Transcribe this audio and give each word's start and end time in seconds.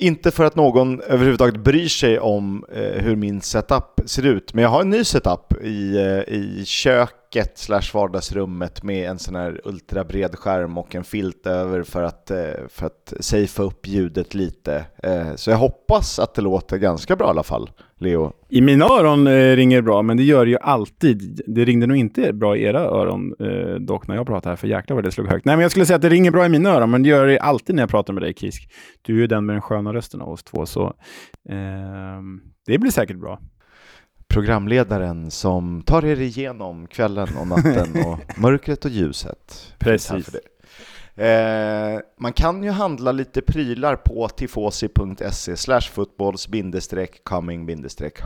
inte 0.00 0.30
för 0.30 0.44
att 0.44 0.56
någon 0.56 1.00
överhuvudtaget 1.00 1.56
bryr 1.56 1.88
sig 1.88 2.18
om 2.18 2.64
eh, 2.72 3.02
hur 3.02 3.16
min 3.16 3.40
setup 3.40 4.00
ser 4.06 4.26
ut, 4.26 4.54
men 4.54 4.62
jag 4.62 4.70
har 4.70 4.80
en 4.80 4.90
ny 4.90 5.04
setup 5.04 5.62
i, 5.62 5.96
eh, 5.96 6.34
i 6.34 6.62
köket 7.34 7.58
slash 7.58 7.94
vardagsrummet 7.94 8.82
med 8.82 9.10
en 9.10 9.18
sån 9.18 9.34
här 9.34 9.60
ultrabred 9.64 10.36
skärm 10.36 10.78
och 10.78 10.94
en 10.94 11.04
filt 11.04 11.46
över 11.46 11.82
för 11.82 12.02
att, 12.02 12.30
eh, 12.30 12.38
för 12.68 12.86
att 12.86 13.12
safea 13.20 13.64
upp 13.64 13.86
ljudet 13.86 14.34
lite. 14.34 14.84
Eh, 15.02 15.34
så 15.34 15.50
jag 15.50 15.56
hoppas 15.56 16.18
att 16.18 16.34
det 16.34 16.42
låter 16.42 16.78
ganska 16.78 17.16
bra 17.16 17.26
i 17.26 17.30
alla 17.30 17.42
fall, 17.42 17.70
Leo. 17.98 18.32
I 18.48 18.60
mina 18.60 18.84
öron 18.84 19.26
eh, 19.26 19.56
ringer 19.56 19.76
det 19.76 19.82
bra, 19.82 20.02
men 20.02 20.16
det 20.16 20.22
gör 20.22 20.44
det 20.44 20.50
ju 20.50 20.58
alltid. 20.58 21.40
Det 21.46 21.64
ringde 21.64 21.86
nog 21.86 21.96
inte 21.96 22.32
bra 22.32 22.56
i 22.56 22.62
era 22.64 22.80
öron 22.80 23.34
dock 23.80 24.08
när 24.08 24.16
jag 24.16 24.26
pratade 24.26 24.48
här, 24.48 24.56
för 24.56 24.68
jäklar 24.68 24.94
vad 24.94 25.04
det 25.04 25.10
slog 25.10 25.28
högt. 25.28 25.44
Nej, 25.44 25.56
men 25.56 25.62
jag 25.62 25.70
skulle 25.70 25.86
säga 25.86 25.96
att 25.96 26.02
det 26.02 26.08
ringer 26.08 26.30
bra 26.30 26.46
i 26.46 26.48
mina 26.48 26.70
öron, 26.70 26.90
men 26.90 27.02
det 27.02 27.08
gör 27.08 27.26
det 27.26 27.38
alltid 27.38 27.74
när 27.74 27.82
jag 27.82 27.90
pratar 27.90 28.12
med 28.12 28.22
dig 28.22 28.34
Kisk. 28.34 28.72
Du 29.02 29.16
är 29.16 29.20
ju 29.20 29.26
den 29.26 29.46
med 29.46 29.54
den 29.54 29.62
sköna 29.62 29.92
rösten 29.92 30.20
av 30.20 30.28
oss 30.28 30.42
två, 30.42 30.66
så 30.66 30.86
eh, 31.48 32.20
det 32.66 32.78
blir 32.78 32.90
säkert 32.90 33.16
bra. 33.16 33.38
Programledaren 34.30 35.30
som 35.30 35.82
tar 35.82 36.04
er 36.04 36.20
igenom 36.20 36.86
kvällen 36.86 37.28
och 37.36 37.46
natten 37.46 38.04
och 38.04 38.18
mörkret 38.38 38.84
och 38.84 38.90
ljuset. 38.90 39.74
Precis. 39.78 40.34
Eh, 41.14 42.00
man 42.18 42.32
kan 42.32 42.62
ju 42.62 42.70
handla 42.70 43.12
lite 43.12 43.40
prylar 43.40 43.96
på 43.96 44.28
tifosi.se 44.28 45.56
slash 45.56 45.80
footballs 45.80 46.46
coming 47.24 47.52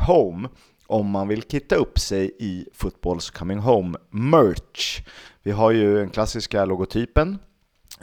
home 0.07 0.49
om 0.87 1.11
man 1.11 1.29
vill 1.29 1.43
kitta 1.43 1.77
upp 1.77 1.99
sig 1.99 2.37
i 2.39 2.67
Footballs 2.75 3.31
coming 3.31 3.59
home 3.59 3.99
merch. 4.11 5.03
Vi 5.43 5.51
har 5.51 5.71
ju 5.71 5.97
den 5.97 6.11
klassiska 6.11 6.65
logotypen, 6.65 7.39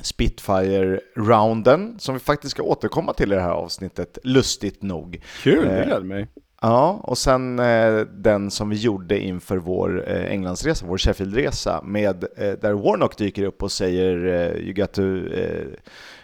Spitfire-rounden, 0.01 1.99
som 1.99 2.15
vi 2.15 2.19
faktiskt 2.19 2.51
ska 2.51 2.63
återkomma 2.63 3.13
till 3.13 3.31
i 3.31 3.35
det 3.35 3.41
här 3.41 3.51
avsnittet, 3.51 4.17
lustigt 4.23 4.81
nog. 4.81 5.21
Kul, 5.43 5.65
det 5.67 5.85
gläder 5.85 6.03
mig. 6.03 6.27
Ja, 6.63 6.99
och 7.03 7.17
sen 7.17 7.59
eh, 7.59 7.99
den 7.99 8.51
som 8.51 8.69
vi 8.69 8.75
gjorde 8.75 9.19
inför 9.19 9.57
vår 9.57 10.09
eh, 10.09 10.31
Englandsresa, 10.31 10.85
vår 10.85 10.97
Sheffieldresa, 10.97 11.81
med, 11.83 12.23
eh, 12.37 12.51
där 12.61 12.73
Warnock 12.73 13.17
dyker 13.17 13.43
upp 13.43 13.63
och 13.63 13.71
säger 13.71 14.25
eh, 14.25 14.61
“You 14.63 14.73
got 14.73 14.93
to 14.93 15.01
eh, 15.01 15.67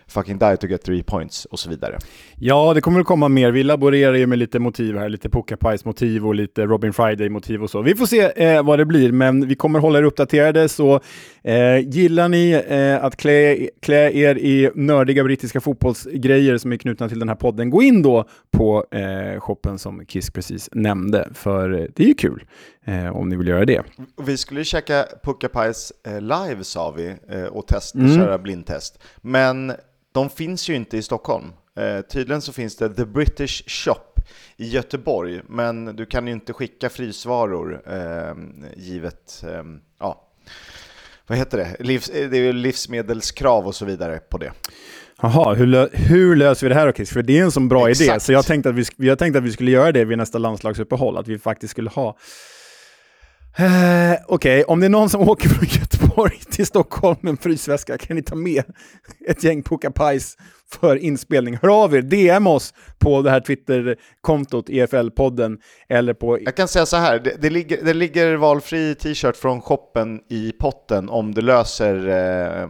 fucking 0.08 0.40
die 0.40 0.58
to 0.58 0.68
get 0.68 0.84
three 0.84 1.04
points” 1.04 1.46
och 1.46 1.60
så 1.60 1.70
vidare. 1.70 1.98
Ja, 2.40 2.74
det 2.74 2.82
kommer 2.82 3.00
att 3.00 3.06
komma 3.06 3.28
mer. 3.28 3.52
Vi 3.52 3.64
laborerar 3.64 4.16
ju 4.16 4.28
med 4.28 4.40
lite 4.40 4.60
motiv 4.60 4.98
här, 4.98 5.10
lite 5.10 5.30
Pucka-Pies-motiv 5.30 6.28
och 6.28 6.36
lite 6.36 6.66
Robin 6.66 6.94
Friday-motiv 6.94 7.64
och 7.64 7.70
så. 7.70 7.82
Vi 7.82 7.96
får 7.96 8.06
se 8.06 8.46
eh, 8.46 8.64
vad 8.64 8.80
det 8.80 8.86
blir, 8.86 9.12
men 9.12 9.48
vi 9.48 9.56
kommer 9.56 9.80
hålla 9.80 10.00
er 10.00 10.04
uppdaterade, 10.04 10.70
så 10.70 11.00
eh, 11.44 11.80
gillar 11.80 12.30
ni 12.30 12.52
eh, 12.68 13.06
att 13.06 13.18
klä, 13.18 13.70
klä 13.82 14.12
er 14.12 14.38
i 14.38 14.72
nördiga 14.76 15.24
brittiska 15.24 15.62
fotbollsgrejer 15.62 16.58
som 16.58 16.72
är 16.72 16.78
knutna 16.78 17.10
till 17.10 17.20
den 17.20 17.30
här 17.30 17.36
podden, 17.36 17.70
gå 17.70 17.82
in 17.82 18.02
då 18.02 18.26
på 18.52 18.86
eh, 18.92 19.40
shoppen 19.40 19.80
som 19.80 20.06
Kiss 20.06 20.32
precis 20.32 20.70
nämnde, 20.72 21.30
för 21.34 21.70
det 21.70 22.04
är 22.04 22.08
ju 22.08 22.14
kul 22.14 22.44
eh, 22.86 23.18
om 23.18 23.30
ni 23.30 23.36
vill 23.36 23.48
göra 23.48 23.66
det. 23.66 23.82
Vi 24.26 24.38
skulle 24.38 24.64
käka 24.64 25.06
Pucka-Pies 25.24 25.92
eh, 26.08 26.22
live, 26.22 26.64
sa 26.64 26.92
vi, 26.92 27.16
eh, 27.30 27.44
och 27.44 27.68
test, 27.68 27.96
mm. 27.96 28.16
köra 28.16 28.38
blindtest, 28.38 29.00
men 29.22 29.74
de 30.18 30.30
finns 30.30 30.70
ju 30.70 30.76
inte 30.76 30.98
i 30.98 31.02
Stockholm. 31.02 31.46
Eh, 31.76 32.02
tydligen 32.02 32.42
så 32.42 32.54
finns 32.54 32.76
det 32.76 32.94
The 32.94 33.06
British 33.06 33.64
Shop 33.68 34.22
i 34.58 34.68
Göteborg, 34.68 35.42
men 35.48 35.86
du 35.86 36.06
kan 36.06 36.28
ju 36.28 36.34
inte 36.34 36.54
skicka 36.54 36.90
frysvaror 36.90 37.82
eh, 37.86 38.36
givet, 38.76 39.44
eh, 39.48 39.64
ja, 40.00 40.28
vad 41.28 41.38
heter 41.38 41.58
det? 41.58 41.76
Livs, 41.80 42.10
eh, 42.10 42.30
det 42.30 42.38
är 42.38 42.54
livsmedelskrav 42.54 43.68
och 43.68 43.76
så 43.76 43.86
vidare 43.86 44.20
på 44.20 44.38
det. 44.38 44.52
Jaha, 45.22 45.54
hur, 45.54 45.66
lö 45.66 45.88
hur 45.94 46.36
löser 46.36 46.68
vi 46.68 46.74
det 46.74 46.80
här 46.80 46.88
då 46.88 46.94
Chris? 46.94 47.10
För 47.10 47.22
det 47.22 47.40
är 47.40 47.44
en 47.44 47.52
sån 47.52 47.70
bra 47.70 47.90
Exakt. 47.90 48.10
idé, 48.10 48.20
så 48.20 48.32
jag 48.32 48.46
tänkte 48.46 48.70
att 48.70 48.76
vi, 48.76 48.86
jag 48.98 49.20
tänkte 49.20 49.40
att 49.40 49.46
vi 49.46 49.52
skulle 49.52 49.72
göra 49.72 49.92
det 49.92 50.06
vid 50.06 50.18
nästa 50.18 50.38
landslagsuppehåll, 50.38 51.18
att 51.18 51.28
vi 51.28 51.40
faktiskt 51.40 51.72
skulle 51.72 51.90
ha 51.90 52.18
Eh, 53.60 53.66
Okej, 53.66 54.20
okay. 54.28 54.64
om 54.64 54.80
det 54.80 54.86
är 54.86 54.90
någon 54.90 55.10
som 55.10 55.30
åker 55.30 55.50
från 55.50 55.68
Göteborg 55.68 56.40
till 56.52 56.66
Stockholm 56.66 57.18
med 57.22 57.32
en 57.32 57.38
frysväska, 57.38 57.98
kan 57.98 58.16
ni 58.16 58.24
ta 58.24 58.36
med 58.36 58.64
ett 59.28 59.44
gäng 59.44 59.64
Puka 59.64 59.92
Pies 59.92 60.38
för 60.72 60.96
inspelning. 60.96 61.58
Hör 61.62 61.84
av 61.84 61.96
er, 61.96 62.02
DM 62.02 62.48
oss 62.48 62.74
på 63.00 63.22
det 63.22 63.30
här 63.30 63.40
Twitter-kontot, 63.40 64.70
EFL-podden, 64.70 65.58
eller 65.90 66.14
på... 66.14 66.40
Jag 66.42 66.56
kan 66.56 66.68
säga 66.68 66.86
så 66.86 66.98
här, 66.98 67.20
det, 67.20 67.42
det, 67.42 67.50
ligger, 67.50 67.84
det 67.84 67.94
ligger 67.94 68.36
valfri 68.36 68.96
t-shirt 68.96 69.36
från 69.36 69.62
shoppen 69.62 70.22
i 70.30 70.52
potten 70.52 71.10
om 71.10 71.34
du 71.34 71.42
löser 71.42 72.08
eh, 72.08 72.64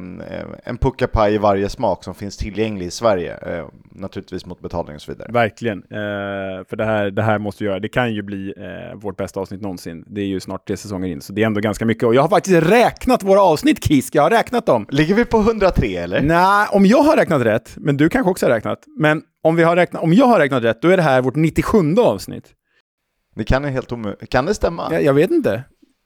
en 0.63 0.77
puckapaj 0.77 1.33
i 1.33 1.37
varje 1.37 1.69
smak 1.69 2.03
som 2.03 2.15
finns 2.15 2.37
tillgänglig 2.37 2.85
i 2.85 2.91
Sverige. 2.91 3.37
Eh, 3.37 3.65
naturligtvis 3.97 4.45
mot 4.45 4.61
betalning 4.61 4.95
och 4.95 5.01
så 5.01 5.11
vidare. 5.11 5.31
Verkligen, 5.31 5.77
eh, 5.77 6.65
för 6.69 6.75
det 6.75 6.85
här, 6.85 7.11
det 7.11 7.21
här 7.21 7.37
måste 7.39 7.63
vi 7.63 7.69
göra. 7.69 7.79
Det 7.79 7.89
kan 7.89 8.13
ju 8.13 8.21
bli 8.21 8.53
eh, 8.57 8.99
vårt 8.99 9.17
bästa 9.17 9.39
avsnitt 9.39 9.61
någonsin. 9.61 10.05
Det 10.07 10.21
är 10.21 10.25
ju 10.25 10.39
snart 10.39 10.67
tre 10.67 10.77
säsonger 10.77 11.07
in, 11.07 11.21
så 11.21 11.33
det 11.33 11.41
är 11.41 11.45
ändå 11.45 11.59
ganska 11.59 11.85
mycket. 11.85 12.03
Och 12.03 12.15
jag 12.15 12.21
har 12.21 12.29
faktiskt 12.29 12.69
räknat 12.69 13.23
våra 13.23 13.41
avsnitt, 13.41 13.83
Kisk. 13.83 14.15
Jag 14.15 14.23
har 14.23 14.29
räknat 14.29 14.65
dem. 14.65 14.85
Ligger 14.89 15.15
vi 15.15 15.25
på 15.25 15.37
103 15.37 15.87
eller? 15.87 16.21
Nej, 16.21 16.67
om 16.71 16.85
jag 16.85 17.03
har 17.03 17.17
räknat 17.17 17.41
rätt, 17.41 17.73
men 17.87 17.97
du 17.97 18.09
kanske 18.09 18.29
också 18.29 18.45
har 18.45 18.51
räknat. 18.51 18.83
Men 18.97 19.23
om, 19.43 19.55
vi 19.55 19.63
har 19.63 19.75
räknat, 19.75 20.03
om 20.03 20.13
jag 20.13 20.25
har 20.25 20.39
räknat 20.39 20.63
rätt, 20.63 20.81
då 20.81 20.87
är 20.87 20.97
det 20.97 21.03
här 21.03 21.21
vårt 21.21 21.35
97 21.35 21.95
avsnitt. 21.95 22.53
Det 23.35 23.43
kan 23.43 23.65
är 23.65 23.69
helt 23.69 23.91
omöjligt. 23.91 24.29
Kan 24.29 24.45
det 24.45 24.53
stämma? 24.53 24.87
Jag, 24.91 25.03
jag 25.03 25.13
vet 25.13 25.31
inte. 25.31 25.63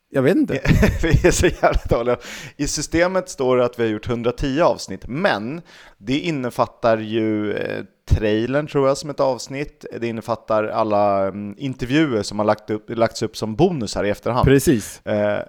Jag 0.09 0.21
vet 0.21 0.35
inte. 0.35 0.53
vi 1.01 1.27
är 1.27 1.31
så 1.31 1.47
jävla 1.47 1.81
dåliga. 1.89 2.17
I 2.57 2.67
systemet 2.67 3.29
står 3.29 3.57
det 3.57 3.65
att 3.65 3.79
vi 3.79 3.83
har 3.83 3.89
gjort 3.89 4.09
110 4.09 4.61
avsnitt, 4.61 5.07
men 5.07 5.61
det 5.97 6.19
innefattar 6.19 6.97
ju 6.97 7.53
eh, 7.53 7.83
trailern 8.09 8.67
tror 8.67 8.87
jag 8.87 8.97
som 8.97 9.09
ett 9.09 9.19
avsnitt. 9.19 9.85
Det 10.01 10.07
innefattar 10.07 10.63
alla 10.63 11.27
um, 11.27 11.55
intervjuer 11.57 12.23
som 12.23 12.39
har 12.39 12.45
lagt 12.45 12.69
upp, 12.69 12.89
lagts 12.89 13.21
upp 13.21 13.37
som 13.37 13.55
bonusar 13.55 14.03
i 14.03 14.09
efterhand. 14.09 14.45
Precis. 14.45 15.05
Eh, 15.05 15.43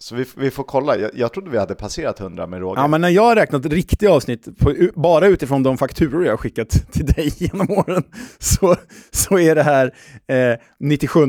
så 0.00 0.14
vi, 0.14 0.24
vi, 0.36 0.50
får 0.50 0.64
kolla. 0.64 0.96
Jag, 0.96 1.10
jag 1.14 1.32
trodde 1.32 1.50
vi 1.50 1.58
hade 1.58 1.74
passerat 1.74 2.20
100 2.20 2.46
med 2.46 2.60
Roger. 2.60 2.82
Ja, 2.82 2.88
men 2.88 3.00
när 3.00 3.08
jag 3.08 3.22
har 3.22 3.36
räknat 3.36 3.66
riktiga 3.66 4.12
avsnitt, 4.12 4.58
på, 4.58 4.74
bara 4.94 5.26
utifrån 5.26 5.62
de 5.62 5.78
fakturor 5.78 6.24
jag 6.24 6.32
har 6.32 6.36
skickat 6.36 6.68
till 6.92 7.06
dig 7.06 7.32
genom 7.36 7.70
åren, 7.70 8.02
så, 8.38 8.76
så 9.10 9.38
är 9.38 9.54
det 9.54 9.62
här 9.62 9.94
eh, 10.26 10.58
97. 10.78 11.20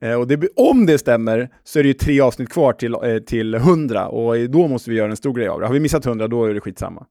Eh, 0.00 0.14
och 0.14 0.26
det, 0.26 0.48
om 0.56 0.86
det 0.86 0.98
stämmer 0.98 1.48
så 1.64 1.78
är 1.78 1.82
det 1.82 1.88
ju 1.88 1.94
tre 1.94 2.20
avsnitt 2.20 2.48
kvar 2.48 2.72
till, 2.72 2.94
eh, 2.94 3.18
till 3.26 3.54
100 3.54 4.08
och 4.08 4.50
då 4.50 4.68
måste 4.68 4.90
vi 4.90 4.96
göra 4.96 5.10
en 5.10 5.16
stor 5.16 5.34
grej 5.34 5.48
av 5.48 5.60
det. 5.60 5.66
Har 5.66 5.74
vi 5.74 5.80
missat 5.80 6.06
100 6.06 6.28
då 6.28 6.44
är 6.44 6.54
det 6.54 6.60
skitsamma. 6.60 7.06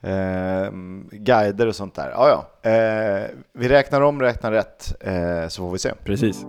Eh, 0.00 0.70
guider 1.10 1.66
och 1.66 1.76
sånt 1.76 1.94
där. 1.94 2.10
Ja, 2.10 2.28
ja. 2.62 2.70
Eh, 2.70 3.26
vi 3.52 3.68
räknar 3.68 4.00
om, 4.00 4.22
räknar 4.22 4.52
rätt, 4.52 4.94
eh, 5.00 5.48
så 5.48 5.62
får 5.62 5.72
vi 5.72 5.78
se. 5.78 5.92
Precis. 6.04 6.46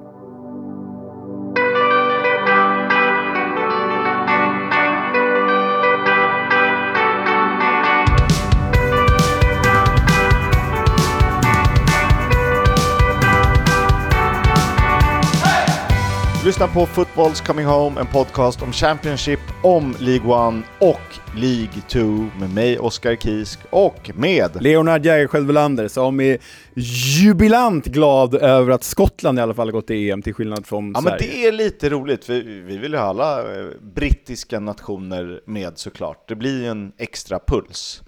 Lyssna 16.50 16.68
på 16.68 16.86
Footballs 16.86 17.42
Coming 17.42 17.66
Home, 17.66 18.02
en 18.02 18.08
podcast 18.08 18.62
om 18.62 18.72
Championship, 18.72 19.40
om 19.64 19.96
League 20.00 20.58
1 20.60 20.66
och 20.80 21.38
League 21.40 21.82
2 21.88 22.00
med 22.40 22.54
mig, 22.54 22.80
Oskar 22.80 23.16
Kisk, 23.16 23.60
och 23.70 24.12
med 24.16 24.62
Leonard 24.62 25.06
Jägerskiöld 25.06 25.48
Welander 25.48 25.88
som 25.88 26.20
är 26.20 26.38
jubilant 26.76 27.86
glad 27.86 28.36
över 28.36 28.72
att 28.72 28.84
Skottland 28.84 29.40
i 29.40 29.42
alla 29.42 29.54
fall 29.54 29.68
har 29.68 29.72
gått 29.72 29.88
till 29.88 30.09
EM 30.12 30.22
till 30.22 30.34
skillnad 30.34 30.66
från 30.66 30.92
ja, 30.96 31.02
Sverige. 31.02 31.18
Men 31.20 31.30
det 31.30 31.48
är 31.48 31.52
lite 31.52 31.90
roligt, 31.90 32.30
vi, 32.30 32.42
vi 32.42 32.78
vill 32.78 32.92
ju 32.92 32.98
ha 32.98 33.06
alla 33.06 33.40
eh, 33.40 33.68
brittiska 33.82 34.59
nationer 34.59 35.42
med 35.46 35.78
såklart. 35.78 36.30
Det 36.30 36.36
blir 36.36 36.62
ju 36.62 36.68
en 36.68 36.92
extra 36.98 37.40
puls. 37.48 38.02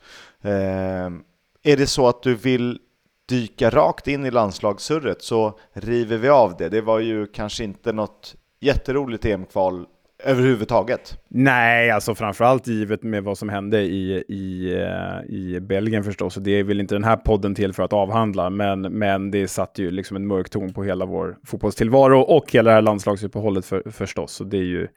Eh, 0.43 0.51
är 1.63 1.77
det 1.77 1.87
så 1.87 2.07
att 2.07 2.23
du 2.23 2.35
vill 2.35 2.79
dyka 3.31 3.69
rakt 3.69 4.07
in 4.07 4.25
i 4.25 4.31
landslagssurret 4.31 5.21
så 5.21 5.59
river 5.73 6.17
vi 6.17 6.29
av 6.29 6.55
det. 6.57 6.69
Det 6.69 6.81
var 6.81 6.99
ju 6.99 7.27
kanske 7.27 7.63
inte 7.63 7.91
något 7.91 8.35
jätteroligt 8.61 9.25
EM-kval 9.25 9.85
överhuvudtaget. 10.23 11.17
Nej, 11.27 11.91
alltså 11.91 12.15
framförallt 12.15 12.67
givet 12.67 13.03
med 13.03 13.23
vad 13.23 13.37
som 13.37 13.49
hände 13.49 13.81
i, 13.81 14.23
i, 14.27 14.73
eh, 14.73 15.35
i 15.35 15.59
Belgien 15.61 16.03
förstås. 16.03 16.37
Och 16.37 16.43
det 16.43 16.51
är 16.51 16.63
väl 16.63 16.79
inte 16.79 16.95
den 16.95 17.03
här 17.03 17.17
podden 17.17 17.55
till 17.55 17.73
för 17.73 17.83
att 17.83 17.93
avhandla, 17.93 18.49
men, 18.49 18.81
men 18.81 19.31
det 19.31 19.47
satte 19.47 19.81
ju 19.81 19.91
liksom 19.91 20.17
en 20.17 20.27
mörk 20.27 20.49
ton 20.49 20.73
på 20.73 20.83
hela 20.83 21.05
vår 21.05 21.37
fotbollstillvaro 21.45 22.19
och 22.21 22.51
hela 22.51 22.69
det 22.69 22.75
här 22.75 22.81
landslagsuppehållet 22.81 23.65
för, 23.65 23.91
förstås. 23.91 24.31
Så 24.31 24.43
det 24.43 24.57
är 24.57 24.63
ju, 24.63 24.87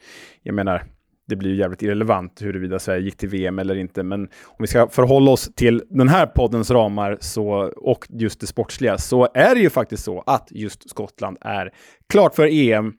jag 0.43 0.55
menar, 0.55 0.83
det 1.29 1.37
blir 1.37 1.51
ju 1.51 1.57
jävligt 1.57 1.83
irrelevant 1.83 2.43
huruvida 2.43 2.79
Sverige 2.79 3.03
gick 3.03 3.17
till 3.17 3.29
VM 3.29 3.59
eller 3.59 3.75
inte. 3.75 4.03
Men 4.03 4.23
om 4.23 4.57
vi 4.59 4.67
ska 4.67 4.89
förhålla 4.89 5.31
oss 5.31 5.51
till 5.55 5.83
den 5.89 6.09
här 6.09 6.27
poddens 6.27 6.71
ramar 6.71 7.19
så, 7.21 7.73
och 7.77 8.07
just 8.09 8.41
det 8.41 8.47
sportsliga 8.47 8.99
så 8.99 9.29
är 9.35 9.55
det 9.55 9.61
ju 9.61 9.71
faktiskt 9.71 10.05
så 10.05 10.23
att 10.27 10.49
just 10.51 10.91
Skottland 10.91 11.39
är 11.41 11.71
klart 12.09 12.35
för 12.35 12.49
EM. 12.53 12.93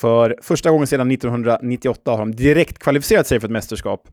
För 0.00 0.36
första 0.42 0.70
gången 0.70 0.86
sedan 0.86 1.10
1998 1.10 2.10
har 2.10 2.18
de 2.18 2.34
direkt 2.34 2.78
kvalificerat 2.78 3.26
sig 3.26 3.40
för 3.40 3.46
ett 3.46 3.52
mästerskap. 3.52 4.08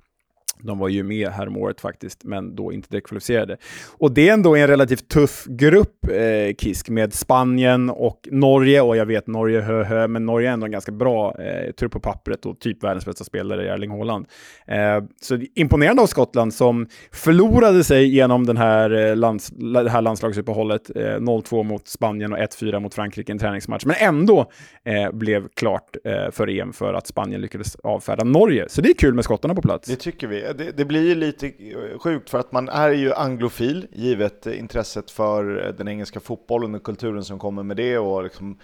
De 0.59 0.79
var 0.79 0.89
ju 0.89 1.03
med 1.03 1.29
här 1.29 1.47
om 1.47 1.57
året 1.57 1.81
faktiskt, 1.81 2.23
men 2.23 2.55
då 2.55 2.73
inte 2.73 2.89
direkt 2.89 3.07
kvalificerade. 3.07 3.57
Och 3.97 4.11
det 4.11 4.29
är 4.29 4.33
ändå 4.33 4.55
en 4.55 4.67
relativt 4.67 5.07
tuff 5.07 5.45
grupp, 5.45 6.07
eh, 6.11 6.55
Kisk, 6.57 6.89
med 6.89 7.13
Spanien 7.13 7.89
och 7.89 8.27
Norge. 8.31 8.81
Och 8.81 8.97
jag 8.97 9.05
vet 9.05 9.27
Norge 9.27 9.61
hö, 9.61 9.83
hö 9.83 10.07
men 10.07 10.25
Norge 10.25 10.49
är 10.49 10.53
ändå 10.53 10.65
en 10.65 10.71
ganska 10.71 10.91
bra 10.91 11.35
eh, 11.41 11.71
tur 11.71 11.87
på 11.87 11.99
pappret 11.99 12.45
och 12.45 12.59
typ 12.59 12.83
världens 12.83 13.05
bästa 13.05 13.23
spelare 13.23 13.65
i 13.65 13.67
Erling 13.67 13.91
Haaland. 13.91 14.25
Eh, 14.67 15.03
så 15.21 15.39
imponerande 15.55 16.01
av 16.01 16.07
Skottland 16.07 16.53
som 16.53 16.87
förlorade 17.11 17.83
sig 17.83 18.07
genom 18.15 18.45
den 18.45 18.57
här, 18.57 19.09
eh, 19.09 19.15
lands, 19.15 19.49
det 19.49 19.89
här 19.89 20.01
landslagsuppehållet. 20.01 20.91
Eh, 20.95 21.19
0-2 21.19 21.63
mot 21.63 21.87
Spanien 21.87 22.33
och 22.33 22.39
1-4 22.39 22.79
mot 22.79 22.93
Frankrike 22.93 23.31
i 23.31 23.33
en 23.33 23.39
träningsmatch. 23.39 23.85
Men 23.85 23.95
ändå 23.99 24.51
eh, 24.83 25.11
blev 25.11 25.47
klart 25.47 25.95
eh, 26.03 26.31
för 26.31 26.49
EM 26.49 26.73
för 26.73 26.93
att 26.93 27.07
Spanien 27.07 27.41
lyckades 27.41 27.75
avfärda 27.75 28.23
Norge. 28.23 28.65
Så 28.69 28.81
det 28.81 28.89
är 28.89 28.93
kul 28.93 29.13
med 29.13 29.23
skottarna 29.23 29.55
på 29.55 29.61
plats. 29.61 29.87
Det 29.87 29.95
tycker 29.95 30.27
vi 30.27 30.46
det, 30.53 30.71
det, 30.71 30.85
blir 30.85 31.07
ju 31.07 31.15
lite 31.15 31.47
eh, 31.47 31.99
sjukt 31.99 32.29
för 32.29 32.39
att 32.39 32.51
man 32.51 32.69
är 32.69 32.89
ju 32.89 33.13
anglofil, 33.13 33.87
givet 33.91 34.45
intresset 34.45 35.11
för 35.11 35.65
eh, 35.65 35.73
den 35.73 35.87
engelska 35.87 36.19
fotbollen 36.19 36.75
och 36.75 36.83
kulturen 36.83 37.23
som 37.23 37.39
kommer 37.39 37.63
med 37.63 37.77
det. 37.77 37.97
Och 37.97 38.23
liksom, 38.23 38.59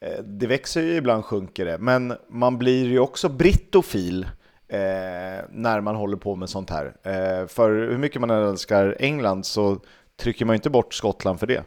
eh, 0.00 0.22
det 0.24 0.46
växer 0.46 0.82
ju, 0.82 0.96
ibland 0.96 1.24
sjunker 1.24 1.64
det. 1.64 1.78
Men 1.78 2.14
man 2.28 2.58
blir 2.58 2.86
ju 2.86 2.98
också 2.98 3.28
brittofil 3.28 4.22
eh, 4.68 5.44
när 5.50 5.80
man 5.80 5.96
håller 5.96 6.16
på 6.16 6.36
med 6.36 6.48
sånt 6.48 6.70
här. 6.70 6.86
Eh, 7.02 7.46
för 7.46 7.70
hur 7.70 7.98
mycket 7.98 8.20
man 8.20 8.30
älskar 8.30 8.96
England 8.98 9.46
så 9.46 9.80
trycker 10.16 10.44
man 10.44 10.54
ju 10.54 10.56
inte 10.56 10.70
bort 10.70 10.94
Skottland 10.94 11.40
för 11.40 11.46
det. 11.46 11.64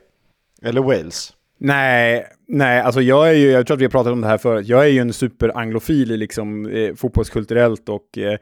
Eller 0.62 0.82
Wales. 0.82 1.34
Nej, 1.64 2.26
nej, 2.48 2.82
alltså 2.82 3.02
jag 3.02 3.30
är 3.30 3.34
ju, 3.34 3.52
jag 3.52 3.68
tror 3.68 3.76
att 3.76 3.82
vi 3.82 3.86
har 3.86 3.90
pratat 3.92 4.14
om 4.14 4.22
det 4.22 4.28
här 4.28 4.38
förut, 4.38 4.68
jag 4.68 4.84
är 4.84 4.88
ju 4.88 5.00
en 5.00 5.14
superanglofil 5.14 6.10
liksom, 6.10 6.66
eh, 6.66 6.96
fotbollskulturellt 6.96 7.90
och 7.90 8.18
eh, 8.18 8.38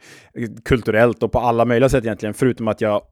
kulturellt 0.64 1.22
och 1.22 1.32
på 1.32 1.38
alla 1.38 1.64
möjliga 1.64 1.88
sätt 1.88 2.04
egentligen, 2.04 2.34
förutom 2.34 2.68
att 2.68 2.80
jag 2.80 3.02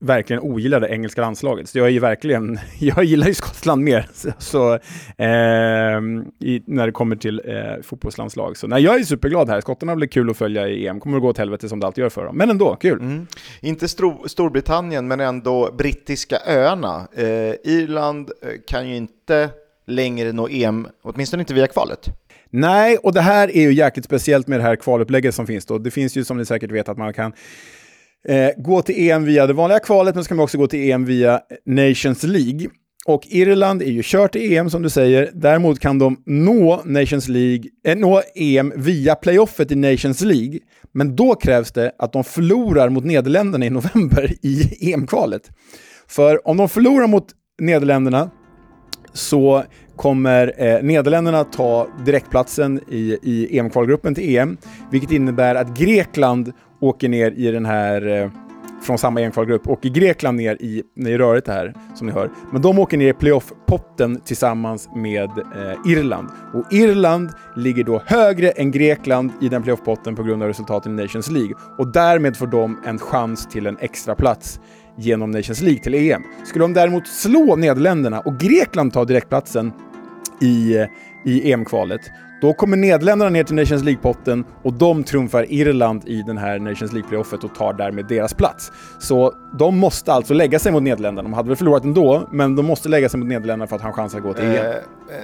verkligen 0.00 0.42
ogillar 0.42 0.80
det 0.80 0.88
engelska 0.88 1.20
landslaget. 1.20 1.68
Så 1.68 1.78
jag 1.78 1.86
är 1.86 1.90
ju 1.90 1.98
verkligen, 1.98 2.58
jag 2.78 3.04
gillar 3.04 3.26
ju 3.26 3.34
Skottland 3.34 3.84
mer 3.84 4.08
så, 4.38 4.74
eh, 5.16 6.00
i, 6.40 6.62
när 6.66 6.86
det 6.86 6.92
kommer 6.92 7.16
till 7.16 7.42
eh, 7.44 7.82
fotbollslandslag. 7.82 8.56
Så 8.56 8.66
nej, 8.66 8.82
jag 8.82 9.00
är 9.00 9.04
superglad 9.04 9.48
här. 9.48 9.60
Skottarna 9.60 9.96
blir 9.96 10.08
kul 10.08 10.30
att 10.30 10.36
följa 10.36 10.68
i 10.68 10.86
EM. 10.86 11.00
Kommer 11.00 11.16
att 11.16 11.22
gå 11.22 11.28
åt 11.28 11.38
helvete 11.38 11.68
som 11.68 11.80
det 11.80 11.86
alltid 11.86 12.02
gör 12.02 12.08
för 12.08 12.24
dem. 12.24 12.36
Men 12.36 12.50
ändå, 12.50 12.76
kul. 12.76 13.00
Mm. 13.00 13.26
Inte 13.60 13.88
Stor 13.88 14.28
Storbritannien, 14.28 15.08
men 15.08 15.20
ändå 15.20 15.74
brittiska 15.78 16.38
öarna. 16.46 17.08
Eh, 17.16 17.54
Irland 17.64 18.30
eh, 18.42 18.48
kan 18.66 18.88
ju 18.88 18.96
inte 18.96 19.50
längre 19.86 20.32
nå 20.32 20.48
EM, 20.48 20.88
åtminstone 21.02 21.40
inte 21.40 21.54
via 21.54 21.66
kvalet. 21.66 22.08
Nej, 22.50 22.96
och 22.96 23.14
det 23.14 23.20
här 23.20 23.56
är 23.56 23.62
ju 23.62 23.72
jäkligt 23.72 24.04
speciellt 24.04 24.46
med 24.46 24.58
det 24.58 24.62
här 24.62 24.76
kvalupplägget 24.76 25.34
som 25.34 25.46
finns 25.46 25.66
då. 25.66 25.78
Det 25.78 25.90
finns 25.90 26.16
ju 26.16 26.24
som 26.24 26.36
ni 26.36 26.44
säkert 26.44 26.70
vet 26.70 26.88
att 26.88 26.98
man 26.98 27.12
kan 27.12 27.32
eh, 28.28 28.50
gå 28.56 28.82
till 28.82 29.10
EM 29.10 29.24
via 29.24 29.46
det 29.46 29.52
vanliga 29.52 29.78
kvalet, 29.78 30.14
men 30.14 30.24
så 30.24 30.28
kan 30.28 30.36
man 30.36 30.44
också 30.44 30.58
gå 30.58 30.66
till 30.66 30.90
EM 30.90 31.04
via 31.04 31.40
Nations 31.66 32.22
League. 32.22 32.68
Och 33.06 33.22
Irland 33.28 33.82
är 33.82 33.90
ju 33.90 34.02
kört 34.04 34.36
i 34.36 34.56
EM 34.56 34.70
som 34.70 34.82
du 34.82 34.90
säger. 34.90 35.30
Däremot 35.34 35.80
kan 35.80 35.98
de 35.98 36.22
nå, 36.26 36.82
Nations 36.84 37.28
League, 37.28 37.64
eh, 37.86 37.96
nå 37.96 38.22
EM 38.34 38.72
via 38.76 39.14
playoffet 39.14 39.72
i 39.72 39.74
Nations 39.74 40.20
League. 40.20 40.58
Men 40.92 41.16
då 41.16 41.34
krävs 41.34 41.72
det 41.72 41.92
att 41.98 42.12
de 42.12 42.24
förlorar 42.24 42.88
mot 42.88 43.04
Nederländerna 43.04 43.66
i 43.66 43.70
november 43.70 44.32
i 44.42 44.92
EM-kvalet. 44.92 45.50
För 46.08 46.48
om 46.48 46.56
de 46.56 46.68
förlorar 46.68 47.06
mot 47.06 47.26
Nederländerna 47.58 48.30
så 49.12 49.64
kommer 49.96 50.54
eh, 50.56 50.82
Nederländerna 50.82 51.44
ta 51.44 51.88
direktplatsen 52.04 52.80
i, 52.90 53.18
i 53.22 53.58
EM-kvalgruppen 53.58 54.14
till 54.14 54.36
EM, 54.36 54.56
vilket 54.90 55.10
innebär 55.10 55.54
att 55.54 55.78
Grekland 55.78 56.52
åker 56.80 57.08
ner 57.08 57.30
i 57.30 57.50
den 57.50 57.66
här 57.66 58.06
eh, 58.06 58.30
från 58.82 58.98
samma 58.98 59.20
EM-kvalgrupp, 59.20 59.68
åker 59.68 59.88
Grekland 59.88 60.36
ner 60.36 60.56
i, 60.60 60.82
i 60.94 61.18
röret 61.18 61.48
här, 61.48 61.74
som 61.94 62.06
ni 62.06 62.12
hör. 62.12 62.30
Men 62.52 62.62
de 62.62 62.78
åker 62.78 62.98
ner 62.98 63.08
i 63.08 63.12
playoff-potten 63.12 64.20
tillsammans 64.24 64.88
med 64.94 65.30
eh, 65.30 65.92
Irland. 65.92 66.28
Och 66.54 66.72
Irland 66.72 67.30
ligger 67.56 67.84
då 67.84 68.02
högre 68.06 68.50
än 68.50 68.70
Grekland 68.70 69.32
i 69.40 69.48
den 69.48 69.62
playoff-potten 69.62 70.16
på 70.16 70.22
grund 70.22 70.42
av 70.42 70.48
resultaten 70.48 70.98
i 70.98 71.02
Nations 71.02 71.30
League. 71.30 71.54
Och 71.78 71.92
därmed 71.92 72.36
får 72.36 72.46
de 72.46 72.78
en 72.86 72.98
chans 72.98 73.46
till 73.46 73.66
en 73.66 73.78
extra 73.80 74.14
plats 74.14 74.60
genom 74.96 75.30
Nations 75.30 75.62
League 75.62 75.82
till 75.82 75.94
EM. 75.94 76.22
Skulle 76.44 76.64
de 76.64 76.72
däremot 76.72 77.06
slå 77.06 77.56
Nederländerna 77.56 78.20
och 78.20 78.38
Grekland 78.40 78.92
ta 78.92 79.04
direktplatsen 79.04 79.72
i, 80.40 80.76
eh, 80.76 80.86
i 81.24 81.52
EM-kvalet, 81.52 82.00
då 82.40 82.52
kommer 82.52 82.76
Nederländerna 82.76 83.30
ner 83.30 83.44
till 83.44 83.54
Nations 83.54 83.84
League-potten 83.84 84.44
och 84.62 84.72
de 84.72 85.04
trumfar 85.04 85.52
Irland 85.52 86.08
i 86.08 86.22
den 86.22 86.38
här 86.38 86.58
Nations 86.58 86.92
League-playoffet 86.92 87.44
och 87.44 87.54
tar 87.54 87.72
därmed 87.72 88.06
deras 88.06 88.34
plats. 88.34 88.72
Så 88.98 89.34
de 89.58 89.78
måste 89.78 90.12
alltså 90.12 90.34
lägga 90.34 90.58
sig 90.58 90.72
mot 90.72 90.82
Nederländerna. 90.82 91.28
De 91.28 91.32
hade 91.32 91.48
väl 91.48 91.56
förlorat 91.56 91.84
ändå, 91.84 92.28
men 92.32 92.56
de 92.56 92.66
måste 92.66 92.88
lägga 92.88 93.08
sig 93.08 93.20
mot 93.20 93.28
Nederländerna 93.28 93.66
för 93.66 93.76
att 93.76 93.82
ha 93.82 93.88
en 93.88 93.94
chans 93.94 94.14
att 94.14 94.22
gå 94.22 94.34
till 94.34 94.44
EM. 94.44 94.54
Eh, 94.54 94.66
eh, 94.66 94.76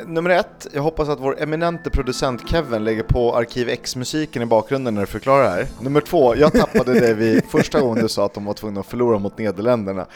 nummer 0.07 0.31
ett, 0.31 0.67
jag 0.73 0.83
hoppas 0.83 1.09
att 1.09 1.21
vår 1.21 1.43
eminente 1.43 1.91
producent 1.91 2.49
Kevin 2.49 2.85
lägger 2.85 3.03
på 3.03 3.37
Arkiv 3.37 3.69
X-musiken 3.69 4.43
i 4.43 4.47
bakgrunden 4.47 4.95
när 4.95 5.01
du 5.01 5.07
förklarar 5.07 5.45
det 5.45 5.51
här. 5.51 5.67
Nummer 5.81 6.01
två, 6.01 6.37
jag 6.37 6.53
tappade 6.53 7.01
det 7.01 7.15
vid 7.15 7.45
första 7.49 7.81
gången 7.81 8.03
du 8.03 8.09
sa 8.09 8.27
att 8.27 8.35
de 8.35 8.45
var 8.45 8.55
tvungna 8.55 8.81
att 8.81 8.87
förlora 8.87 9.19
mot 9.19 9.39
Nederländerna. 9.39 10.07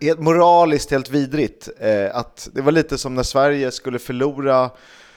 Helt 0.00 0.20
moraliskt 0.20 0.90
helt 0.90 1.10
vidrigt. 1.10 1.68
Eh, 1.80 2.16
att 2.16 2.48
det 2.52 2.62
var 2.62 2.72
lite 2.72 2.98
som 2.98 3.14
när 3.14 3.22
Sverige 3.22 3.70
skulle 3.70 3.98
förlora 3.98 4.70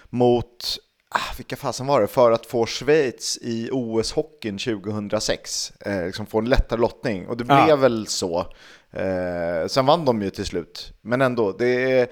mot 0.10 0.78
ah, 1.12 1.34
vilka 1.38 1.56
fasen 1.56 1.88
var 1.88 2.02
det, 2.02 2.08
för 2.08 2.31
att 2.31 2.46
få 2.46 2.66
Schweiz 2.66 3.38
i 3.42 3.69
OS-hockeyn 3.72 4.58
2006, 4.58 5.74
eh, 5.80 6.06
liksom 6.06 6.25
få 6.25 6.40
en 6.40 6.50
lättare 6.50 6.80
lottning. 6.80 7.28
Och 7.28 7.38
det 7.38 7.44
blev 7.44 7.68
ja. 7.68 7.75
väl 7.75 8.08
så. 8.08 8.40
Eh, 8.92 9.68
sen 9.68 9.86
vann 9.86 10.06
de 10.06 10.22
ju 10.22 10.30
till 10.30 10.46
slut, 10.46 10.94
men 11.02 11.22
ändå, 11.22 11.52
det 11.52 12.00
är 12.00 12.08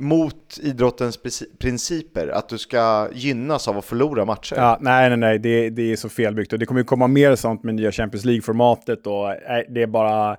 mot 0.00 0.58
idrottens 0.62 1.18
principer, 1.58 2.28
att 2.28 2.48
du 2.48 2.58
ska 2.58 3.08
gynnas 3.12 3.68
av 3.68 3.78
att 3.78 3.84
förlora 3.84 4.24
matcher. 4.24 4.56
Ja, 4.56 4.78
nej, 4.80 5.08
nej, 5.08 5.18
nej, 5.18 5.38
det, 5.38 5.70
det 5.70 5.92
är 5.92 5.96
så 5.96 6.08
felbyggt 6.08 6.52
och 6.52 6.58
det 6.58 6.66
kommer 6.66 6.80
ju 6.80 6.84
komma 6.84 7.06
mer 7.06 7.36
sånt 7.36 7.62
med 7.62 7.74
nya 7.74 7.92
Champions 7.92 8.24
League-formatet 8.24 9.06
och 9.06 9.36
nej, 9.48 9.66
det 9.68 9.82
är 9.82 9.86
bara 9.86 10.36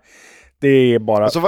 det 0.60 0.68
är 0.68 1.00
bara... 1.00 1.24
Alltså, 1.24 1.42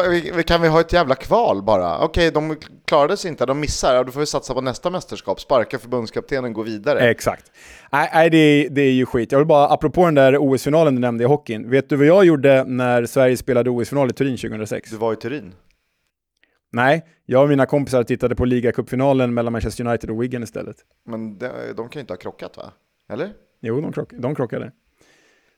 kan 0.47 0.61
vi 0.61 0.67
ha 0.67 0.79
ett 0.79 0.93
jävla 0.93 1.15
kval 1.15 1.63
bara? 1.63 1.99
Okej, 1.99 2.31
de 2.31 2.55
klarade 2.87 3.17
sig 3.17 3.29
inte, 3.29 3.45
de 3.45 3.59
missar, 3.59 3.95
ja, 3.95 4.03
då 4.03 4.11
får 4.11 4.19
vi 4.19 4.25
satsa 4.25 4.53
på 4.53 4.61
nästa 4.61 4.89
mästerskap, 4.89 5.41
sparka 5.41 5.79
förbundskaptenen, 5.79 6.53
gå 6.53 6.63
vidare. 6.63 6.99
Exakt. 6.99 7.51
Nej, 7.91 8.09
nej 8.13 8.29
det, 8.29 8.67
det 8.69 8.81
är 8.81 8.91
ju 8.91 9.05
skit. 9.05 9.31
Jag 9.31 9.39
vill 9.39 9.47
bara, 9.47 9.67
apropå 9.67 10.05
den 10.05 10.15
där 10.15 10.37
OS-finalen 10.37 10.95
du 10.95 11.01
nämnde 11.01 11.23
i 11.23 11.27
hockeyn, 11.27 11.69
vet 11.69 11.89
du 11.89 11.95
vad 11.95 12.07
jag 12.07 12.25
gjorde 12.25 12.63
när 12.63 13.05
Sverige 13.05 13.37
spelade 13.37 13.69
OS-final 13.69 14.09
i 14.09 14.13
Turin 14.13 14.37
2006? 14.37 14.89
Du 14.89 14.97
var 14.97 15.13
i 15.13 15.15
Turin? 15.15 15.53
Nej, 16.71 17.05
jag 17.25 17.43
och 17.43 17.49
mina 17.49 17.65
kompisar 17.65 18.03
tittade 18.03 18.35
på 18.35 18.45
ligacupfinalen 18.45 19.33
mellan 19.33 19.51
Manchester 19.51 19.87
United 19.87 20.09
och 20.09 20.23
Wigan 20.23 20.43
istället. 20.43 20.77
Men 21.05 21.37
de, 21.37 21.47
de 21.77 21.89
kan 21.89 21.99
ju 21.99 22.01
inte 22.01 22.13
ha 22.13 22.17
krockat 22.17 22.57
va? 22.57 22.71
Eller? 23.09 23.33
Jo, 23.61 23.81
de, 23.81 23.93
krock, 23.93 24.13
de 24.13 24.35
krockade. 24.35 24.71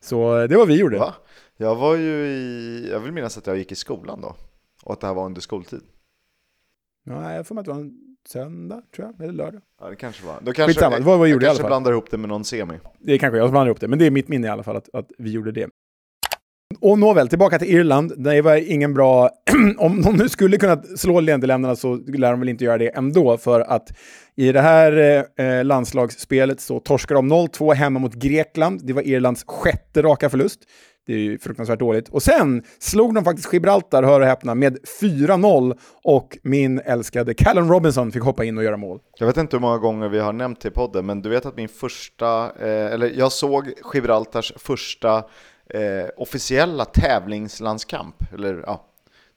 Så 0.01 0.47
det 0.47 0.57
var 0.57 0.65
vi 0.65 0.75
gjorde. 0.75 0.97
Va? 0.99 1.13
Jag 1.57 1.75
var 1.75 1.95
ju 1.95 2.25
i, 2.25 2.89
jag 2.91 2.99
vill 2.99 3.11
minnas 3.11 3.37
att 3.37 3.47
jag 3.47 3.57
gick 3.57 3.71
i 3.71 3.75
skolan 3.75 4.21
då. 4.21 4.35
Och 4.83 4.93
att 4.93 5.01
det 5.01 5.07
här 5.07 5.13
var 5.13 5.25
under 5.25 5.41
skoltid. 5.41 5.81
Ja, 7.05 7.33
jag 7.33 7.47
får 7.47 7.55
mig 7.55 7.59
att 7.59 7.65
det 7.65 7.71
var 7.71 7.79
en 7.79 7.93
söndag, 8.27 8.81
tror 8.95 9.07
jag, 9.07 9.23
eller 9.23 9.33
lördag. 9.33 9.61
Ja, 9.81 9.89
det 9.89 9.95
kanske 9.95 10.25
var. 10.25 10.35
Då 10.41 10.53
kanske, 10.53 10.73
Skitsamma, 10.73 10.99
vad, 10.99 11.19
vad 11.19 11.29
gjorde 11.29 11.45
jag 11.45 11.51
kanske 11.51 11.67
blandar 11.67 11.91
ihop 11.91 12.11
det 12.11 12.17
med 12.17 12.29
någon 12.29 12.43
semi. 12.43 12.79
Det 12.99 13.13
är 13.13 13.17
kanske 13.17 13.37
jag 13.37 13.45
som 13.45 13.51
blandar 13.51 13.67
ihop 13.67 13.79
det, 13.79 13.87
men 13.87 13.99
det 13.99 14.05
är 14.05 14.11
mitt 14.11 14.27
minne 14.27 14.47
i 14.47 14.49
alla 14.49 14.63
fall 14.63 14.75
att, 14.75 14.89
att 14.93 15.11
vi 15.17 15.31
gjorde 15.31 15.51
det. 15.51 15.69
Och 16.81 16.99
nåväl, 16.99 17.27
tillbaka 17.27 17.59
till 17.59 17.75
Irland. 17.75 18.13
Det 18.17 18.41
var 18.41 18.71
ingen 18.71 18.93
bra... 18.93 19.29
om 19.77 20.01
de 20.01 20.15
nu 20.15 20.29
skulle 20.29 20.57
kunna 20.57 20.81
slå 20.97 21.21
Nederländerna 21.21 21.75
så 21.75 21.95
lär 21.95 22.31
de 22.31 22.39
väl 22.39 22.49
inte 22.49 22.63
göra 22.63 22.77
det 22.77 22.89
ändå, 22.89 23.37
för 23.37 23.61
att 23.61 23.89
i 24.35 24.51
det 24.51 24.61
här 24.61 25.23
eh, 25.37 25.63
landslagsspelet 25.63 26.61
så 26.61 26.79
torskade 26.79 27.17
de 27.17 27.33
0-2 27.33 27.73
hemma 27.73 27.99
mot 27.99 28.13
Grekland. 28.13 28.81
Det 28.83 28.93
var 28.93 29.07
Irlands 29.07 29.43
sjätte 29.47 30.01
raka 30.01 30.29
förlust. 30.29 30.59
Det 31.07 31.13
är 31.13 31.17
ju 31.17 31.39
fruktansvärt 31.39 31.79
dåligt. 31.79 32.09
Och 32.09 32.23
sen 32.23 32.63
slog 32.79 33.15
de 33.15 33.23
faktiskt 33.23 33.53
Gibraltar, 33.53 34.03
hör 34.03 34.21
och 34.21 34.27
häpna, 34.27 34.55
med 34.55 34.77
4-0 35.01 35.77
och 36.03 36.37
min 36.43 36.79
älskade 36.79 37.33
Callum 37.33 37.71
Robinson 37.71 38.11
fick 38.11 38.23
hoppa 38.23 38.43
in 38.43 38.57
och 38.57 38.63
göra 38.63 38.77
mål. 38.77 38.99
Jag 39.19 39.27
vet 39.27 39.37
inte 39.37 39.55
hur 39.55 39.61
många 39.61 39.77
gånger 39.77 40.09
vi 40.09 40.19
har 40.19 40.33
nämnt 40.33 40.61
det 40.61 40.67
i 40.67 40.71
podden, 40.71 41.05
men 41.05 41.21
du 41.21 41.29
vet 41.29 41.45
att 41.45 41.55
min 41.55 41.69
första, 41.69 42.51
eh, 42.59 42.93
eller 42.93 43.11
jag 43.17 43.31
såg 43.31 43.73
Gibraltars 43.93 44.53
första 44.55 45.17
eh, 45.69 46.09
officiella 46.17 46.85
tävlingslandskamp. 46.85 48.15
Eller, 48.33 48.63
ja, 48.65 48.85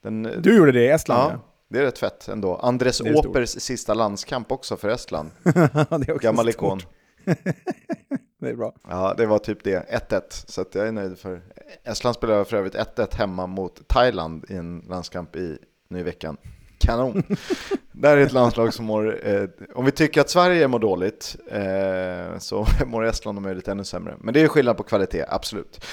den, 0.02 0.23
du 0.23 0.57
gjorde 0.57 0.73
det 0.73 0.85
i 0.85 0.88
Estland? 0.88 1.33
Ja, 1.33 1.37
ja. 1.37 1.40
det 1.69 1.78
är 1.78 1.83
rätt 1.83 1.99
fett 1.99 2.28
ändå. 2.28 2.57
Andres 2.57 3.00
Åpers 3.00 3.49
sista 3.49 3.95
landskamp 3.95 4.52
också 4.52 4.76
för 4.76 4.88
Estland. 4.88 5.31
Gammal 6.21 6.49
ikon. 6.49 6.81
det 8.44 8.50
är 8.50 8.56
bra. 8.56 8.75
Ja, 8.88 9.14
det 9.16 9.26
var 9.26 9.38
typ 9.38 9.64
det. 9.64 10.08
1-1. 10.11 10.22
Så 10.30 10.64
jag 10.72 10.88
är 10.88 10.92
nöjd 10.92 11.18
för... 11.18 11.42
Estland 11.84 12.16
spelade 12.16 12.44
för 12.44 12.56
övrigt 12.56 12.75
1-1 12.75 13.16
hemma 13.16 13.46
mot 13.46 13.88
Thailand 13.88 14.44
i 14.49 14.54
en 14.54 14.84
landskamp 14.88 15.37
i, 15.37 15.58
nu 15.88 16.00
i 16.00 16.02
veckan. 16.02 16.37
kanon. 16.78 17.22
det 17.92 18.08
här 18.08 18.16
är 18.16 18.20
ett 18.20 18.32
landslag 18.32 18.75
som 18.75 18.84
mår, 18.84 19.28
eh, 19.28 19.49
om 19.75 19.84
vi 19.84 19.90
tycker 19.90 20.20
att 20.20 20.30
Sverige 20.30 20.68
mår 20.68 20.78
dåligt, 20.78 21.37
eh, 21.50 22.38
så 22.38 22.66
mår 22.87 23.04
Estland 23.04 23.38
om 23.38 23.44
möjligt 23.44 23.68
ännu 23.68 23.84
sämre. 23.84 24.14
Men 24.20 24.34
det 24.34 24.40
är 24.40 24.49
skillnad 24.49 24.76
på 24.76 24.82
kvalitet, 24.82 25.25
absolut. 25.28 25.84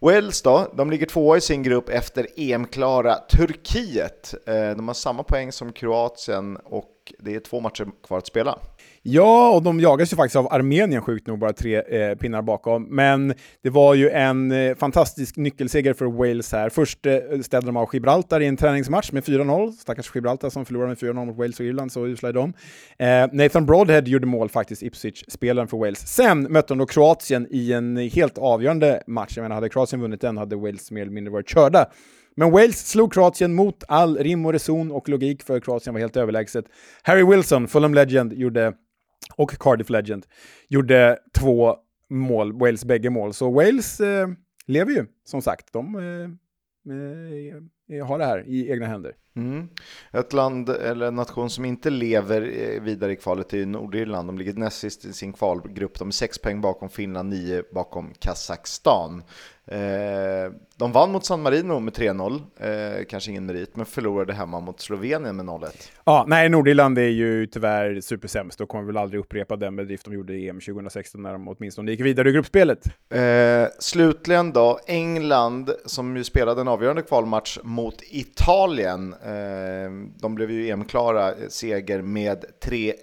Wales 0.00 0.42
då, 0.42 0.72
de 0.74 0.90
ligger 0.90 1.06
tvåa 1.06 1.36
i 1.36 1.40
sin 1.40 1.62
grupp 1.62 1.88
efter 1.88 2.26
EM-klara 2.36 3.14
Turkiet. 3.14 4.34
Eh, 4.46 4.70
de 4.70 4.88
har 4.88 4.94
samma 4.94 5.22
poäng 5.22 5.52
som 5.52 5.72
Kroatien 5.72 6.56
och 6.56 6.97
det 7.18 7.34
är 7.34 7.40
två 7.40 7.60
matcher 7.60 7.86
kvar 8.06 8.18
att 8.18 8.26
spela. 8.26 8.58
Ja, 9.02 9.50
och 9.50 9.62
de 9.62 9.80
jagas 9.80 10.12
ju 10.12 10.16
faktiskt 10.16 10.36
av 10.36 10.52
Armenien 10.52 11.02
sjukt 11.02 11.26
nog, 11.26 11.38
bara 11.38 11.52
tre 11.52 11.76
eh, 11.76 12.14
pinnar 12.14 12.42
bakom. 12.42 12.82
Men 12.82 13.34
det 13.62 13.70
var 13.70 13.94
ju 13.94 14.10
en 14.10 14.52
eh, 14.52 14.76
fantastisk 14.76 15.36
nyckelseger 15.36 15.94
för 15.94 16.06
Wales 16.06 16.52
här. 16.52 16.68
Först 16.68 17.06
eh, 17.06 17.18
ställde 17.42 17.68
de 17.68 17.76
av 17.76 17.88
Gibraltar 17.92 18.40
i 18.40 18.46
en 18.46 18.56
träningsmatch 18.56 19.12
med 19.12 19.24
4-0. 19.24 19.72
Stackars 19.72 20.14
Gibraltar 20.14 20.50
som 20.50 20.64
förlorade 20.64 20.88
med 20.88 20.98
4-0 20.98 21.26
mot 21.26 21.36
Wales 21.36 21.60
och 21.60 21.66
Irland, 21.66 21.92
så 21.92 22.06
usla 22.06 22.28
är 22.28 22.32
de. 22.32 22.52
Eh, 22.98 23.28
Nathan 23.32 23.66
Broadhead 23.66 24.02
gjorde 24.02 24.26
mål 24.26 24.48
faktiskt, 24.48 24.82
Ipswich-spelaren 24.82 25.68
för 25.68 25.76
Wales. 25.76 26.06
Sen 26.08 26.52
mötte 26.52 26.68
de 26.68 26.78
då 26.78 26.86
Kroatien 26.86 27.46
i 27.50 27.72
en 27.72 27.96
helt 27.96 28.38
avgörande 28.38 29.02
match. 29.06 29.32
Jag 29.36 29.42
menar, 29.42 29.54
hade 29.54 29.68
Kroatien 29.68 30.00
vunnit 30.00 30.20
den 30.20 30.36
hade 30.38 30.56
Wales 30.56 30.90
mer 30.90 31.02
eller 31.02 31.12
mindre 31.12 31.32
varit 31.32 31.48
körda. 31.48 31.86
Men 32.38 32.50
Wales 32.50 32.90
slog 32.90 33.12
Kroatien 33.12 33.54
mot 33.54 33.84
all 33.88 34.18
rim 34.18 34.46
och 34.46 34.52
reson 34.52 34.92
och 34.92 35.08
logik, 35.08 35.42
för 35.42 35.60
Kroatien 35.60 35.94
var 35.94 36.00
helt 36.00 36.16
överlägset. 36.16 36.64
Harry 37.02 37.24
Wilson, 37.24 37.68
Fulham 37.68 37.94
Legend, 37.94 38.32
gjorde 38.32 38.74
och 39.36 39.50
Cardiff 39.50 39.90
Legend 39.90 40.26
gjorde 40.68 41.18
två 41.38 41.76
mål, 42.10 42.52
Wales 42.52 42.84
bägge 42.84 43.10
mål. 43.10 43.34
Så 43.34 43.50
Wales 43.50 44.00
eh, 44.00 44.28
lever 44.66 44.92
ju, 44.92 45.06
som 45.24 45.42
sagt. 45.42 45.72
De 45.72 45.94
eh, 45.94 46.30
eh, 47.98 48.06
har 48.06 48.18
det 48.18 48.24
här 48.24 48.44
i 48.46 48.70
egna 48.70 48.86
händer. 48.86 49.14
Mm. 49.38 49.68
Ett 50.12 50.32
land 50.32 50.68
eller 50.68 51.06
en 51.06 51.14
nation 51.14 51.50
som 51.50 51.64
inte 51.64 51.90
lever 51.90 52.42
eh, 52.42 52.82
vidare 52.82 53.12
i 53.12 53.16
kvalet 53.16 53.54
är 53.54 53.66
Nordirland. 53.66 54.28
De 54.28 54.38
ligger 54.38 54.52
näst 54.52 54.78
sist 54.78 55.04
i 55.04 55.12
sin 55.12 55.32
kvalgrupp. 55.32 55.98
De 55.98 56.08
är 56.08 56.12
sex 56.12 56.38
poäng 56.38 56.60
bakom 56.60 56.88
Finland, 56.88 57.28
nio 57.28 57.62
bakom 57.72 58.12
Kazakstan. 58.18 59.22
Eh, 59.70 60.52
de 60.76 60.92
vann 60.92 61.12
mot 61.12 61.24
San 61.24 61.42
Marino 61.42 61.80
med 61.80 61.94
3-0, 61.94 62.42
eh, 62.60 63.04
kanske 63.04 63.30
ingen 63.30 63.46
merit, 63.46 63.76
men 63.76 63.86
förlorade 63.86 64.32
hemma 64.32 64.60
mot 64.60 64.80
Slovenien 64.80 65.36
med 65.36 65.46
0-1. 65.46 65.90
Ja, 66.04 66.24
nej, 66.28 66.48
Nordirland 66.48 66.98
är 66.98 67.02
ju 67.02 67.46
tyvärr 67.46 68.00
supersämst 68.00 68.60
och 68.60 68.68
kommer 68.68 68.84
väl 68.84 68.96
aldrig 68.96 69.20
upprepa 69.20 69.56
den 69.56 69.76
bedrift 69.76 70.04
de 70.04 70.14
gjorde 70.14 70.34
i 70.34 70.48
EM 70.48 70.60
2016 70.60 71.22
när 71.22 71.32
de 71.32 71.48
åtminstone 71.48 71.90
gick 71.90 72.00
vidare 72.00 72.28
i 72.28 72.32
gruppspelet. 72.32 72.86
Eh, 73.10 73.68
slutligen 73.78 74.52
då, 74.52 74.78
England 74.86 75.70
som 75.86 76.16
ju 76.16 76.24
spelade 76.24 76.60
en 76.60 76.68
avgörande 76.68 77.02
kvalmatch 77.02 77.58
mot 77.62 78.02
Italien. 78.10 79.14
Eh, 79.28 79.90
de 80.20 80.34
blev 80.34 80.50
ju 80.50 80.68
EM-klara, 80.68 81.32
seger 81.48 82.02
med 82.02 82.44
3-1 82.64 82.94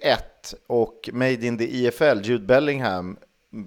och 0.66 1.10
Made 1.12 1.46
in 1.46 1.58
the 1.58 1.86
EFL, 1.86 2.20
Jude 2.22 2.46
Bellingham, 2.46 3.16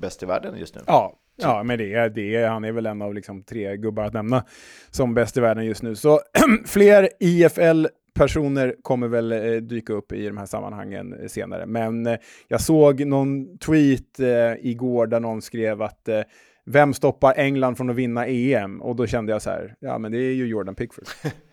bäst 0.01 0.24
i 0.24 0.25
världen 0.25 0.58
just 0.58 0.75
nu. 0.75 0.82
Ja, 0.88 1.20
Ja, 1.42 1.63
men 1.63 1.78
det 1.78 1.94
är, 1.94 2.10
det 2.10 2.46
han 2.48 2.63
är 2.63 2.72
väl 2.72 2.86
en 2.86 3.01
av 3.01 3.13
liksom 3.13 3.44
tre 3.44 3.78
gubbar 3.78 4.04
att 4.04 4.13
nämna 4.13 4.46
som 4.92 5.13
bäst 5.13 5.38
i 5.38 5.39
världen 5.39 5.66
just 5.66 5.84
nu. 5.84 5.96
Så 5.96 6.20
fler 6.66 7.10
IFL-personer 7.20 8.75
kommer 8.82 9.08
väl 9.08 9.32
eh, 9.32 9.54
dyka 9.54 9.94
upp 9.94 10.12
i 10.12 10.28
de 10.28 10.38
här 10.38 10.46
sammanhangen 10.46 11.13
eh, 11.13 11.28
senare. 11.28 11.66
Men 11.66 12.08
eh, 12.08 12.18
jag 12.48 12.62
såg 12.62 13.06
någon 13.06 13.58
tweet 13.58 14.20
eh, 14.20 14.70
igår 14.70 15.08
där 15.08 15.20
någon 15.20 15.42
skrev 15.42 15.82
att 15.82 16.08
eh, 16.08 16.22
vem 16.66 16.94
stoppar 16.94 17.34
England 17.38 17.75
från 17.75 17.89
att 17.89 17.96
vinna 17.96 18.28
EM? 18.28 18.82
Och 18.82 18.96
då 18.96 19.08
kände 19.08 19.32
jag 19.32 19.42
så 19.42 19.50
här, 19.50 19.75
ja 19.80 19.98
men 19.98 20.12
det 20.12 20.18
är 20.18 20.34
ju 20.34 20.48
Jordan 20.48 20.75
Pickford. 20.75 21.06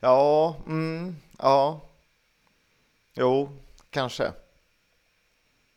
ja, 0.00 0.56
mm, 0.66 1.16
ja, 1.38 1.80
jo, 3.14 3.48
kanske. 3.90 4.32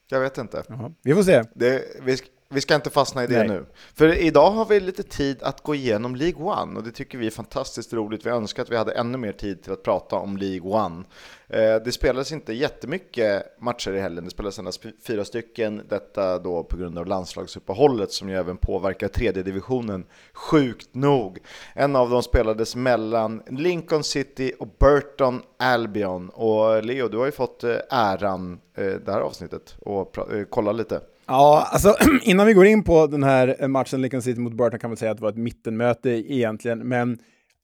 Jag 0.07 0.19
vet 0.19 0.37
inte. 0.37 0.63
Jaha. 0.67 0.93
Vi 1.01 1.15
får 1.15 1.23
se. 1.23 1.43
Det, 1.53 1.95
vi, 2.01 2.17
vi 2.51 2.61
ska 2.61 2.75
inte 2.75 2.89
fastna 2.89 3.23
i 3.23 3.27
det 3.27 3.37
Nej. 3.37 3.47
nu. 3.47 3.65
För 3.95 4.15
idag 4.15 4.51
har 4.51 4.65
vi 4.65 4.79
lite 4.79 5.03
tid 5.03 5.43
att 5.43 5.63
gå 5.63 5.75
igenom 5.75 6.15
League 6.15 6.43
One 6.43 6.77
och 6.77 6.83
det 6.83 6.91
tycker 6.91 7.17
vi 7.17 7.27
är 7.27 7.31
fantastiskt 7.31 7.93
roligt. 7.93 8.25
Vi 8.25 8.29
önskar 8.29 8.63
att 8.63 8.71
vi 8.71 8.75
hade 8.75 8.91
ännu 8.91 9.17
mer 9.17 9.31
tid 9.31 9.63
till 9.63 9.71
att 9.71 9.83
prata 9.83 10.15
om 10.15 10.37
League 10.37 10.71
One. 10.71 11.03
Eh, 11.47 11.75
det 11.85 11.91
spelades 11.91 12.31
inte 12.31 12.53
jättemycket 12.53 13.43
matcher 13.59 13.91
i 13.91 13.99
helgen, 13.99 14.23
det 14.23 14.29
spelades 14.29 14.59
endast 14.59 14.85
fyra 15.07 15.25
stycken. 15.25 15.81
Detta 15.89 16.39
då 16.39 16.63
på 16.63 16.77
grund 16.77 16.97
av 16.97 17.07
landslagsuppehållet 17.07 18.11
som 18.11 18.29
ju 18.29 18.35
även 18.35 18.57
påverkar 18.57 19.07
tredje 19.07 19.43
divisionen 19.43 20.05
sjukt 20.33 20.95
nog. 20.95 21.39
En 21.73 21.95
av 21.95 22.09
dem 22.09 22.23
spelades 22.23 22.75
mellan 22.75 23.43
Lincoln 23.49 24.03
City 24.03 24.53
och 24.59 24.67
Burton 24.79 25.41
Albion. 25.59 26.29
Och 26.29 26.83
Leo, 26.83 27.07
du 27.07 27.17
har 27.17 27.25
ju 27.25 27.31
fått 27.31 27.63
eh, 27.63 27.75
äran 27.89 28.59
eh, 28.75 28.85
det 28.85 29.11
här 29.11 29.21
avsnittet 29.21 29.75
och 29.79 30.17
kolla 30.49 30.71
lite. 30.71 31.01
Ja, 31.29 31.67
alltså 31.71 31.95
innan 32.23 32.47
vi 32.47 32.53
går 32.53 32.65
in 32.65 32.83
på 32.83 33.07
den 33.07 33.23
här 33.23 33.55
eh, 33.59 33.67
matchen 33.67 34.01
Lincoln 34.01 34.21
City 34.21 34.39
mot 34.39 34.53
Burton 34.53 34.79
kan 34.79 34.89
man 34.89 34.97
säga 34.97 35.11
att 35.11 35.17
det 35.17 35.23
var 35.23 35.29
ett 35.29 35.37
mittenmöte 35.37 36.09
egentligen, 36.09 36.87
men 36.87 37.19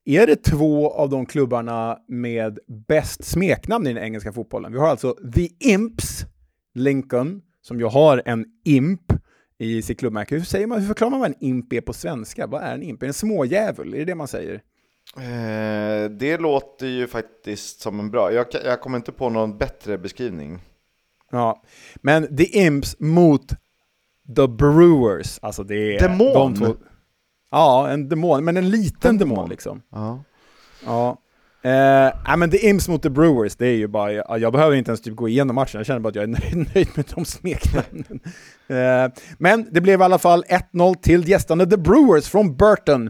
är 0.06 0.28
det 0.28 0.36
två 0.36 0.92
av 0.92 1.10
de 1.10 1.26
klubbarna 1.26 1.98
med 2.08 2.60
bäst 2.88 3.24
smeknamn 3.24 3.88
i 3.88 3.94
den 3.94 4.04
engelska 4.04 4.34
fotbollen? 4.34 4.74
Vi 4.74 4.80
har 4.80 4.88
alltså 4.88 5.16
The 5.36 5.50
Imps, 5.60 6.26
Lincoln, 6.74 7.42
som 7.62 7.80
ju 7.80 7.86
har 7.86 8.22
en 8.26 8.46
imp 8.66 9.14
i 9.60 9.82
sitt 9.82 10.00
klubbmärke. 10.00 10.36
Hur, 10.36 10.44
säger 10.44 10.68
man, 10.68 10.80
hur 10.80 10.88
förklarar 10.88 11.12
man 11.12 11.20
vad 11.20 11.30
en 11.30 11.44
imp 11.44 11.74
är 11.74 11.82
på 11.82 11.94
svenska? 11.94 12.48
Vad 12.48 12.62
är 12.62 12.74
en 12.74 12.84
imp? 12.84 13.02
Är 13.02 13.06
det 13.06 13.10
en 13.10 13.14
smådjävul? 13.14 13.94
Är 13.94 13.98
det 13.98 14.06
det 14.06 14.16
man 14.16 14.28
säger? 14.28 14.62
Eh, 15.18 16.10
det 16.10 16.38
låter 16.38 16.88
ju 16.88 17.08
faktiskt 17.08 17.80
som 17.80 18.00
en 18.00 18.12
bra... 18.12 18.34
Jag, 18.34 18.46
jag 18.66 18.82
kommer 18.82 18.98
inte 18.98 19.12
på 19.12 19.30
någon 19.30 19.58
bättre 19.58 19.98
beskrivning. 19.98 20.60
Ja, 21.36 21.62
men 21.96 22.38
The 22.38 22.44
Imps 22.44 22.96
mot 23.00 23.50
The 24.36 24.48
Brewers, 24.48 25.40
alltså 25.42 25.64
det 25.64 25.96
är... 25.96 26.00
Demon? 26.00 26.34
De 26.34 26.56
två... 26.56 26.76
Ja, 27.52 27.90
en 27.90 28.10
demon, 28.10 28.46
men 28.46 28.58
en 28.58 28.70
liten 28.70 29.10
en 29.10 29.18
demon. 29.18 29.36
demon 29.36 29.50
liksom. 29.50 29.82
Ja. 29.92 30.24
Ja. 30.86 31.18
Eh, 31.66 32.38
men 32.38 32.52
The 32.52 32.70
Imps 32.70 32.88
mot 32.88 33.04
The 33.04 33.10
Brewers, 33.10 33.56
det 33.56 33.68
är 33.68 33.76
ju 33.76 33.88
bara, 33.88 34.12
jag, 34.12 34.40
jag, 34.40 34.54
behöver 34.54 34.76
inte 34.76 34.92
ens 34.92 35.02
typ 35.02 35.16
gå 35.16 35.28
igenom 35.28 35.56
matchen, 35.56 35.80
jag 35.80 35.86
känner 35.86 36.00
bara 36.00 36.10
att 36.10 36.16
jag 36.16 36.24
är 36.24 36.28
nöjd, 36.56 36.70
nöjd 36.76 36.88
med 36.96 37.06
de 37.16 37.26
smeknamnen. 37.26 38.20
eh, 38.68 39.14
men 39.38 39.68
det 39.72 39.82
blev 39.82 40.00
i 40.00 40.04
alla 40.04 40.18
fall 40.18 40.44
1-0 40.74 40.96
till 40.96 41.30
gästande 41.30 41.66
The 41.68 41.78
Brewers 41.78 42.28
från 42.28 42.56
Burton. 42.56 43.10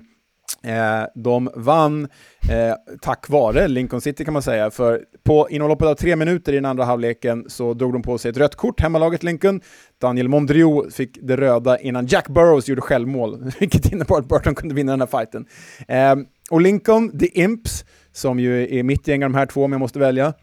Eh, 0.64 1.06
de 1.16 1.50
vann 1.56 2.08
eh, 2.50 2.98
tack 3.02 3.30
vare 3.30 3.68
Lincoln 3.68 4.02
City 4.02 4.26
kan 4.26 4.34
man 4.34 4.42
säga, 4.42 4.72
för 4.72 5.04
på 5.24 5.50
inom 5.50 5.68
loppet 5.68 5.88
av 5.88 5.96
tre 5.96 6.16
minuter 6.16 6.54
i 6.54 6.56
den 6.56 6.66
andra 6.66 6.84
halvleken 6.84 7.46
så 7.48 7.74
drog 7.74 7.94
de 7.94 8.02
på 8.02 8.18
sig 8.18 8.32
ett 8.32 8.38
rött 8.38 8.56
kort, 8.56 8.82
hemmalaget 8.82 9.24
Lincoln. 9.24 9.62
Daniel 10.02 10.28
Mondrio 10.28 10.90
fick 10.90 11.18
det 11.22 11.38
röda 11.38 11.80
innan 11.80 12.06
Jack 12.06 12.28
Burrows 12.28 12.68
gjorde 12.68 12.82
självmål, 12.82 13.52
vilket 13.60 13.92
innebar 13.92 14.20
att 14.20 14.28
Burton 14.28 14.56
kunde 14.56 14.76
vinna 14.76 14.92
den 14.92 15.02
här 15.02 15.20
fighten. 15.20 15.46
Eh, 15.88 16.16
och 16.52 16.62
Lincoln, 16.62 17.20
The 17.20 17.42
Imps, 17.42 17.86
som 18.12 18.40
ju 18.40 18.80
är 18.80 18.84
mitt 18.84 19.08
gäng 19.08 19.24
av 19.24 19.30
de 19.30 19.38
här 19.38 19.46
två 19.46 19.64
om 19.64 19.72
jag 19.72 19.80
måste 19.80 20.00
välja, 20.00 20.34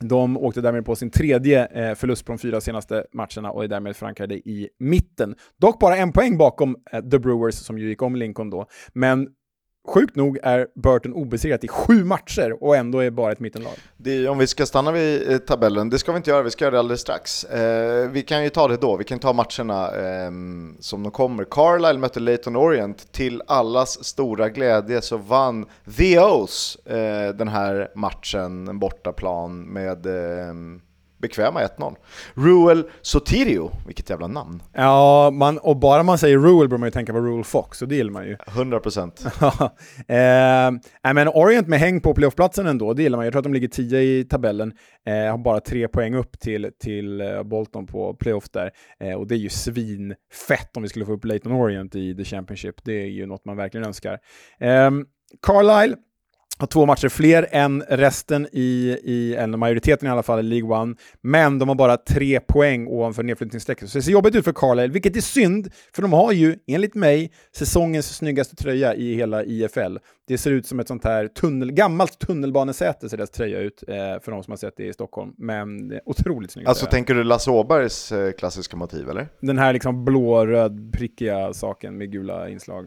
de 0.00 0.36
åkte 0.36 0.60
därmed 0.60 0.84
på 0.86 0.96
sin 0.96 1.10
tredje 1.10 1.66
eh, 1.66 1.94
förlust 1.94 2.26
på 2.26 2.32
de 2.32 2.38
fyra 2.38 2.60
senaste 2.60 3.04
matcherna 3.12 3.50
och 3.50 3.64
är 3.64 3.68
därmed 3.68 3.96
förankrade 3.96 4.34
i 4.34 4.68
mitten. 4.78 5.34
Dock 5.60 5.80
bara 5.80 5.96
en 5.96 6.12
poäng 6.12 6.38
bakom 6.38 6.76
eh, 6.92 7.00
The 7.00 7.18
Brewers 7.18 7.54
som 7.54 7.78
ju 7.78 7.88
gick 7.88 8.02
om 8.02 8.16
Lincoln 8.16 8.50
då. 8.50 8.66
Men 8.92 9.28
Sjukt 9.88 10.16
nog 10.16 10.38
är 10.42 10.66
Burton 10.74 11.12
obesegrat 11.12 11.64
i 11.64 11.68
sju 11.68 12.04
matcher 12.04 12.56
och 12.64 12.76
ändå 12.76 12.98
är 12.98 13.10
bara 13.10 13.32
ett 13.32 13.40
mittenlag. 13.40 13.72
Det, 13.96 14.28
om 14.28 14.38
vi 14.38 14.46
ska 14.46 14.66
stanna 14.66 14.92
vid 14.92 15.32
eh, 15.32 15.38
tabellen, 15.38 15.90
det 15.90 15.98
ska 15.98 16.12
vi 16.12 16.16
inte 16.16 16.30
göra, 16.30 16.42
vi 16.42 16.50
ska 16.50 16.64
göra 16.64 16.72
det 16.72 16.78
alldeles 16.78 17.00
strax. 17.00 17.44
Eh, 17.44 18.10
vi 18.10 18.22
kan 18.22 18.44
ju 18.44 18.50
ta 18.50 18.68
det 18.68 18.76
då, 18.76 18.96
vi 18.96 19.04
kan 19.04 19.18
ta 19.18 19.32
matcherna 19.32 19.86
eh, 19.86 20.30
som 20.80 21.02
de 21.02 21.12
kommer. 21.12 21.44
Carlisle 21.44 21.98
mötte 21.98 22.20
Leighton 22.20 22.56
Orient, 22.56 23.12
till 23.12 23.42
allas 23.46 24.04
stora 24.04 24.48
glädje 24.48 25.02
så 25.02 25.16
vann 25.16 25.66
The 25.96 26.18
O's 26.18 26.78
eh, 26.84 27.34
den 27.34 27.48
här 27.48 27.88
matchen, 27.94 28.78
bortaplan 28.78 29.62
med 29.62 30.06
ehm, 30.06 30.80
bekväma 31.24 31.62
1-0. 31.62 31.96
Ruel 32.34 32.84
Sotirio, 33.02 33.70
vilket 33.86 34.10
jävla 34.10 34.26
namn. 34.26 34.62
Ja, 34.72 35.30
man, 35.30 35.58
och 35.58 35.76
bara 35.76 36.02
man 36.02 36.18
säger 36.18 36.38
Ruel 36.38 36.68
bör 36.68 36.78
man 36.78 36.86
ju 36.86 36.90
tänka 36.90 37.12
på 37.12 37.18
Ruel 37.18 37.44
Fox, 37.44 37.82
och 37.82 37.88
det 37.88 37.96
gillar 37.96 38.12
man 38.12 38.26
ju. 38.26 38.36
100%. 38.36 39.70
eh, 41.04 41.14
men 41.14 41.28
Orient 41.28 41.68
med 41.68 41.78
häng 41.78 42.00
på 42.00 42.14
playoffplatsen 42.14 42.66
ändå, 42.66 42.94
det 42.94 43.02
gillar 43.02 43.18
man. 43.18 43.26
Jag 43.26 43.32
tror 43.32 43.40
att 43.40 43.44
de 43.44 43.54
ligger 43.54 43.68
10 43.68 44.00
i 44.00 44.24
tabellen, 44.24 44.72
eh, 45.06 45.30
har 45.30 45.38
bara 45.38 45.60
tre 45.60 45.88
poäng 45.88 46.14
upp 46.14 46.40
till, 46.40 46.70
till 46.82 47.20
uh, 47.20 47.42
Bolton 47.42 47.86
på 47.86 48.14
playoff 48.14 48.50
där. 48.50 48.70
Eh, 49.00 49.14
och 49.14 49.26
det 49.26 49.34
är 49.34 49.38
ju 49.38 49.48
svinfett 49.48 50.76
om 50.76 50.82
vi 50.82 50.88
skulle 50.88 51.06
få 51.06 51.12
upp 51.12 51.24
Leighton 51.24 51.52
Orient 51.52 51.94
i 51.94 52.16
The 52.16 52.24
Championship. 52.24 52.84
Det 52.84 53.02
är 53.02 53.06
ju 53.06 53.26
något 53.26 53.44
man 53.44 53.56
verkligen 53.56 53.86
önskar. 53.86 54.18
Eh, 54.60 54.90
Carlisle 55.42 55.96
har 56.58 56.66
två 56.66 56.86
matcher 56.86 57.08
fler 57.08 57.46
än 57.50 57.82
resten 57.88 58.48
i, 58.52 58.98
i 59.04 59.34
eller 59.34 59.58
majoriteten 59.58 60.08
i 60.08 60.10
alla 60.10 60.22
fall 60.22 60.38
i 60.38 60.42
League 60.42 60.78
One, 60.78 60.94
men 61.20 61.58
de 61.58 61.68
har 61.68 61.76
bara 61.76 61.96
tre 61.96 62.40
poäng 62.40 62.86
ovanför 62.86 63.22
nedflyttningsstrecket. 63.22 63.90
Så 63.90 63.98
det 63.98 64.02
ser 64.02 64.12
jobbigt 64.12 64.34
ut 64.34 64.44
för 64.44 64.52
Carlisle, 64.52 64.92
vilket 64.92 65.16
är 65.16 65.20
synd, 65.20 65.72
för 65.94 66.02
de 66.02 66.12
har 66.12 66.32
ju, 66.32 66.56
enligt 66.66 66.94
mig, 66.94 67.32
säsongens 67.56 68.16
snyggaste 68.16 68.56
tröja 68.56 68.94
i 68.94 69.14
hela 69.14 69.44
IFL. 69.44 69.96
Det 70.28 70.38
ser 70.38 70.50
ut 70.50 70.66
som 70.66 70.80
ett 70.80 70.88
sånt 70.88 71.04
här 71.04 71.28
tunnel, 71.28 71.72
gammalt 71.72 72.18
tunnelbanesäte 72.18 73.08
ser 73.08 73.16
deras 73.16 73.30
tröja 73.30 73.58
ut, 73.58 73.84
eh, 73.88 73.94
för 73.94 74.30
de 74.30 74.42
som 74.42 74.50
har 74.52 74.56
sett 74.56 74.76
det 74.76 74.86
i 74.86 74.92
Stockholm. 74.92 75.32
Men 75.38 75.92
eh, 75.92 75.98
otroligt 76.04 76.50
snygg 76.50 76.66
Alltså 76.68 76.84
tröja. 76.86 76.90
tänker 76.90 77.14
du 77.14 77.24
Lasse 77.24 77.50
Åbergs 77.50 78.12
eh, 78.12 78.32
klassiska 78.32 78.76
motiv 78.76 79.08
eller? 79.10 79.28
Den 79.40 79.58
här 79.58 79.72
liksom 79.72 80.04
blå-röd 80.04 80.92
prickiga 80.92 81.52
saken 81.52 81.98
med 81.98 82.12
gula 82.12 82.48
inslag. 82.48 82.86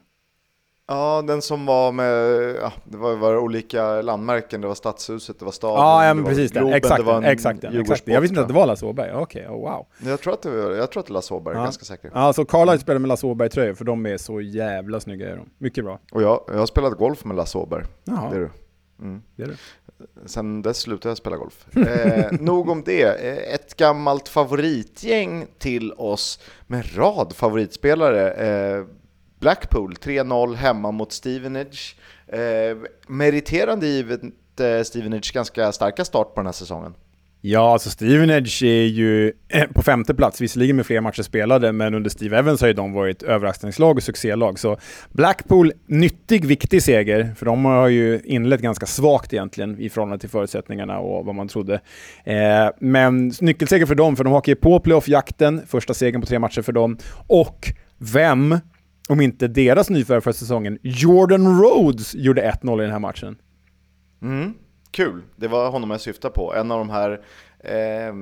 Ja, 0.90 1.24
den 1.28 1.42
som 1.42 1.66
var 1.66 1.92
med, 1.92 2.56
ja, 2.62 2.72
det 2.84 2.98
var, 2.98 3.16
var 3.16 3.38
olika 3.38 4.02
landmärken, 4.02 4.62
det 4.62 4.68
var 4.68 4.76
Stadshuset, 4.76 5.40
det 5.40 5.46
var 5.46 5.52
staden, 5.52 5.76
Ja, 5.82 6.04
ja 6.04 6.10
det 6.10 6.14
men 6.16 6.24
var 6.24 6.32
precis 6.32 6.52
den. 6.52 6.62
Globen, 6.62 6.78
Exakt 6.78 6.98
det 6.98 7.04
var 7.04 7.18
en 7.18 7.24
Exakt 7.24 7.64
Exakt. 7.64 8.04
Jag 8.08 8.22
visste 8.22 8.32
inte 8.32 8.42
att 8.42 8.48
det 8.48 8.54
var 8.54 8.66
Lasse 8.66 8.86
Åberg. 8.86 9.12
Okej, 9.14 9.48
oh, 9.48 9.62
wow. 9.62 9.86
jag. 10.06 10.22
Tror 10.22 10.34
att 10.34 10.42
det 10.42 10.50
var, 10.50 10.72
jag 10.72 10.92
tror 10.92 11.00
att 11.02 11.08
det 11.08 11.12
är 11.12 11.14
Lasse 11.14 11.34
Åberg, 11.34 11.56
Ja. 11.56 11.64
ganska 11.64 11.86
säker. 11.86 12.12
Ja, 12.14 12.34
så 12.34 12.46
Carlisle 12.46 12.80
spelar 12.80 13.00
med 13.00 13.08
Lasse 13.08 13.26
Åberg-tröjor, 13.28 13.74
för 13.74 13.86
de 13.86 14.06
är 14.06 14.18
så 14.18 14.42
jävla 14.42 15.00
snygga. 15.00 15.30
Är 15.30 15.36
de. 15.36 15.50
Mycket 15.58 15.84
bra. 15.84 16.00
Och 16.12 16.22
jag, 16.22 16.44
jag 16.48 16.58
har 16.60 16.66
spelat 16.66 16.98
golf 16.98 17.26
med 17.26 17.38
Lasse 17.38 17.58
Åberg, 17.58 17.84
Jaha, 18.04 18.30
det 18.30 18.36
är 18.36 18.40
du. 18.40 18.50
Mm. 19.02 19.22
det 19.36 19.44
är 19.44 19.48
det. 19.48 19.56
Sen 20.26 20.62
dess 20.62 20.78
slutade 20.78 21.10
jag 21.10 21.18
spela 21.18 21.38
golf. 21.38 21.78
Eh, 21.78 22.32
nog 22.40 22.70
om 22.70 22.84
det. 22.84 23.04
Eh, 23.04 23.54
Ett 23.54 23.76
gammalt 23.78 24.30
favoritgäng 24.30 25.46
till 25.58 25.94
oss 25.94 26.40
med 26.68 26.98
rad 26.98 27.34
favoritspelare. 27.36 28.32
Eh, 28.32 28.84
Blackpool 29.40 29.94
3-0 29.94 30.56
hemma 30.56 30.92
mot 30.92 31.12
Stevenage. 31.12 31.96
Eh, 32.28 32.78
meriterande 33.08 33.88
givet 33.88 34.22
eh, 34.60 34.84
Stevenage 34.84 35.34
ganska 35.34 35.72
starka 35.72 36.06
start 36.06 36.34
på 36.34 36.40
den 36.40 36.46
här 36.46 36.54
säsongen. 36.54 36.94
Ja, 37.42 37.74
alltså 37.74 37.90
Stevenage 37.90 38.64
är 38.64 38.86
ju 38.86 39.34
eh, 39.48 39.68
på 39.74 39.82
femte 39.82 40.16
plats, 40.16 40.42
visserligen 40.42 40.76
med 40.76 40.86
fler 40.86 41.02
matcher 41.02 41.22
spelade, 41.22 41.72
men 41.72 41.94
under 41.94 42.10
Steve 42.10 42.38
Evans 42.38 42.62
har 42.62 42.68
ju 42.68 42.74
de 42.74 42.94
varit 42.94 43.24
överraskningslag 43.24 43.98
och 43.98 44.04
succélag. 44.04 44.60
Så 44.60 44.78
Blackpool, 45.12 45.72
nyttig, 45.86 46.46
viktig 46.46 46.84
seger, 46.84 47.34
för 47.38 47.46
de 47.46 47.66
har 47.66 47.88
ju 47.88 48.22
inlett 48.24 48.62
ganska 48.62 48.86
svagt 48.86 49.34
egentligen 49.34 49.80
i 49.80 49.90
förhållande 49.90 50.20
till 50.20 50.30
förutsättningarna 50.30 51.00
och 51.00 51.26
vad 51.26 51.36
man 51.36 51.48
trodde. 51.48 51.82
Eh, 52.24 52.70
men 52.80 53.32
nyckelseger 53.42 53.86
för 53.86 53.96
dem, 53.96 54.16
för 54.16 54.24
de 54.24 54.34
hakar 54.34 54.52
ju 54.52 54.56
på 54.56 54.80
playoff-jakten, 54.80 55.62
första 55.68 55.94
segern 55.94 56.22
på 56.22 56.28
tre 56.28 56.40
matcher 56.40 56.62
för 56.62 56.72
dem. 56.72 56.98
Och 57.28 57.74
vem, 57.98 58.60
om 59.08 59.22
inte 59.22 59.48
deras 59.48 59.90
nyförvärv 59.90 60.22
för 60.22 60.32
säsongen, 60.32 60.80
Jordan 60.82 61.62
Rhodes 61.62 62.16
gjorde 62.16 62.52
1-0 62.52 62.80
i 62.80 62.84
den 62.84 62.92
här 62.92 63.00
matchen. 63.00 63.38
Mm. 64.22 64.54
Kul, 64.92 65.22
det 65.36 65.48
var 65.48 65.72
honom 65.72 65.92
jag 65.92 66.02
syftade 66.02 66.34
på. 66.34 66.56
En 66.56 66.72
av 66.72 66.80
de 66.80 66.90
här 66.90 67.22
eh, 67.60 68.14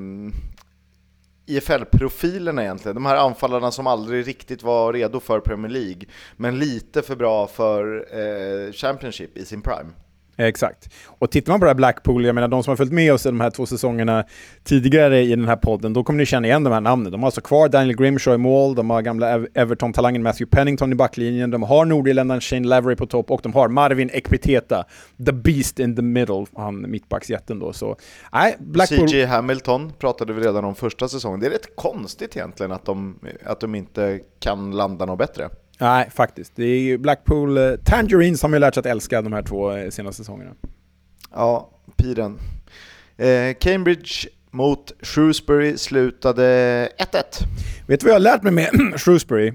IFL-profilerna 1.45 2.63
egentligen. 2.63 2.95
De 2.95 3.05
här 3.05 3.15
anfallarna 3.15 3.71
som 3.71 3.87
aldrig 3.87 4.27
riktigt 4.27 4.63
var 4.63 4.93
redo 4.93 5.19
för 5.19 5.39
Premier 5.39 5.71
League, 5.71 6.01
men 6.37 6.59
lite 6.59 7.01
för 7.01 7.15
bra 7.15 7.47
för 7.47 8.07
eh, 8.11 8.71
Championship 8.71 9.37
i 9.37 9.45
sin 9.45 9.61
prime. 9.61 9.89
Exakt. 10.37 10.89
Och 11.05 11.31
tittar 11.31 11.53
man 11.53 11.59
på 11.59 11.65
det 11.65 11.69
här 11.69 11.75
Blackpool, 11.75 12.25
jag 12.25 12.35
menar 12.35 12.47
de 12.47 12.63
som 12.63 12.71
har 12.71 12.75
följt 12.77 12.91
med 12.91 13.13
oss 13.13 13.25
i 13.25 13.29
de 13.29 13.39
här 13.39 13.49
två 13.49 13.65
säsongerna 13.65 14.23
tidigare 14.63 15.21
i 15.21 15.29
den 15.29 15.47
här 15.47 15.55
podden, 15.55 15.93
då 15.93 16.03
kommer 16.03 16.17
ni 16.17 16.25
känna 16.25 16.47
igen 16.47 16.63
de 16.63 16.73
här 16.73 16.81
namnen. 16.81 17.11
De 17.11 17.21
har 17.21 17.27
alltså 17.27 17.41
kvar 17.41 17.69
Daniel 17.69 17.95
Grimshaw 17.95 18.35
i 18.35 18.37
mål, 18.37 18.75
de 18.75 18.89
har 18.89 19.01
gamla 19.01 19.45
Everton-talangen 19.53 20.23
Matthew 20.23 20.57
Pennington 20.57 20.91
i 20.91 20.95
backlinjen, 20.95 21.51
de 21.51 21.63
har 21.63 21.85
nordirländaren 21.85 22.41
Shane 22.41 22.67
Lavery 22.67 22.95
på 22.95 23.05
topp 23.05 23.31
och 23.31 23.39
de 23.43 23.53
har 23.53 23.67
Marvin 23.67 24.09
Ekpiteta, 24.13 24.83
the 25.25 25.33
beast 25.33 25.79
in 25.79 25.95
the 25.95 26.01
middle, 26.01 26.45
han 26.55 26.91
mittbacksjätten 26.91 27.59
då. 27.59 27.73
Så, 27.73 27.97
nej, 28.33 28.55
Blackpool... 28.59 29.09
CJ 29.09 29.25
Hamilton 29.25 29.93
pratade 29.99 30.33
vi 30.33 30.41
redan 30.41 30.65
om 30.65 30.75
första 30.75 31.07
säsongen. 31.07 31.39
Det 31.39 31.45
är 31.45 31.51
rätt 31.51 31.75
konstigt 31.75 32.35
egentligen 32.35 32.71
att 32.71 32.85
de, 32.85 33.19
att 33.45 33.59
de 33.59 33.75
inte 33.75 34.19
kan 34.39 34.71
landa 34.71 35.05
något 35.05 35.19
bättre. 35.19 35.49
Nej, 35.79 36.09
faktiskt. 36.09 36.55
Det 36.55 36.65
är 36.65 36.97
Blackpool 36.97 37.57
eh, 37.57 37.75
Tangerines 37.75 38.39
som 38.39 38.51
vi 38.51 38.59
lärt 38.59 38.73
sig 38.73 38.79
att 38.79 38.85
älska 38.85 39.21
de 39.21 39.33
här 39.33 39.41
två 39.41 39.71
eh, 39.71 39.89
senaste 39.89 40.23
säsongerna. 40.23 40.51
Ja, 41.31 41.71
piren. 41.97 42.39
Eh, 43.17 43.53
Cambridge 43.59 44.27
mot 44.51 44.93
Shrewsbury 45.01 45.77
slutade 45.77 46.43
1-1. 46.99 47.23
Vet 47.87 47.99
du 47.99 48.03
vad 48.03 48.09
jag 48.09 48.15
har 48.15 48.19
lärt 48.19 48.43
mig 48.43 48.51
med 48.51 48.69
Shrewsbury? 48.99 49.53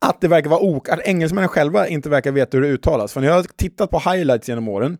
Att 0.00 0.20
det 0.20 0.28
verkar 0.28 0.50
vara 0.50 0.60
ok, 0.60 0.88
att 0.88 1.00
engelsmännen 1.00 1.48
själva 1.48 1.88
inte 1.88 2.08
verkar 2.08 2.32
veta 2.32 2.56
hur 2.56 2.62
det 2.62 2.68
uttalas. 2.68 3.12
För 3.12 3.20
när 3.20 3.28
jag 3.28 3.34
har 3.34 3.42
tittat 3.42 3.90
på 3.90 3.98
highlights 3.98 4.48
genom 4.48 4.68
åren 4.68 4.98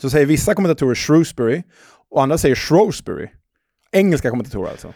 så 0.00 0.10
säger 0.10 0.26
vissa 0.26 0.54
kommentatorer 0.54 0.94
Shrewsbury 0.94 1.62
och 2.10 2.22
andra 2.22 2.38
säger 2.38 2.54
Shrewsbury. 2.54 3.28
Engelska 3.92 4.30
kommentatorer 4.30 4.70
alltså. 4.70 4.92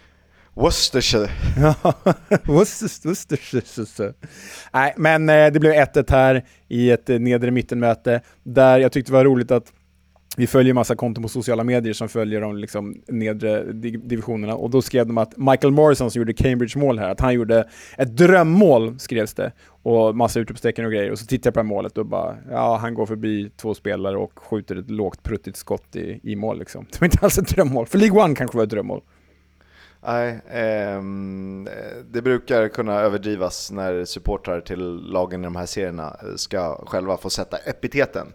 Worcestershire. 0.54 1.30
Ja, 1.56 1.74
Worcestershire. 2.44 4.12
Nej, 4.72 4.94
men 4.96 5.28
eh, 5.28 5.52
det 5.52 5.60
blev 5.60 5.72
1-1 5.72 6.10
här 6.10 6.44
i 6.68 6.90
ett 6.90 7.10
eh, 7.10 7.18
nedre 7.18 7.50
mittenmöte 7.50 8.20
där 8.42 8.78
jag 8.78 8.92
tyckte 8.92 9.12
det 9.12 9.16
var 9.16 9.24
roligt 9.24 9.50
att 9.50 9.72
vi 10.36 10.46
följer 10.46 10.74
massa 10.74 10.96
konton 10.96 11.22
på 11.22 11.28
sociala 11.28 11.64
medier 11.64 11.92
som 11.92 12.08
följer 12.08 12.40
de 12.40 12.56
liksom 12.56 13.02
nedre 13.08 13.72
divisionerna 13.72 14.54
och 14.54 14.70
då 14.70 14.82
skrev 14.82 15.06
de 15.06 15.18
att 15.18 15.36
Michael 15.36 15.72
Morrison 15.72 16.10
som 16.10 16.20
gjorde 16.20 16.32
Cambridge-mål 16.32 16.98
här, 16.98 17.08
att 17.08 17.20
han 17.20 17.34
gjorde 17.34 17.68
ett 17.98 18.16
drömmål 18.16 18.98
skrevs 18.98 19.34
det 19.34 19.52
och 19.68 20.16
massa 20.16 20.40
utropstecken 20.40 20.84
och 20.84 20.92
grejer 20.92 21.10
och 21.10 21.18
så 21.18 21.26
tittade 21.26 21.46
jag 21.46 21.54
på 21.54 21.60
det 21.60 21.64
här 21.64 21.68
målet 21.68 21.98
och 21.98 22.06
bara 22.06 22.36
ja, 22.50 22.76
han 22.76 22.94
går 22.94 23.06
förbi 23.06 23.50
två 23.56 23.74
spelare 23.74 24.16
och 24.16 24.32
skjuter 24.38 24.76
ett 24.76 24.90
lågt 24.90 25.22
pruttigt 25.22 25.56
skott 25.56 25.96
i, 25.96 26.20
i 26.22 26.36
mål 26.36 26.58
liksom. 26.58 26.86
Det 26.92 27.00
var 27.00 27.06
inte 27.06 27.18
alls 27.20 27.38
ett 27.38 27.48
drömmål. 27.48 27.86
För 27.86 27.98
League 27.98 28.24
One 28.24 28.34
kanske 28.34 28.56
var 28.56 28.64
ett 28.64 28.70
drömmål. 28.70 29.02
Nej, 30.04 30.40
ehm, 30.50 31.68
det 32.10 32.22
brukar 32.22 32.68
kunna 32.68 33.00
överdrivas 33.00 33.70
när 33.70 34.04
supportrar 34.04 34.60
till 34.60 34.80
lagen 34.96 35.40
i 35.40 35.44
de 35.44 35.56
här 35.56 35.66
serierna 35.66 36.16
eh, 36.22 36.34
ska 36.36 36.86
själva 36.86 37.16
få 37.16 37.30
sätta 37.30 37.56
epiteten. 37.56 38.32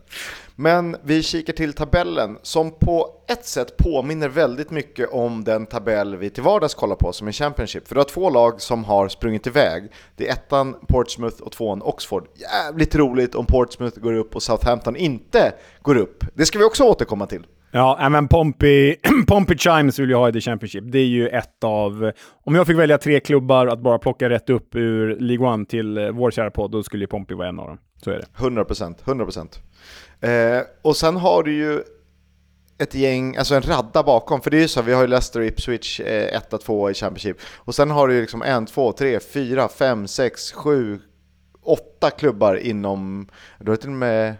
Men 0.55 0.95
vi 1.03 1.23
kikar 1.23 1.53
till 1.53 1.73
tabellen 1.73 2.37
som 2.41 2.71
på 2.71 3.09
ett 3.27 3.45
sätt 3.45 3.77
påminner 3.77 4.29
väldigt 4.29 4.71
mycket 4.71 5.09
om 5.11 5.43
den 5.43 5.65
tabell 5.65 6.15
vi 6.15 6.29
till 6.29 6.43
vardags 6.43 6.73
kollar 6.73 6.95
på 6.95 7.13
som 7.13 7.27
är 7.27 7.31
Championship. 7.31 7.87
För 7.87 7.95
du 7.95 7.99
har 7.99 8.05
två 8.05 8.29
lag 8.29 8.61
som 8.61 8.83
har 8.83 9.07
sprungit 9.07 9.47
iväg. 9.47 9.91
Det 10.15 10.27
är 10.27 10.33
ettan 10.33 10.75
Portsmouth 10.87 11.41
och 11.41 11.51
tvåan 11.51 11.81
Oxford. 11.81 12.27
Jävligt 12.35 12.95
roligt 12.95 13.35
om 13.35 13.45
Portsmouth 13.45 13.99
går 13.99 14.13
upp 14.13 14.35
och 14.35 14.43
Southampton 14.43 14.95
inte 14.95 15.53
går 15.81 15.97
upp. 15.97 16.23
Det 16.33 16.45
ska 16.45 16.59
vi 16.59 16.65
också 16.65 16.83
återkomma 16.83 17.27
till. 17.27 17.43
Ja, 17.71 18.09
men 18.09 18.27
Pompey, 18.27 18.95
Pompey 19.27 19.57
Chimes 19.57 19.99
vill 19.99 20.09
jag 20.09 20.17
ha 20.17 20.29
i 20.29 20.33
The 20.33 20.41
Championship. 20.41 20.83
Det 20.87 20.99
är 20.99 21.05
ju 21.05 21.27
ett 21.27 21.63
av... 21.63 22.11
Om 22.45 22.55
jag 22.55 22.67
fick 22.67 22.77
välja 22.77 22.97
tre 22.97 23.19
klubbar 23.19 23.67
att 23.67 23.79
bara 23.79 23.99
plocka 23.99 24.29
rätt 24.29 24.49
upp 24.49 24.75
ur 24.75 25.19
League 25.19 25.47
One 25.47 25.65
till 25.65 25.97
eh, 25.97 26.09
vår 26.09 26.31
kära 26.31 26.51
podd, 26.51 26.71
då 26.71 26.83
skulle 26.83 27.03
ju 27.03 27.07
Pompey 27.07 27.37
vara 27.37 27.47
en 27.47 27.59
av 27.59 27.67
dem. 27.67 27.77
Så 28.03 28.11
är 28.11 28.15
det. 28.15 28.25
100%, 28.37 28.95
100%. 29.03 30.57
Eh, 30.57 30.63
och 30.81 30.97
sen 30.97 31.17
har 31.17 31.43
du 31.43 31.53
ju 31.53 31.81
ett 32.77 32.95
gäng, 32.95 33.37
alltså 33.37 33.55
en 33.55 33.61
radda 33.61 34.03
bakom, 34.03 34.41
för 34.41 34.51
det 34.51 34.57
är 34.57 34.61
ju 34.61 34.67
så, 34.67 34.81
vi 34.81 34.93
har 34.93 35.01
ju 35.01 35.07
Leicester 35.07 35.39
och 35.39 35.45
Ipswich 35.45 35.99
eh, 35.99 36.39
1-2 36.51 36.91
i 36.91 36.93
Championship. 36.93 37.37
Och 37.55 37.75
sen 37.75 37.91
har 37.91 38.07
du 38.07 38.13
ju 38.13 38.21
liksom 38.21 38.41
en, 38.41 38.65
två, 38.65 38.91
tre, 38.91 39.19
fyra, 39.19 39.67
fem, 39.67 40.07
sex, 40.07 40.51
sju, 40.51 40.99
åtta 41.63 42.09
klubbar 42.09 42.55
inom, 42.55 43.29
du 43.59 43.71
har 43.71 43.75
till 43.75 43.89
och 43.89 43.95
med, 43.95 44.35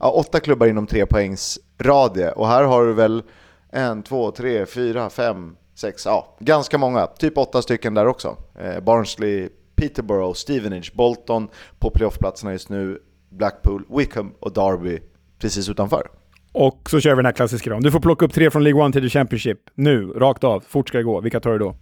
ja, 0.00 0.10
åtta 0.10 0.40
klubbar 0.40 0.66
inom 0.66 0.86
tre 0.86 1.06
poängs 1.06 1.58
radie. 1.78 2.30
Och 2.30 2.48
här 2.48 2.64
har 2.64 2.86
du 2.86 2.92
väl 2.92 3.22
en, 3.70 4.02
två, 4.02 4.30
tre, 4.30 4.66
fyra, 4.66 5.10
fem, 5.10 5.56
sex, 5.74 6.06
ja, 6.06 6.36
ganska 6.40 6.78
många. 6.78 7.06
Typ 7.06 7.38
åtta 7.38 7.62
stycken 7.62 7.94
där 7.94 8.06
också. 8.06 8.36
Eh, 8.60 8.80
Barnsley, 8.80 9.48
Peterborough, 9.76 10.34
Stevenage, 10.34 10.92
Bolton 10.94 11.48
på 11.78 11.90
playoffplatserna 11.90 12.52
just 12.52 12.68
nu, 12.68 12.98
Blackpool, 13.30 13.84
Wickham 13.98 14.32
och 14.40 14.52
Derby 14.52 14.98
precis 15.38 15.68
utanför. 15.68 16.08
Och 16.52 16.90
så 16.90 17.00
kör 17.00 17.10
vi 17.10 17.16
den 17.16 17.24
här 17.26 17.32
klassiska 17.32 17.70
då. 17.70 17.78
Du 17.78 17.90
får 17.90 18.00
plocka 18.00 18.24
upp 18.24 18.32
tre 18.32 18.50
från 18.50 18.64
League 18.64 18.82
One 18.82 18.92
till 18.92 19.02
The 19.02 19.08
Championship. 19.08 19.58
Nu, 19.74 20.06
rakt 20.06 20.44
av. 20.44 20.64
Fort 20.68 20.88
ska 20.88 20.98
det 20.98 21.04
gå. 21.04 21.20
Vilka 21.20 21.40
tar 21.40 21.50
du 21.50 21.58
då? 21.58 21.76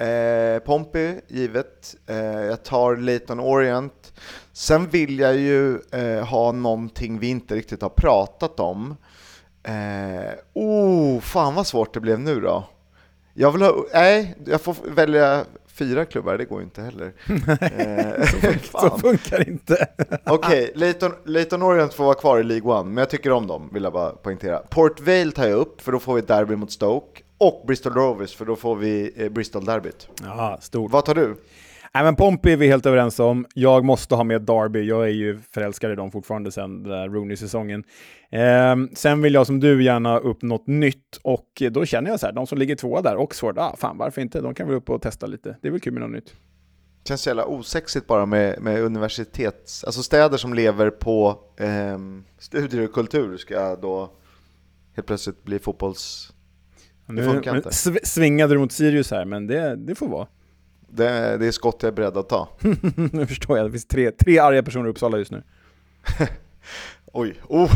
Eh, 0.00 0.58
Pompey, 0.58 1.14
givet. 1.28 1.94
Eh, 2.06 2.16
jag 2.16 2.62
tar 2.64 2.96
Leighton 2.96 3.40
Orient. 3.40 4.12
Sen 4.52 4.86
vill 4.88 5.18
jag 5.18 5.36
ju 5.36 5.78
eh, 5.92 6.24
ha 6.26 6.52
någonting 6.52 7.18
vi 7.18 7.28
inte 7.28 7.54
riktigt 7.54 7.82
har 7.82 7.88
pratat 7.88 8.60
om. 8.60 8.96
Eh, 9.62 10.32
oh, 10.52 11.20
fan 11.20 11.54
vad 11.54 11.66
svårt 11.66 11.94
det 11.94 12.00
blev 12.00 12.20
nu 12.20 12.40
då. 12.40 12.64
Jag 13.34 13.52
vill 13.52 13.62
ha, 13.62 13.84
nej, 13.94 14.34
jag 14.46 14.60
får 14.60 14.76
välja 14.84 15.44
fyra 15.66 16.04
klubbar, 16.04 16.38
det 16.38 16.44
går 16.44 16.58
ju 16.58 16.64
inte 16.64 16.82
heller. 16.82 17.12
Eh, 17.60 18.26
Så 18.80 18.98
funkar 18.98 19.38
det 19.38 19.50
inte. 19.50 19.86
Okej, 20.26 20.72
Leighton, 20.74 21.12
Leighton 21.24 21.62
Orient 21.62 21.94
får 21.94 22.04
vara 22.04 22.14
kvar 22.14 22.38
i 22.38 22.42
League 22.42 22.72
One, 22.72 22.90
men 22.90 22.96
jag 22.96 23.10
tycker 23.10 23.32
om 23.32 23.46
dem, 23.46 23.68
vill 23.72 23.82
jag 23.82 23.92
bara 23.92 24.10
poängtera. 24.10 24.58
Port 24.58 25.00
Vale 25.00 25.30
tar 25.30 25.46
jag 25.46 25.58
upp, 25.58 25.80
för 25.80 25.92
då 25.92 25.98
får 25.98 26.14
vi 26.14 26.18
ett 26.20 26.28
derby 26.28 26.56
mot 26.56 26.72
Stoke. 26.72 27.22
Och 27.40 27.64
Bristol 27.66 27.92
Rovers, 27.92 28.36
för 28.36 28.44
då 28.44 28.56
får 28.56 28.76
vi 28.76 29.12
eh, 29.16 29.28
Bristol-derbyt. 29.28 30.08
Ja, 30.22 30.58
stort. 30.60 30.92
Vad 30.92 31.04
tar 31.04 31.14
du? 31.14 31.36
Nej, 31.94 32.04
men 32.04 32.16
Pompey 32.16 32.52
är 32.52 32.56
vi 32.56 32.68
helt 32.68 32.86
överens 32.86 33.20
om. 33.20 33.46
Jag 33.54 33.84
måste 33.84 34.14
ha 34.14 34.24
med 34.24 34.42
Derby. 34.42 34.88
Jag 34.88 35.04
är 35.04 35.12
ju 35.12 35.38
förälskad 35.38 35.92
i 35.92 35.94
dem 35.94 36.10
fortfarande 36.10 36.52
sedan 36.52 36.82
den 36.82 36.92
där 36.92 37.08
Rooney-säsongen. 37.08 37.84
Eh, 38.30 38.76
sen 38.94 39.22
vill 39.22 39.34
jag 39.34 39.46
som 39.46 39.60
du 39.60 39.84
gärna 39.84 40.18
upp 40.18 40.42
något 40.42 40.66
nytt 40.66 41.16
och 41.22 41.62
då 41.70 41.84
känner 41.84 42.10
jag 42.10 42.20
så 42.20 42.26
här, 42.26 42.32
de 42.32 42.46
som 42.46 42.58
ligger 42.58 42.76
tvåa 42.76 43.02
där, 43.02 43.16
Oxford, 43.16 43.58
ah, 43.58 43.76
fan 43.76 43.98
varför 43.98 44.20
inte? 44.22 44.40
De 44.40 44.54
kan 44.54 44.66
väl 44.66 44.76
upp 44.76 44.90
och 44.90 45.02
testa 45.02 45.26
lite. 45.26 45.56
Det 45.62 45.68
är 45.68 45.72
väl 45.72 45.80
kul 45.80 45.92
med 45.92 46.02
något 46.02 46.10
nytt. 46.10 46.34
Känns 47.04 47.22
så 47.22 47.28
jävla 47.28 47.44
osexigt 47.44 48.06
bara 48.06 48.26
med, 48.26 48.62
med 48.62 48.82
universitets... 48.82 49.84
Alltså 49.84 50.02
städer 50.02 50.36
som 50.36 50.54
lever 50.54 50.90
på 50.90 51.40
eh, 51.56 51.98
studier 52.38 52.84
och 52.84 52.92
kultur 52.92 53.36
ska 53.36 53.76
då 53.76 54.12
helt 54.96 55.06
plötsligt 55.06 55.44
bli 55.44 55.58
fotbolls... 55.58 56.32
Det 57.16 57.24
funkar 57.24 57.56
inte. 57.56 57.70
Svingade 58.02 58.54
du 58.54 58.58
mot 58.58 58.72
Sirius 58.72 59.10
här, 59.10 59.24
men 59.24 59.46
det, 59.46 59.76
det 59.76 59.94
får 59.94 60.08
vara. 60.08 60.26
Det, 60.88 61.36
det 61.36 61.46
är 61.46 61.52
skott 61.52 61.76
jag 61.80 61.88
är 61.88 61.92
beredd 61.92 62.16
att 62.16 62.28
ta. 62.28 62.48
nu 63.12 63.26
förstår 63.26 63.58
jag, 63.58 63.66
det 63.66 63.70
finns 63.70 63.86
tre, 63.86 64.10
tre 64.10 64.38
arga 64.38 64.62
personer 64.62 64.86
i 64.86 64.90
Uppsala 64.90 65.18
just 65.18 65.30
nu. 65.30 65.42
Oj, 67.12 67.34
oh. 67.48 67.72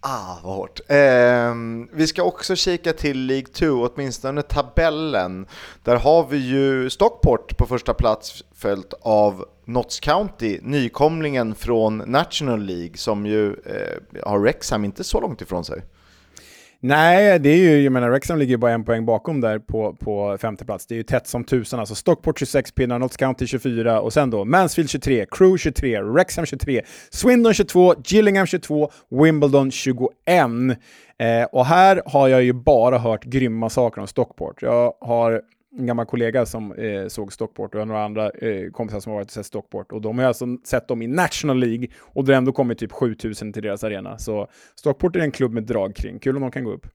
Ah, 0.00 0.38
vad 0.42 0.54
hårt. 0.54 0.80
Eh, 0.88 1.54
vi 1.92 2.06
ska 2.06 2.22
också 2.22 2.56
kika 2.56 2.92
till 2.92 3.26
League 3.26 3.46
2, 3.46 3.66
åtminstone 3.66 4.42
tabellen. 4.42 5.46
Där 5.82 5.96
har 5.96 6.26
vi 6.26 6.36
ju 6.36 6.90
Stockport 6.90 7.56
på 7.56 7.66
första 7.66 7.94
plats 7.94 8.44
följt 8.54 8.94
av 9.00 9.44
Notts 9.64 10.00
County, 10.00 10.58
nykomlingen 10.62 11.54
från 11.54 11.96
National 12.06 12.62
League 12.62 12.96
som 12.96 13.26
ju 13.26 13.46
eh, 13.52 14.22
har 14.22 14.40
Rexham 14.40 14.84
inte 14.84 15.04
så 15.04 15.20
långt 15.20 15.42
ifrån 15.42 15.64
sig. 15.64 15.82
Nej, 16.80 17.38
det 17.38 17.48
är 17.48 17.56
ju, 17.56 17.82
jag 17.82 17.92
menar, 17.92 18.10
Wrexham 18.10 18.38
ligger 18.38 18.56
bara 18.56 18.72
en 18.72 18.84
poäng 18.84 19.06
bakom 19.06 19.40
där 19.40 19.58
på, 19.58 19.92
på 19.92 20.38
femte 20.40 20.64
plats. 20.64 20.86
Det 20.86 20.94
är 20.94 20.96
ju 20.96 21.02
tätt 21.02 21.26
som 21.26 21.44
tusan. 21.44 21.80
Alltså 21.80 21.94
Stockport 21.94 22.38
26 22.38 22.72
pinnar, 22.72 22.98
Notts 22.98 23.16
County 23.16 23.46
24 23.46 24.00
och 24.00 24.12
sen 24.12 24.30
då 24.30 24.44
Mansfield 24.44 24.90
23, 24.90 25.26
Crew 25.30 25.58
23, 25.58 26.02
Wrexham 26.02 26.46
23, 26.46 26.82
Swindon 27.10 27.54
22, 27.54 27.94
Gillingham 28.04 28.46
22, 28.46 28.90
Wimbledon 29.10 29.70
21. 29.70 30.08
Eh, 31.18 31.44
och 31.52 31.66
här 31.66 32.02
har 32.06 32.28
jag 32.28 32.42
ju 32.42 32.52
bara 32.52 32.98
hört 32.98 33.24
grymma 33.24 33.70
saker 33.70 34.00
om 34.00 34.06
Stockport. 34.06 34.62
Jag 34.62 34.92
har 35.00 35.42
en 35.78 35.86
gammal 35.86 36.06
kollega 36.06 36.46
som 36.46 36.72
eh, 36.72 37.06
såg 37.08 37.32
Stockport 37.32 37.74
och 37.74 37.88
några 37.88 38.04
andra 38.04 38.30
eh, 38.30 38.70
kompisar 38.70 39.00
som 39.00 39.10
har 39.10 39.18
varit 39.18 39.28
och 39.28 39.32
sett 39.32 39.46
Stockport. 39.46 39.92
Och 39.92 40.00
de 40.00 40.18
har 40.18 40.24
alltså 40.24 40.46
sett 40.64 40.88
dem 40.88 41.02
i 41.02 41.06
National 41.06 41.58
League 41.58 41.88
och 42.00 42.24
det 42.24 42.32
har 42.32 42.38
ändå 42.38 42.52
kommit 42.52 42.78
typ 42.78 42.92
7000 42.92 43.52
till 43.52 43.62
deras 43.62 43.84
arena. 43.84 44.18
Så 44.18 44.48
Stockport 44.74 45.16
är 45.16 45.20
en 45.20 45.30
klubb 45.30 45.52
med 45.52 45.62
drag 45.62 45.96
kring. 45.96 46.18
Kul 46.18 46.36
om 46.36 46.42
de 46.42 46.50
kan 46.50 46.64
gå 46.64 46.72
upp. 46.72 46.86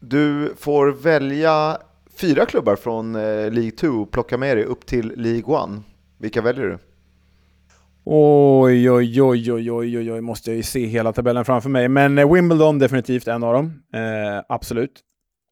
Du 0.00 0.54
får 0.56 0.92
välja 0.92 1.78
fyra 2.16 2.46
klubbar 2.46 2.76
från 2.76 3.14
eh, 3.14 3.20
League 3.52 3.70
2 3.70 3.88
och 3.88 4.10
plocka 4.10 4.38
med 4.38 4.56
dig 4.56 4.64
upp 4.64 4.86
till 4.86 5.12
League 5.16 5.64
1. 5.64 5.84
Vilka 6.18 6.42
väljer 6.42 6.64
du? 6.64 6.78
Oj, 8.04 8.90
oj, 8.90 9.22
oj, 9.22 9.52
oj, 9.52 9.72
oj, 9.72 9.98
oj, 9.98 10.12
oj, 10.12 10.20
måste 10.20 10.50
jag 10.50 10.56
ju 10.56 10.62
se 10.62 10.86
hela 10.86 11.12
tabellen 11.12 11.44
framför 11.44 11.70
mig. 11.70 11.88
Men 11.88 12.18
eh, 12.18 12.32
Wimbledon 12.32 12.78
definitivt 12.78 13.28
en 13.28 13.42
av 13.42 13.54
dem. 13.54 13.82
Eh, 13.94 14.44
absolut. 14.48 15.00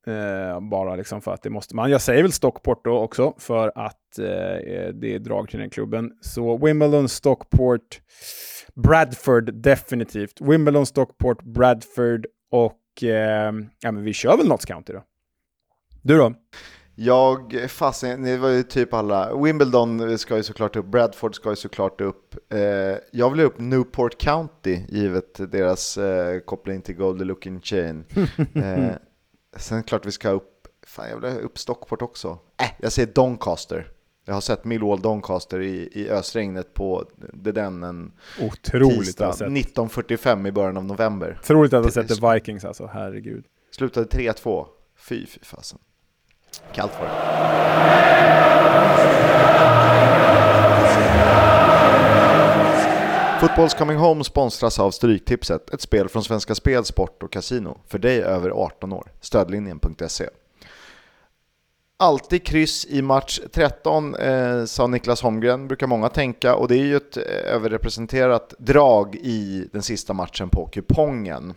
Eh, 0.07 0.61
bara 0.61 0.97
liksom 0.97 1.21
för 1.21 1.35
att 1.35 1.43
det 1.43 1.51
måste 1.51 1.77
man. 1.77 1.91
Jag 1.91 2.01
säger 2.01 2.23
väl 2.23 2.33
Stockport 2.33 2.85
då 2.85 2.99
också 2.99 3.35
för 3.39 3.73
att 3.75 4.19
eh, 4.19 4.25
det 4.95 5.15
är 5.15 5.19
drag 5.19 5.49
till 5.49 5.59
den 5.59 5.71
klubben. 5.71 6.13
Så 6.21 6.67
Wimbledon, 6.67 7.09
Stockport, 7.09 8.01
Bradford 8.75 9.55
definitivt. 9.55 10.41
Wimbledon, 10.41 10.87
Stockport, 10.87 11.43
Bradford 11.43 12.27
och 12.51 13.03
eh, 13.03 13.53
ja, 13.81 13.93
men 13.93 14.05
vi 14.05 14.13
kör 14.13 14.37
väl 14.37 14.49
Notts 14.49 14.65
County 14.65 14.93
då. 14.93 15.03
Du 16.03 16.19
då? 16.19 16.35
Jag, 16.95 17.67
fasen, 17.69 18.23
det 18.23 18.37
var 18.37 18.49
ju 18.49 18.63
typ 18.63 18.95
alla. 18.95 19.37
Wimbledon 19.37 20.19
ska 20.19 20.37
ju 20.37 20.43
såklart 20.43 20.77
upp, 20.77 20.87
Bradford 20.87 21.35
ska 21.35 21.51
ju 21.51 21.57
såklart 21.57 22.01
upp. 22.01 22.53
Eh, 22.53 22.61
jag 23.13 23.31
vill 23.31 23.41
upp 23.41 23.59
Newport 23.59 24.19
County, 24.19 24.79
givet 24.89 25.53
deras 25.53 25.99
eh, 25.99 26.41
koppling 26.41 26.81
till 26.81 26.95
Golden 26.95 27.27
Looking 27.27 27.61
Chain. 27.61 28.05
Sen 29.57 29.83
klart 29.83 30.07
vi 30.07 30.13
ska 30.13 30.31
upp, 30.31 30.69
fan 30.87 31.09
jag 31.09 31.21
vill 31.21 31.41
upp 31.41 31.59
Stockport 31.59 32.03
också. 32.03 32.39
Äh, 32.63 32.71
jag 32.79 32.93
säger 32.93 33.13
Doncaster. 33.13 33.89
Jag 34.25 34.35
har 34.35 34.41
sett 34.41 34.65
Millwall 34.65 35.01
Doncaster 35.01 35.61
i, 35.61 35.89
i 35.93 36.11
ösregnet 36.11 36.75
på 36.75 37.05
det 37.33 37.53
den 37.53 37.83
en 37.83 38.13
Otroligt 38.41 39.07
tisdag 39.07 39.29
1945 39.29 40.47
i 40.47 40.53
början 40.53 40.77
av 40.77 40.85
november. 40.85 41.39
Otroligt 41.43 41.73
att 41.73 41.85
ha 41.85 41.91
sett 41.91 42.09
The 42.09 42.33
Vikings 42.33 42.65
alltså, 42.65 42.91
herregud. 42.93 43.45
Slutade 43.71 44.07
3-2. 44.07 44.67
Fy, 45.09 45.27
fy 45.27 45.41
fasen. 45.43 45.79
Kallt 46.73 46.93
var 47.01 47.07
det. 47.07 47.23
Fotbolls 53.43 53.75
Coming 53.75 53.97
Home 53.97 54.25
sponsras 54.25 54.79
av 54.79 54.91
Stryktipset, 54.91 55.71
ett 55.75 55.81
spel 55.81 56.09
från 56.09 56.25
Svenska 56.25 56.55
Spel, 56.55 56.85
Sport 56.85 57.23
och 57.23 57.33
Casino. 57.33 57.79
För 57.89 57.99
dig 57.99 58.23
över 58.23 58.51
18 58.51 58.93
år. 58.93 59.13
Stödlinjen.se. 59.21 60.29
Alltid 61.97 62.47
kryss 62.47 62.87
i 62.87 63.03
match 63.03 63.41
13, 63.53 64.15
eh, 64.15 64.65
sa 64.65 64.87
Niklas 64.87 65.23
Holmgren, 65.23 65.69
brukar 65.69 65.87
många 65.87 66.09
tänka. 66.09 66.55
Och 66.55 66.69
det 66.69 66.75
är 66.75 66.85
ju 66.85 66.97
ett 66.97 67.17
eh, 67.17 67.23
överrepresenterat 67.55 68.55
drag 68.59 69.15
i 69.15 69.69
den 69.73 69.83
sista 69.83 70.13
matchen 70.13 70.49
på 70.49 70.67
kupongen. 70.67 71.55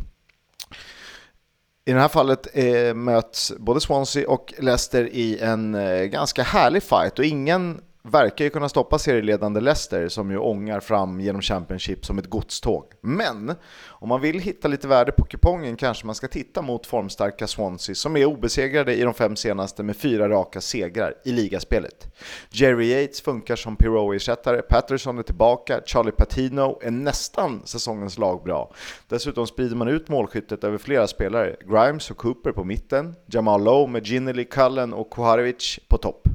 I 1.85 1.93
det 1.93 1.99
här 1.99 2.07
fallet 2.07 2.47
eh, 2.53 2.93
möts 2.93 3.53
både 3.57 3.79
Swansea 3.79 4.29
och 4.29 4.53
Leicester 4.59 5.09
i 5.11 5.39
en 5.39 5.75
eh, 5.75 6.03
ganska 6.03 6.43
härlig 6.43 6.83
fight 6.83 7.19
och 7.19 7.25
ingen 7.25 7.81
verkar 8.11 8.45
ju 8.45 8.49
kunna 8.49 8.69
stoppa 8.69 8.99
serieledande 8.99 9.61
Leicester 9.61 10.07
som 10.07 10.31
ju 10.31 10.37
ångar 10.37 10.79
fram 10.79 11.19
genom 11.19 11.41
Championship 11.41 12.05
som 12.05 12.17
ett 12.17 12.29
godståg. 12.29 12.85
Men 13.01 13.55
om 13.87 14.09
man 14.09 14.21
vill 14.21 14.39
hitta 14.39 14.67
lite 14.67 14.87
värde 14.87 15.11
på 15.11 15.25
kupongen 15.25 15.75
kanske 15.75 16.05
man 16.05 16.15
ska 16.15 16.27
titta 16.27 16.61
mot 16.61 16.85
formstarka 16.85 17.47
Swansea 17.47 17.95
som 17.95 18.17
är 18.17 18.25
obesegrade 18.25 18.95
i 18.95 19.01
de 19.01 19.13
fem 19.13 19.35
senaste 19.35 19.83
med 19.83 19.97
fyra 19.97 20.29
raka 20.29 20.61
segrar 20.61 21.13
i 21.25 21.31
ligaspelet. 21.31 22.15
Jerry 22.49 22.85
Yates 22.85 23.21
funkar 23.21 23.55
som 23.55 23.75
Pirou-ersättare, 23.75 24.61
Patterson 24.61 25.19
är 25.19 25.23
tillbaka, 25.23 25.81
Charlie 25.85 26.11
Patino 26.11 26.79
är 26.81 26.91
nästan 26.91 27.61
säsongens 27.65 28.17
lagbra. 28.17 28.67
Dessutom 29.07 29.47
sprider 29.47 29.75
man 29.75 29.87
ut 29.87 30.09
målskyttet 30.09 30.63
över 30.63 30.77
flera 30.77 31.07
spelare, 31.07 31.55
Grimes 31.65 32.11
och 32.11 32.17
Cooper 32.17 32.51
på 32.51 32.63
mitten, 32.63 33.15
Jamal 33.25 33.63
Lowe 33.63 33.87
med 33.87 34.05
Ginnerly, 34.05 34.45
Cullen 34.45 34.93
och 34.93 35.09
Koharevic 35.09 35.79
på 35.87 35.97
topp. 35.97 36.27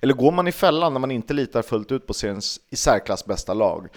Eller 0.00 0.14
går 0.14 0.32
man 0.32 0.48
i 0.48 0.52
fällan 0.52 0.92
när 0.92 1.00
man 1.00 1.10
inte 1.10 1.34
litar 1.34 1.62
fullt 1.62 1.92
ut 1.92 2.06
på 2.06 2.14
seriens 2.14 2.60
i 2.70 2.76
särklass 2.76 3.24
bästa 3.24 3.54
lag? 3.54 3.88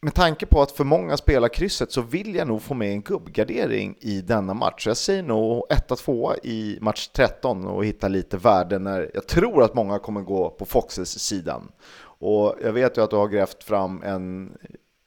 Med 0.00 0.14
tanke 0.14 0.46
på 0.46 0.62
att 0.62 0.72
för 0.72 0.84
många 0.84 1.16
spelar 1.16 1.48
krysset 1.48 1.92
så 1.92 2.02
vill 2.02 2.34
jag 2.34 2.48
nog 2.48 2.62
få 2.62 2.74
med 2.74 2.92
en 2.92 3.02
gubbgardering 3.02 3.96
i 4.00 4.20
denna 4.20 4.54
match. 4.54 4.86
Jag 4.86 4.96
säger 4.96 5.22
nog 5.22 5.66
1-2 5.70 6.36
i 6.42 6.78
match 6.80 7.08
13 7.08 7.66
och 7.66 7.84
hitta 7.84 8.08
lite 8.08 8.36
värde 8.36 8.78
när 8.78 9.10
jag 9.14 9.26
tror 9.26 9.62
att 9.62 9.74
många 9.74 9.98
kommer 9.98 10.20
gå 10.20 10.50
på 10.50 10.64
Foxes 10.64 11.18
sidan. 11.18 11.72
Och 12.20 12.54
jag 12.62 12.72
vet 12.72 12.98
ju 12.98 13.02
att 13.02 13.10
du 13.10 13.16
har 13.16 13.28
grävt 13.28 13.64
fram 13.64 14.02
en 14.02 14.52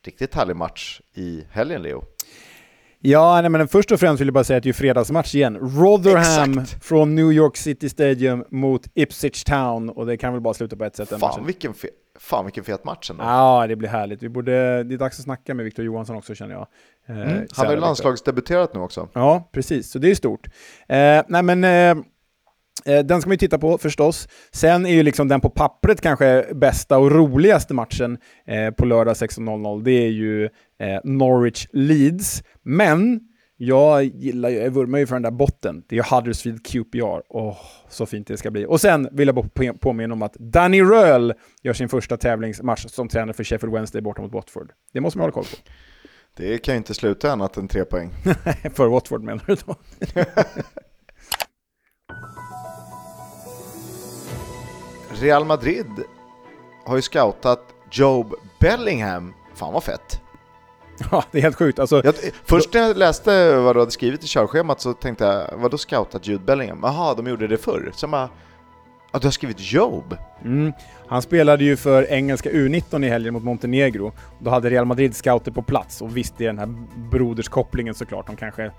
riktigt 0.06 0.36
härlig 0.36 0.56
match 0.56 1.02
i 1.14 1.44
helgen, 1.52 1.82
Leo. 1.82 2.04
Ja, 3.04 3.42
nej, 3.42 3.50
men 3.50 3.68
först 3.68 3.92
och 3.92 4.00
främst 4.00 4.22
vill 4.22 4.28
jag 4.28 4.34
bara 4.34 4.44
säga 4.44 4.58
att 4.58 4.64
det 4.64 4.70
är 4.70 4.74
fredagsmatch 4.74 5.36
igen. 5.36 5.58
Rotherham 5.58 6.60
Exakt. 6.60 6.84
från 6.84 7.16
New 7.16 7.32
York 7.32 7.58
City 7.58 7.90
Stadium 7.90 8.46
mot 8.50 8.88
Ipswich 8.94 9.44
Town 9.44 9.90
och 9.90 10.06
det 10.06 10.18
kan 10.18 10.34
väl 10.34 10.42
bara 10.42 10.54
sluta 10.54 10.76
på 10.76 10.86
ett 10.86 10.96
sätt. 10.96 11.10
Fan 11.20 11.46
vilken, 11.46 11.74
fe 11.74 11.88
fan 12.20 12.46
vilken 12.46 12.64
fet 12.64 12.84
match 12.84 13.10
ändå. 13.10 13.24
Ja, 13.24 13.68
det 13.68 13.76
blir 13.76 13.90
härligt. 13.90 14.24
Vi 14.24 14.30
borde, 14.30 14.84
det 14.84 14.96
är 14.96 14.98
dags 14.98 15.20
att 15.20 15.24
snacka 15.24 15.54
med 15.54 15.66
Victor 15.66 15.86
Johansson 15.86 16.16
också 16.16 16.36
känner 16.36 16.54
jag. 16.54 16.68
Eh, 17.08 17.32
mm. 17.32 17.48
Han 17.56 17.66
har 17.66 17.74
ju 17.74 17.80
landslagsdebuterat 17.80 18.74
nu 18.74 18.80
också. 18.80 19.10
Ja, 19.14 19.50
precis. 19.52 19.92
Så 19.92 20.00
det 20.00 20.12
är 20.12 20.16
stort. 20.16 20.48
Eh, 20.88 21.24
nej 21.28 21.44
men... 21.44 21.64
Eh, 21.64 22.04
Eh, 22.86 23.00
den 23.00 23.22
ska 23.22 23.30
man 23.30 23.34
ju 23.34 23.38
titta 23.38 23.58
på 23.58 23.78
förstås. 23.78 24.28
Sen 24.52 24.86
är 24.86 24.94
ju 24.94 25.04
liksom 25.04 25.28
den 25.28 25.42
på 25.42 25.50
pappret 25.50 26.02
kanske 26.02 26.46
bästa 26.54 26.98
och 26.98 27.12
roligaste 27.12 27.74
matchen 27.74 28.18
eh, 28.46 28.72
på 28.72 28.86
lördag 28.86 29.14
16.00. 29.14 29.84
Det 29.84 29.92
är 29.92 30.10
ju 30.10 30.50
eh, 30.82 31.00
Norwich 31.04 31.68
Leeds. 31.74 32.44
Men 32.62 33.20
jag 33.58 34.04
gillar 34.04 34.50
ju, 34.50 34.58
jag 34.58 34.72
vurmar 34.72 35.00
ju 35.00 35.08
för 35.08 35.16
den 35.16 35.22
där 35.22 35.32
botten. 35.32 35.84
Det 35.90 35.96
är 35.96 35.98
ju 35.98 36.16
Huddersfield 36.16 36.66
QPR. 36.66 37.22
Åh, 37.30 37.50
oh, 37.50 37.58
så 37.90 38.06
fint 38.06 38.28
det 38.28 38.38
ska 38.38 38.52
bli. 38.52 38.66
Och 38.66 38.82
sen 38.82 39.10
vill 39.12 39.28
jag 39.28 39.36
bara 39.36 39.74
påminna 39.74 40.14
om 40.14 40.22
att 40.22 40.34
Danny 40.34 40.82
Röhl 40.82 41.34
gör 41.62 41.74
sin 41.74 41.90
första 41.90 42.18
tävlingsmatch 42.18 42.86
som 42.88 43.08
tränare 43.08 43.34
för 43.34 43.44
Sheffield 43.44 43.74
Wednesday 43.74 44.02
borta 44.02 44.22
mot 44.22 44.34
Watford. 44.34 44.72
Det 44.94 45.02
måste 45.02 45.18
man 45.18 45.24
hålla 45.24 45.34
koll 45.34 45.44
på. 45.44 45.58
Det 46.38 46.58
kan 46.58 46.74
ju 46.74 46.78
inte 46.78 46.94
sluta 46.94 47.32
annat 47.32 47.58
än 47.58 47.68
tre 47.68 47.86
poäng. 47.86 48.12
för 48.74 48.88
Watford 48.88 49.24
menar 49.24 49.44
du 49.48 49.56
då? 49.56 49.76
Real 55.22 55.46
Madrid 55.46 55.88
har 56.86 56.96
ju 56.96 57.02
scoutat 57.02 57.62
Job 57.92 58.34
Bellingham. 58.60 59.34
Fan 59.56 59.74
vad 59.74 59.84
fett! 59.84 60.21
Ja, 61.12 61.24
det 61.32 61.38
är 61.38 61.42
helt 61.42 61.58
sjukt. 61.58 61.80
Alltså, 61.80 62.02
jag, 62.04 62.16
först 62.46 62.74
när 62.74 62.82
jag 62.82 62.98
läste 62.98 63.56
vad 63.56 63.76
du 63.76 63.80
hade 63.80 63.92
skrivit 63.92 64.24
i 64.24 64.28
körschemat 64.28 64.82
så 64.82 64.94
tänkte 64.94 65.26
jag, 65.26 65.58
vadå 65.58 65.78
scoutat 65.78 66.28
Jude 66.28 66.44
Bellingham? 66.46 66.80
Jaha, 66.84 67.14
de 67.16 67.28
gjorde 67.28 67.48
det 67.48 67.58
förr. 67.58 67.92
Så 67.96 68.08
bara, 68.08 68.30
Ja, 69.12 69.20
du 69.20 69.28
har 69.28 69.32
skrivit 69.32 69.72
Job? 69.72 70.18
Mm. 70.44 70.74
Han 71.08 71.22
spelade 71.22 71.64
ju 71.64 71.78
för 71.78 72.12
engelska 72.12 72.50
U19 72.50 73.06
i 73.06 73.10
helgen 73.10 73.34
mot 73.34 73.44
Montenegro. 73.44 74.12
Då 74.40 74.50
hade 74.50 74.70
Real 74.70 74.86
Madrid 74.86 75.16
scouter 75.16 75.52
på 75.52 75.62
plats 75.62 76.02
och 76.02 76.18
visste 76.18 76.44
den 76.44 76.60
här 76.60 76.74
broderskopplingen 76.96 77.94
såklart. 77.94 78.28
De 78.28 78.36
kanske... 78.36 78.72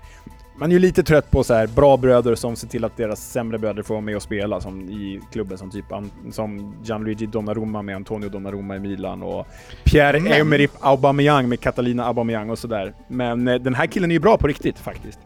Man 0.55 0.69
är 0.69 0.73
ju 0.73 0.79
lite 0.79 1.03
trött 1.03 1.31
på 1.31 1.43
så 1.43 1.53
här 1.53 1.67
bra 1.67 1.97
bröder 1.97 2.35
som 2.35 2.55
ser 2.55 2.67
till 2.67 2.85
att 2.85 2.97
deras 2.97 3.31
sämre 3.31 3.59
bröder 3.59 3.83
får 3.83 3.93
vara 3.93 4.01
med 4.01 4.15
och 4.15 4.21
spela 4.21 4.61
som 4.61 4.89
i 4.89 5.21
klubben 5.31 5.57
som 5.57 5.71
typ 5.71 5.85
som 6.31 6.75
Gianluigi 6.83 7.25
Donnarumma 7.25 7.81
med 7.81 7.95
Antonio 7.95 8.29
Donnarumma 8.29 8.75
i 8.75 8.79
Milan 8.79 9.23
och 9.23 9.47
Pierre-Emerick 9.83 10.71
Aubameyang 10.79 11.49
med 11.49 11.59
Catalina 11.59 12.05
Aubameyang 12.05 12.49
och 12.49 12.59
sådär. 12.59 12.93
Men 13.07 13.47
eh, 13.47 13.55
den 13.55 13.73
här 13.73 13.85
killen 13.85 14.11
är 14.11 14.13
ju 14.13 14.19
bra 14.19 14.37
på 14.37 14.47
riktigt 14.47 14.79
faktiskt. 14.79 15.19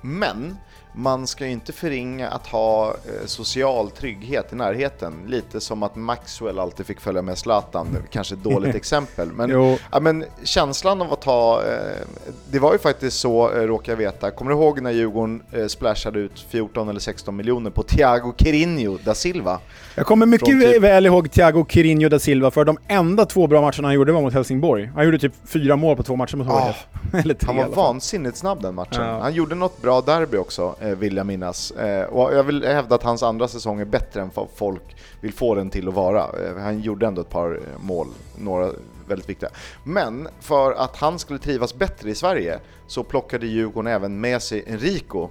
Men 0.00 0.56
man 0.94 1.26
ska 1.26 1.46
ju 1.46 1.52
inte 1.52 1.72
förringa 1.72 2.28
att 2.28 2.46
ha 2.46 2.88
eh, 2.88 3.26
social 3.26 3.90
trygghet 3.90 4.52
i 4.52 4.56
närheten. 4.56 5.14
Lite 5.26 5.60
som 5.60 5.82
att 5.82 5.96
Maxwell 5.96 6.58
alltid 6.58 6.86
fick 6.86 7.00
följa 7.00 7.22
med 7.22 7.38
Zlatan, 7.38 7.96
kanske 8.10 8.34
ett 8.34 8.42
dåligt 8.42 8.74
exempel. 8.74 9.32
Men, 9.32 9.78
ja, 9.92 10.00
men 10.00 10.24
känslan 10.44 11.02
av 11.02 11.12
att 11.12 11.24
ha, 11.24 11.62
eh, 11.62 12.06
det 12.50 12.58
var 12.58 12.72
ju 12.72 12.78
faktiskt 12.78 13.20
så, 13.20 13.52
eh, 13.52 13.60
råkar 13.60 13.92
jag 13.92 13.96
veta, 13.96 14.30
kommer 14.30 14.50
du 14.50 14.56
ihåg 14.56 14.80
när 14.80 14.90
Djurgården 14.90 15.42
splashade 15.68 16.18
ut 16.18 16.46
14 16.48 16.88
eller 16.88 17.00
16 17.00 17.36
miljoner 17.36 17.70
på 17.70 17.82
Thiago 17.82 18.32
Quirinho 18.32 18.98
da 19.04 19.14
Silva? 19.14 19.58
Jag 19.94 20.06
kommer 20.06 20.26
mycket 20.26 20.48
typ... 20.48 20.82
väl 20.82 21.06
ihåg 21.06 21.30
Thiago 21.30 21.64
Quirinho 21.64 22.08
da 22.08 22.18
Silva, 22.18 22.50
för 22.50 22.64
de 22.64 22.78
enda 22.88 23.24
två 23.24 23.46
bra 23.46 23.60
matcherna 23.60 23.88
han 23.88 23.94
gjorde 23.94 24.12
var 24.12 24.20
mot 24.20 24.34
Helsingborg. 24.34 24.90
Han 24.94 25.04
gjorde 25.04 25.18
typ 25.18 25.32
fyra 25.44 25.76
mål 25.76 25.96
på 25.96 26.02
två 26.02 26.16
matcher 26.16 26.36
mot 26.36 26.46
HIF. 26.46 26.54
Ah, 26.54 26.76
Han 27.46 27.56
var 27.56 27.68
vansinnigt 27.68 28.36
snabb 28.36 28.62
den 28.62 28.74
matchen. 28.74 29.02
Ja. 29.02 29.18
Han 29.20 29.34
gjorde 29.34 29.54
något 29.54 29.82
bra 29.82 30.00
derby 30.00 30.36
också, 30.36 30.74
vill 30.86 31.16
jag 31.16 31.26
minnas. 31.26 31.70
Eh, 31.70 32.04
och 32.04 32.34
jag 32.34 32.44
vill 32.44 32.64
hävda 32.64 32.94
att 32.94 33.02
hans 33.02 33.22
andra 33.22 33.48
säsong 33.48 33.80
är 33.80 33.84
bättre 33.84 34.20
än 34.20 34.30
vad 34.34 34.48
folk 34.54 34.96
vill 35.20 35.32
få 35.32 35.54
den 35.54 35.70
till 35.70 35.88
att 35.88 35.94
vara. 35.94 36.20
Eh, 36.22 36.62
han 36.62 36.80
gjorde 36.80 37.06
ändå 37.06 37.20
ett 37.20 37.30
par 37.30 37.54
eh, 37.54 37.84
mål, 37.84 38.06
några 38.38 38.70
väldigt 39.08 39.28
viktiga. 39.28 39.50
Men 39.84 40.28
för 40.40 40.72
att 40.72 40.96
han 40.96 41.18
skulle 41.18 41.38
trivas 41.38 41.74
bättre 41.74 42.10
i 42.10 42.14
Sverige 42.14 42.58
så 42.86 43.02
plockade 43.02 43.46
Djurgården 43.46 43.92
även 43.92 44.20
med 44.20 44.42
sig 44.42 44.64
Enrico 44.66 45.28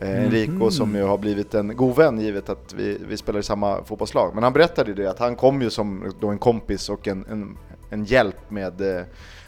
Eh, 0.00 0.24
Enrico 0.24 0.52
mm. 0.52 0.70
som 0.70 0.94
ju 0.94 1.02
har 1.02 1.18
blivit 1.18 1.54
en 1.54 1.76
god 1.76 1.96
vän 1.96 2.20
givet 2.20 2.48
att 2.48 2.72
vi, 2.72 2.98
vi 3.08 3.16
spelar 3.16 3.40
i 3.40 3.42
samma 3.42 3.84
fotbollslag. 3.84 4.34
Men 4.34 4.42
han 4.42 4.52
berättade 4.52 4.90
ju 4.90 4.94
det 4.94 5.10
att 5.10 5.18
han 5.18 5.36
kom 5.36 5.62
ju 5.62 5.70
som 5.70 6.12
då 6.20 6.28
en 6.28 6.38
kompis 6.38 6.88
och 6.88 7.08
en, 7.08 7.26
en, 7.30 7.56
en 7.90 8.04
hjälp 8.04 8.50
med 8.50 8.80
eh, 8.80 9.04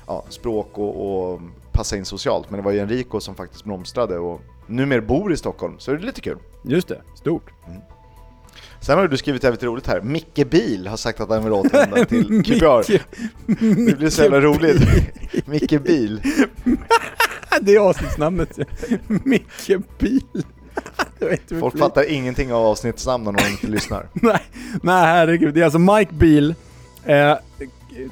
ja, 0.07 0.25
språk 0.29 0.79
och, 0.79 1.31
och, 1.33 1.41
passa 1.73 1.97
in 1.97 2.05
socialt. 2.05 2.51
Men 2.51 2.59
det 2.59 2.65
var 2.65 2.73
ju 2.73 2.79
Enrico 2.79 3.21
som 3.21 3.35
faktiskt 3.35 3.65
blomstrade 3.65 4.19
och 4.19 4.41
numera 4.71 5.01
bor 5.01 5.33
i 5.33 5.37
Stockholm, 5.37 5.79
så 5.79 5.91
det 5.91 5.97
är 5.97 6.01
lite 6.01 6.21
kul. 6.21 6.39
Just 6.65 6.89
det, 6.89 7.01
stort. 7.15 7.51
Mm. 7.69 7.81
Sen 8.81 8.99
har 8.99 9.09
du 9.09 9.17
skrivit 9.17 9.43
jävligt 9.45 9.63
roligt 9.63 9.87
här. 9.87 10.01
Micke 10.01 10.51
Bil 10.51 10.87
har 10.87 10.97
sagt 10.97 11.21
att 11.21 11.29
han 11.29 11.45
vill 11.45 11.53
återvända 11.53 12.05
till 12.07 12.43
QPR. 12.45 13.01
det 13.87 13.99
blir 13.99 14.11
så 14.11 14.23
jävla 14.23 14.41
roligt. 14.41 14.83
Micke 15.47 15.83
Bil. 15.83 16.23
det 17.61 17.75
är 17.75 17.79
avsnittsnamnet. 17.79 18.59
Micke 19.07 19.71
Bil. 19.99 20.45
Folk 21.61 21.79
fattar 21.79 22.11
ingenting 22.11 22.53
av 22.53 22.67
avsnittsnamn 22.67 23.27
om 23.27 23.37
de 23.37 23.49
inte 23.49 23.67
lyssnar. 23.67 24.09
nej, 24.13 24.43
nej, 24.83 25.05
herregud. 25.07 25.55
Det 25.55 25.61
är 25.61 25.65
alltså 25.65 25.79
Mike 25.79 26.15
Beal, 26.15 26.55
eh, 27.05 27.37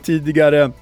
tidigare 0.02 0.72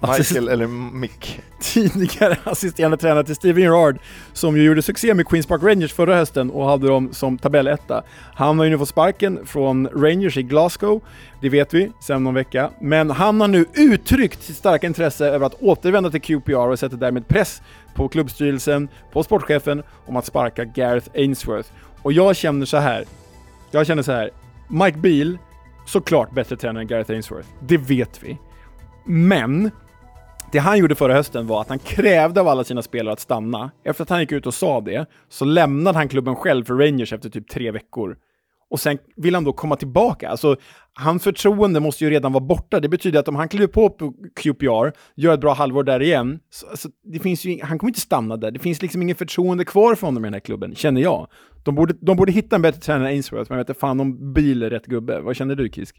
Michael 0.00 0.48
eller 0.48 0.66
Mick. 0.66 1.40
Tidigare 1.60 2.36
assisterande 2.44 2.96
tränare 2.96 3.24
till 3.24 3.34
Steven 3.34 3.62
Gerrard, 3.62 3.98
som 4.32 4.56
ju 4.56 4.62
gjorde 4.62 4.82
succé 4.82 5.14
med 5.14 5.26
Queens 5.26 5.46
Park 5.46 5.62
Rangers 5.62 5.92
förra 5.92 6.16
hösten 6.16 6.50
och 6.50 6.66
hade 6.66 6.86
dem 6.86 7.12
som 7.12 7.38
tabelletta. 7.38 8.02
Han 8.34 8.58
har 8.58 8.64
ju 8.64 8.70
nu 8.70 8.78
fått 8.78 8.88
sparken 8.88 9.46
från 9.46 9.88
Rangers 9.88 10.36
i 10.36 10.42
Glasgow, 10.42 11.00
det 11.40 11.48
vet 11.48 11.74
vi 11.74 11.92
sedan 12.00 12.24
någon 12.24 12.34
vecka. 12.34 12.70
Men 12.80 13.10
han 13.10 13.40
har 13.40 13.48
nu 13.48 13.64
uttryckt 13.74 14.42
sitt 14.42 14.56
starka 14.56 14.86
intresse 14.86 15.26
över 15.26 15.46
att 15.46 15.62
återvända 15.62 16.10
till 16.10 16.20
QPR 16.20 16.68
och 16.68 16.78
sätter 16.78 16.96
därmed 16.96 17.28
press 17.28 17.62
på 17.94 18.08
klubbstyrelsen, 18.08 18.88
på 19.12 19.22
sportchefen 19.22 19.82
om 20.06 20.16
att 20.16 20.26
sparka 20.26 20.64
Gareth 20.64 21.08
Ainsworth. 21.14 21.68
Och 22.02 22.12
jag 22.12 22.36
känner 22.36 22.66
så 22.66 22.76
här. 22.76 23.04
Jag 23.70 23.86
känner 23.86 24.02
så 24.02 24.12
här. 24.12 24.30
Mike 24.68 24.98
Beal, 24.98 25.38
såklart 25.86 26.30
bättre 26.30 26.56
tränare 26.56 26.82
än 26.82 26.88
Gareth 26.88 27.10
Ainsworth. 27.10 27.48
Det 27.60 27.76
vet 27.76 28.22
vi. 28.22 28.38
Men 29.04 29.70
det 30.54 30.60
han 30.60 30.78
gjorde 30.78 30.94
förra 30.94 31.14
hösten 31.14 31.46
var 31.46 31.60
att 31.60 31.68
han 31.68 31.78
krävde 31.78 32.40
av 32.40 32.48
alla 32.48 32.64
sina 32.64 32.82
spelare 32.82 33.12
att 33.12 33.20
stanna. 33.20 33.70
Efter 33.84 34.02
att 34.02 34.10
han 34.10 34.20
gick 34.20 34.32
ut 34.32 34.46
och 34.46 34.54
sa 34.54 34.80
det, 34.80 35.06
så 35.28 35.44
lämnade 35.44 35.98
han 35.98 36.08
klubben 36.08 36.36
själv 36.36 36.64
för 36.64 36.74
Rangers 36.74 37.12
efter 37.12 37.30
typ 37.30 37.48
tre 37.48 37.70
veckor. 37.70 38.16
Och 38.70 38.80
sen 38.80 38.98
vill 39.16 39.34
han 39.34 39.44
då 39.44 39.52
komma 39.52 39.76
tillbaka. 39.76 40.28
Alltså, 40.28 40.56
hans 40.94 41.22
förtroende 41.22 41.80
måste 41.80 42.04
ju 42.04 42.10
redan 42.10 42.32
vara 42.32 42.44
borta. 42.44 42.80
Det 42.80 42.88
betyder 42.88 43.20
att 43.20 43.28
om 43.28 43.36
han 43.36 43.48
kliver 43.48 43.66
på 43.66 43.90
QPR, 44.36 44.98
gör 45.16 45.34
ett 45.34 45.40
bra 45.40 45.54
halvår 45.54 45.82
där 45.82 46.02
igen, 46.02 46.38
så, 46.50 46.66
alltså, 46.66 46.88
det 47.12 47.18
finns 47.18 47.44
ju, 47.44 47.62
han 47.62 47.78
kommer 47.78 47.90
inte 47.90 48.00
stanna 48.00 48.36
där. 48.36 48.50
Det 48.50 48.58
finns 48.58 48.82
liksom 48.82 49.02
ingen 49.02 49.16
förtroende 49.16 49.64
kvar 49.64 49.94
för 49.94 50.06
honom 50.06 50.24
i 50.24 50.26
den 50.26 50.34
här 50.34 50.40
klubben, 50.40 50.74
känner 50.74 51.00
jag. 51.00 51.28
De 51.64 51.74
borde, 51.74 51.94
de 52.00 52.16
borde 52.16 52.32
hitta 52.32 52.56
en 52.56 52.62
bättre 52.62 52.80
tränare 52.80 53.08
än 53.08 53.14
Ainsworth, 53.14 53.50
men 53.50 53.58
jag 53.58 53.64
vet 53.64 53.68
inte 53.68 53.80
fan 53.80 54.00
om 54.00 54.32
Bil 54.32 54.62
är 54.62 54.70
rätt 54.70 54.86
gubbe. 54.86 55.20
Vad 55.20 55.36
känner 55.36 55.54
du 55.54 55.68
Kisk? 55.68 55.96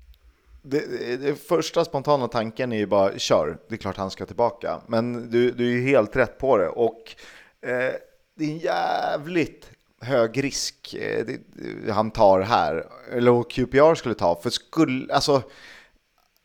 Det, 0.68 1.18
det, 1.18 1.36
första 1.36 1.86
spontana 1.86 2.28
tanken 2.28 2.72
är 2.72 2.78
ju 2.78 2.86
bara 2.86 3.18
kör, 3.18 3.58
det 3.70 3.76
är 3.76 3.78
klart 3.78 3.98
han 3.98 4.12
ska 4.12 4.26
tillbaka. 4.26 4.82
Men 4.88 5.30
du, 5.32 5.52
du 5.52 5.68
är 5.68 5.72
ju 5.72 5.82
helt 5.82 6.16
rätt 6.16 6.38
på 6.38 6.58
det 6.58 6.68
och 6.68 7.16
eh, 7.62 7.94
det 8.36 8.46
är 8.46 8.50
en 8.50 8.58
jävligt 8.58 9.72
hög 10.02 10.44
risk 10.44 10.94
eh, 10.94 11.26
det, 11.26 11.92
han 11.92 12.12
tar 12.12 12.42
här, 12.42 12.86
eller 13.12 13.44
QPR 13.44 13.96
skulle 13.96 14.16
ta, 14.16 14.36
för 14.36 14.50
skulle, 14.50 15.14
alltså 15.14 15.42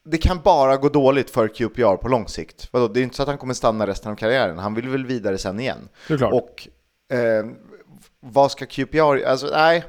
det 0.05 0.19
kan 0.19 0.41
bara 0.45 0.77
gå 0.77 0.89
dåligt 0.89 1.31
för 1.31 1.49
QPR 1.49 1.97
på 1.97 2.09
lång 2.09 2.29
sikt. 2.29 2.69
Vadå? 2.71 2.89
Det 2.89 3.01
är 3.01 3.05
inte 3.05 3.17
så 3.17 3.23
att 3.23 3.29
han 3.29 3.39
kommer 3.39 3.55
stanna 3.55 3.87
resten 3.87 4.13
av 4.13 4.17
karriären, 4.17 4.59
han 4.59 4.75
vill 4.75 4.89
väl 4.89 5.07
vidare 5.07 5.39
sen 5.39 5.61
igen. 5.61 5.89
Och 6.33 6.69
eh, 7.17 7.47
vad 8.21 8.51
ska 8.51 8.67
QPR, 8.67 9.25
alltså 9.27 9.47
nej, 9.47 9.85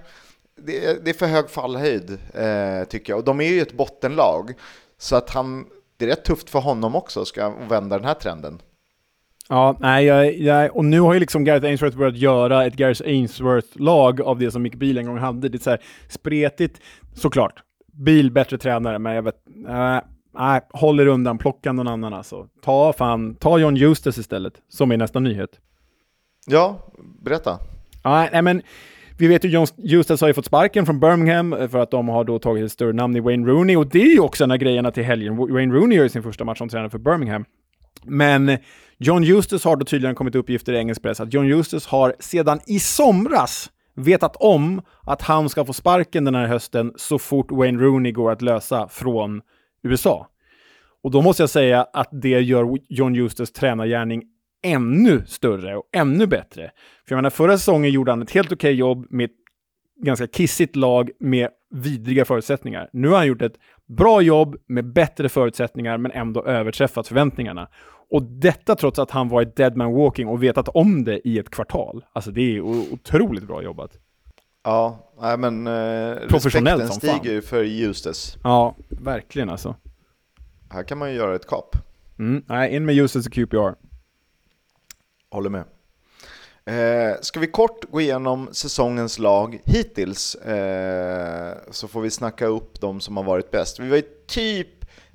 det, 0.66 1.10
är 1.10 1.14
för 1.14 1.28
hög 1.28 1.50
fallhöjd 1.50 2.12
eh, 2.34 2.88
tycker 2.90 3.14
jag. 3.14 3.20
Och 3.20 3.26
de 3.26 3.42
är 3.42 3.48
ju 3.48 3.62
ett 3.62 3.74
bottenlag. 3.74 4.54
Så 4.98 5.16
att 5.16 5.30
han, 5.30 5.66
det 5.98 6.06
är 6.06 6.10
rätt 6.10 6.26
tufft 6.26 6.50
för 6.50 6.60
honom 6.60 6.96
också 6.96 7.26
ska 7.26 7.54
vända 7.70 7.98
den 7.98 8.08
här 8.08 8.14
trenden. 8.14 8.62
Ja, 9.50 9.78
nej, 9.80 10.06
jag, 10.06 10.38
jag, 10.38 10.76
och 10.76 10.86
nu 10.86 11.00
har 11.00 11.14
ju 11.14 11.20
liksom 11.20 11.44
Gareth 11.44 11.66
Ainsworth 11.66 11.98
börjat 11.98 12.18
göra 12.18 12.66
ett 12.66 12.74
Gareth 12.74 13.02
Ainsworth-lag 13.06 14.22
av 14.22 14.40
det 14.40 14.52
som 14.52 14.62
Mick 14.62 14.76
Biel 14.76 14.98
en 14.98 15.06
gång 15.06 15.18
hade. 15.18 15.50
Det 15.50 15.58
är 15.58 15.60
så 15.60 15.70
här 15.70 15.82
spretigt, 16.10 16.82
såklart. 17.14 17.64
Bil 17.94 18.32
bättre 18.32 18.58
tränare, 18.58 19.00
men 19.00 19.16
jag 19.16 19.24
vet, 19.24 19.36
äh, 19.68 20.00
nej, 20.34 20.62
håller 20.70 21.06
undan, 21.06 21.38
plocka 21.38 21.72
någon 21.72 21.88
annan 21.88 22.14
alltså. 22.14 22.48
Ta 22.64 22.94
fan, 22.94 23.36
ta 23.36 23.60
John 23.60 23.78
Eustace 23.78 24.20
istället, 24.20 24.54
som 24.70 24.92
är 24.92 24.98
nästa 24.98 25.20
nyhet. 25.20 25.50
Ja, 26.48 26.78
berätta. 27.22 27.60
Ja, 28.04 28.28
nej 28.32 28.42
men 28.42 28.62
vi 29.22 29.28
vet 29.28 29.46
ju 29.46 29.50
John 29.50 29.68
Eustace 29.84 30.24
har 30.26 30.28
ju 30.28 30.34
fått 30.34 30.46
sparken 30.46 30.86
från 30.86 31.00
Birmingham 31.00 31.54
eh, 31.54 31.68
för 31.68 31.80
att 31.80 31.92
de 31.92 32.10
har 32.10 32.24
då 32.24 32.40
tagit 32.40 32.66
ett 32.66 32.72
större 32.72 32.94
namn 32.94 33.16
i 33.16 33.20
Wayne 33.20 33.48
Rooney 33.48 33.76
och 33.76 33.88
det 33.88 34.02
är 34.02 34.14
ju 34.14 34.20
också 34.20 34.44
en 34.44 34.52
av 34.52 34.58
grejerna 34.58 34.92
till 34.92 35.04
helgen. 35.04 35.38
Wayne 35.38 35.74
Rooney 35.74 35.98
gör 35.98 36.04
ju 36.04 36.10
sin 36.10 36.24
första 36.24 36.44
match 36.44 36.58
som 36.58 36.70
tränare 36.70 36.90
för 36.90 36.98
Birmingham. 36.98 37.46
Men 38.04 38.58
John 38.98 39.24
Justus 39.24 39.64
har 39.64 39.76
då 39.76 39.86
tydligen 39.86 40.16
kommit 40.16 40.36
uppgifter 40.36 40.74
i 40.74 40.78
engelsk 40.78 41.02
press 41.02 41.20
att 41.20 41.34
John 41.34 41.48
Justus 41.48 41.88
har 41.88 42.16
sedan 42.20 42.60
i 42.68 42.80
somras 42.80 43.70
vetat 43.96 44.36
om 44.40 44.82
att 45.02 45.22
han 45.22 45.50
ska 45.50 45.66
få 45.66 45.74
sparken 45.74 46.26
den 46.26 46.36
här 46.36 46.48
hösten 46.48 46.94
så 46.96 47.20
fort 47.20 47.52
Wayne 47.52 47.84
Rooney 47.84 48.12
går 48.12 48.32
att 48.32 48.42
lösa 48.42 48.88
från 48.88 49.42
USA. 49.84 50.28
Och 51.04 51.12
då 51.12 51.22
måste 51.22 51.44
jag 51.44 51.50
säga 51.50 51.88
att 51.94 52.10
det 52.12 52.42
gör 52.42 52.78
John 52.90 53.16
Justus 53.16 53.52
tränargärning 53.52 54.24
ännu 54.62 55.26
större 55.26 55.78
och 55.78 55.90
ännu 55.92 56.28
bättre. 56.28 56.72
För 57.08 57.16
jag 57.16 57.18
menar, 57.18 57.30
förra 57.30 57.58
säsongen 57.58 57.92
gjorde 57.92 58.12
han 58.12 58.22
ett 58.22 58.32
helt 58.32 58.52
okej 58.52 58.56
okay 58.56 58.80
jobb 58.80 59.08
med 59.10 59.26
ett 59.26 59.36
ganska 60.04 60.28
kissigt 60.28 60.76
lag 60.76 61.10
med 61.20 61.50
vidriga 61.70 62.26
förutsättningar. 62.26 62.90
Nu 62.94 63.08
har 63.08 63.18
han 63.18 63.28
gjort 63.28 63.42
ett 63.42 63.56
bra 63.86 64.22
jobb 64.22 64.56
med 64.68 64.94
bättre 64.94 65.30
förutsättningar 65.30 65.98
men 65.98 66.12
ändå 66.12 66.46
överträffat 66.46 67.08
förväntningarna. 67.08 67.68
Och 68.12 68.24
detta 68.24 68.76
trots 68.76 69.00
att 69.00 69.12
han 69.12 69.30
varit 69.30 69.56
dead 69.56 69.78
man 69.78 69.94
walking 69.94 70.28
och 70.28 70.44
vetat 70.44 70.68
om 70.68 71.04
det 71.04 71.28
i 71.28 71.40
ett 71.40 71.50
kvartal. 71.50 72.06
Alltså 72.14 72.32
det 72.32 72.42
är 72.42 72.62
otroligt 72.62 73.48
bra 73.48 73.64
jobbat. 73.64 73.98
Ja, 74.64 75.12
nej 75.22 75.38
men 75.38 75.68
eh, 75.68 76.18
Professionellt 76.30 76.84
respekten 76.84 77.20
stiger 77.20 77.34
ju 77.34 77.42
för 77.42 77.64
Eustace. 77.64 78.40
Ja, 78.44 78.76
verkligen 78.90 79.50
alltså. 79.50 79.76
Här 80.70 80.84
kan 80.84 80.98
man 80.98 81.10
ju 81.10 81.16
göra 81.16 81.36
ett 81.36 81.48
kap. 81.48 81.76
Mm, 82.20 82.44
nej, 82.48 82.76
in 82.76 82.86
med 82.86 82.98
Eustace 82.98 83.30
och 83.30 83.34
QPR. 83.34 83.91
Håller 85.32 85.50
med. 85.50 85.64
Eh, 86.66 87.16
ska 87.22 87.40
vi 87.40 87.48
kort 87.48 87.92
gå 87.92 88.02
igenom 88.02 88.50
säsongens 88.52 89.20
lag 89.20 89.60
hittills 89.66 90.36
eh, 90.36 91.58
så 91.72 91.88
får 91.88 92.02
vi 92.02 92.10
snacka 92.10 92.46
upp 92.46 92.82
de 92.82 93.02
som 93.02 93.18
har 93.18 93.24
varit 93.24 93.52
bäst. 93.52 93.80
Vi 93.80 93.90
var 93.90 93.96
ju 93.96 94.04
typ 94.28 94.68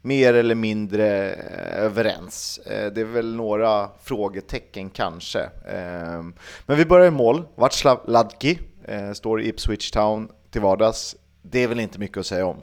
mer 0.03 0.35
eller 0.35 0.55
mindre 0.55 1.33
eh, 1.33 1.85
överens. 1.85 2.59
Eh, 2.59 2.93
det 2.93 3.01
är 3.01 3.05
väl 3.05 3.35
några 3.35 3.89
frågetecken 4.03 4.91
kanske. 4.91 5.41
Eh, 5.43 6.23
men 6.67 6.77
vi 6.77 6.85
börjar 6.85 7.07
i 7.07 7.11
mål. 7.11 7.43
Václav 7.55 8.01
Ladki 8.07 8.59
eh, 8.85 9.13
står 9.13 9.41
i 9.41 9.49
Ipswich 9.49 9.91
Town 9.91 10.29
till 10.51 10.61
vardags. 10.61 11.17
det 11.43 11.63
är 11.63 11.69
väl 11.69 11.81
inte 11.81 11.99
mycket 11.99 12.19
att 12.19 12.27
säga 12.27 12.47
om. 12.47 12.57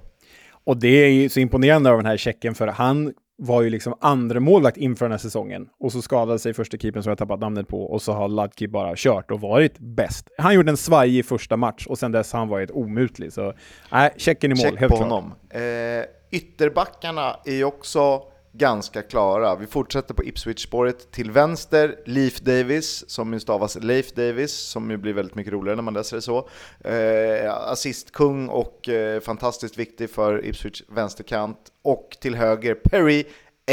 Och 0.65 0.77
det 0.77 0.87
är 0.87 1.09
ju 1.09 1.29
så 1.29 1.39
imponerande 1.39 1.89
av 1.89 1.97
den 1.97 2.05
här 2.05 2.17
checken, 2.17 2.55
för 2.55 2.67
han 2.67 3.13
var 3.45 3.61
ju 3.61 3.69
liksom 3.69 3.93
andra 4.01 4.39
målvakt 4.39 4.77
inför 4.77 5.05
den 5.05 5.11
här 5.11 5.17
säsongen. 5.19 5.69
Och 5.79 5.91
så 5.91 6.01
skadade 6.01 6.39
sig 6.39 6.53
första 6.53 6.77
keepern 6.77 7.03
som 7.03 7.09
jag 7.09 7.17
tappat 7.17 7.39
namnet 7.39 7.67
på 7.67 7.83
och 7.83 8.01
så 8.01 8.11
har 8.13 8.27
Ludke 8.27 8.67
bara 8.67 8.93
kört 8.95 9.31
och 9.31 9.41
varit 9.41 9.79
bäst. 9.79 10.29
Han 10.37 10.53
gjorde 10.53 10.69
en 10.71 10.77
svajig 10.77 11.25
första 11.25 11.57
match 11.57 11.87
och 11.87 11.97
sen 11.97 12.11
dess 12.11 12.31
har 12.31 12.39
han 12.39 12.47
varit 12.47 12.71
omutlig. 12.71 13.33
Så 13.33 13.53
nej, 13.91 14.13
checken 14.17 14.51
i 14.51 14.55
mål, 14.55 14.71
Check 14.71 14.79
helt 14.79 14.91
på 14.91 14.97
klart. 14.97 15.09
honom. 15.09 15.33
Eh, 15.49 16.05
ytterbackarna 16.31 17.35
är 17.45 17.53
ju 17.53 17.63
också 17.63 18.21
ganska 18.53 19.01
klara. 19.01 19.55
Vi 19.55 19.67
fortsätter 19.67 20.13
på 20.13 20.23
Ipswich-spåret. 20.23 21.11
Till 21.11 21.31
vänster, 21.31 21.95
Leif 22.05 22.39
Davis, 22.39 23.09
som 23.09 23.33
ju 23.33 23.39
stavas 23.39 23.77
Leif 23.81 24.13
Davis, 24.13 24.51
som 24.51 24.91
ju 24.91 24.97
blir 24.97 25.13
väldigt 25.13 25.35
mycket 25.35 25.53
roligare 25.53 25.75
när 25.75 25.83
man 25.83 25.93
läser 25.93 26.15
det 26.17 26.21
så. 26.21 26.49
Eh, 26.79 27.53
assistkung 27.53 28.49
och 28.49 28.89
eh, 28.89 29.19
fantastiskt 29.19 29.77
viktig 29.77 30.09
för 30.09 30.45
Ipswich 30.45 30.81
vänsterkant. 30.87 31.57
Och 31.81 32.17
till 32.21 32.35
höger, 32.35 32.73
Perry 32.75 33.23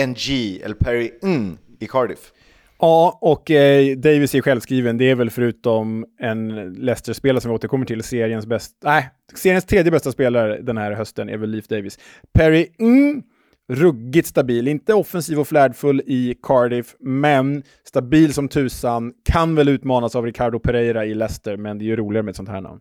NG, 0.07 0.61
eller 0.65 0.75
Perry 0.75 1.11
Ng 1.23 1.59
i 1.81 1.87
Cardiff. 1.87 2.33
Ja, 2.79 3.19
och 3.21 3.51
eh, 3.51 3.97
Davis 3.97 4.35
är 4.35 4.41
självskriven. 4.43 4.99
Det 4.99 5.11
är 5.11 5.15
väl 5.15 5.31
förutom 5.31 6.07
en 6.21 6.73
Leicester-spelare 6.73 7.41
som 7.41 7.51
vi 7.51 7.55
återkommer 7.55 7.87
till, 7.87 8.03
seriens 8.03 8.47
bäst, 8.47 8.77
nej, 8.85 9.11
seriens 9.35 9.65
tredje 9.65 9.93
bästa 9.93 10.13
spelare 10.13 10.61
den 10.63 10.79
här 10.79 10.93
hösten 10.93 11.29
är 11.29 11.37
väl 11.37 11.51
Leif 11.51 11.69
Davis. 11.69 11.99
Perry, 12.33 12.67
mm, 12.79 13.23
ruggigt 13.71 14.29
stabil. 14.29 14.69
Inte 14.69 14.95
offensiv 14.95 15.41
och 15.41 15.49
flärdfull 15.49 16.03
i 16.07 16.35
Cardiff, 16.43 16.97
men 16.99 17.63
stabil 17.85 18.35
som 18.35 18.49
tusan. 18.49 19.13
Kan 19.25 19.55
väl 19.55 19.69
utmanas 19.69 20.17
av 20.17 20.25
Ricardo 20.25 20.59
Pereira 20.59 21.05
i 21.05 21.15
Leicester, 21.15 21.57
men 21.57 21.79
det 21.79 21.85
är 21.85 21.87
ju 21.87 21.97
roligare 21.97 22.23
med 22.23 22.31
ett 22.31 22.37
sånt 22.37 22.49
här 22.49 22.61
namn. 22.61 22.81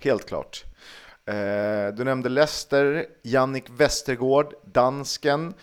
Helt 0.00 0.26
klart. 0.28 0.64
Eh, 1.26 1.94
du 1.96 2.04
nämnde 2.04 2.28
Leicester, 2.28 3.06
Jannik 3.22 3.64
Westergård, 3.76 4.54
dansken. 4.72 5.54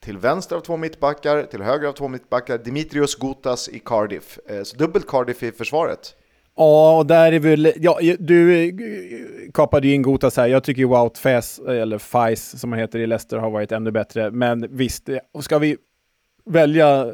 Till 0.00 0.18
vänster 0.18 0.56
av 0.56 0.60
två 0.60 0.76
mittbackar, 0.76 1.42
till 1.42 1.62
höger 1.62 1.88
av 1.88 1.92
två 1.92 2.08
mittbackar, 2.08 2.58
Dimitrios 2.58 3.14
Gutas 3.14 3.68
i 3.68 3.78
Cardiff. 3.78 4.38
Eh, 4.46 4.62
så 4.62 4.76
dubbelt 4.76 5.06
Cardiff 5.06 5.42
i 5.42 5.52
försvaret. 5.52 6.16
Ja, 6.56 6.98
och 6.98 7.06
där 7.06 7.32
är 7.32 7.38
väl... 7.38 7.72
Ja, 7.76 7.98
du 8.18 8.64
eh, 8.64 8.74
kapade 9.54 9.88
ju 9.88 9.94
in 9.94 10.02
Gotas 10.02 10.36
här. 10.36 10.46
Jag 10.46 10.64
tycker 10.64 10.80
ju 10.82 10.88
Wout 10.88 11.18
Fes, 11.18 11.58
eller 11.58 11.98
Fais 11.98 12.60
som 12.60 12.72
han 12.72 12.80
heter 12.80 12.98
i 12.98 13.06
Leicester, 13.06 13.36
har 13.36 13.50
varit 13.50 13.72
ännu 13.72 13.90
bättre. 13.90 14.30
Men 14.30 14.66
visst, 14.70 15.08
eh, 15.08 15.18
ska 15.40 15.58
vi 15.58 15.76
välja 16.44 17.12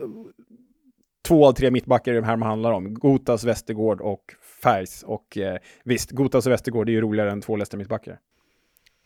två 1.27 1.47
av 1.47 1.53
tre 1.53 1.71
mittbackar 1.71 2.13
i 2.13 2.17
de 2.17 2.25
här 2.25 2.37
man 2.37 2.49
handlar 2.49 2.73
om, 2.73 2.95
Gotas, 2.95 3.45
Västergård 3.45 4.01
och 4.01 4.23
Fais. 4.63 5.03
Och 5.07 5.39
eh, 5.39 5.57
visst, 5.85 6.11
Gotas 6.11 6.47
och 6.47 6.53
Västergård 6.53 6.89
är 6.89 6.93
ju 6.93 7.01
roligare 7.01 7.31
än 7.31 7.41
två 7.41 7.57
Leicester 7.57 7.79
mittbackar. 7.79 8.19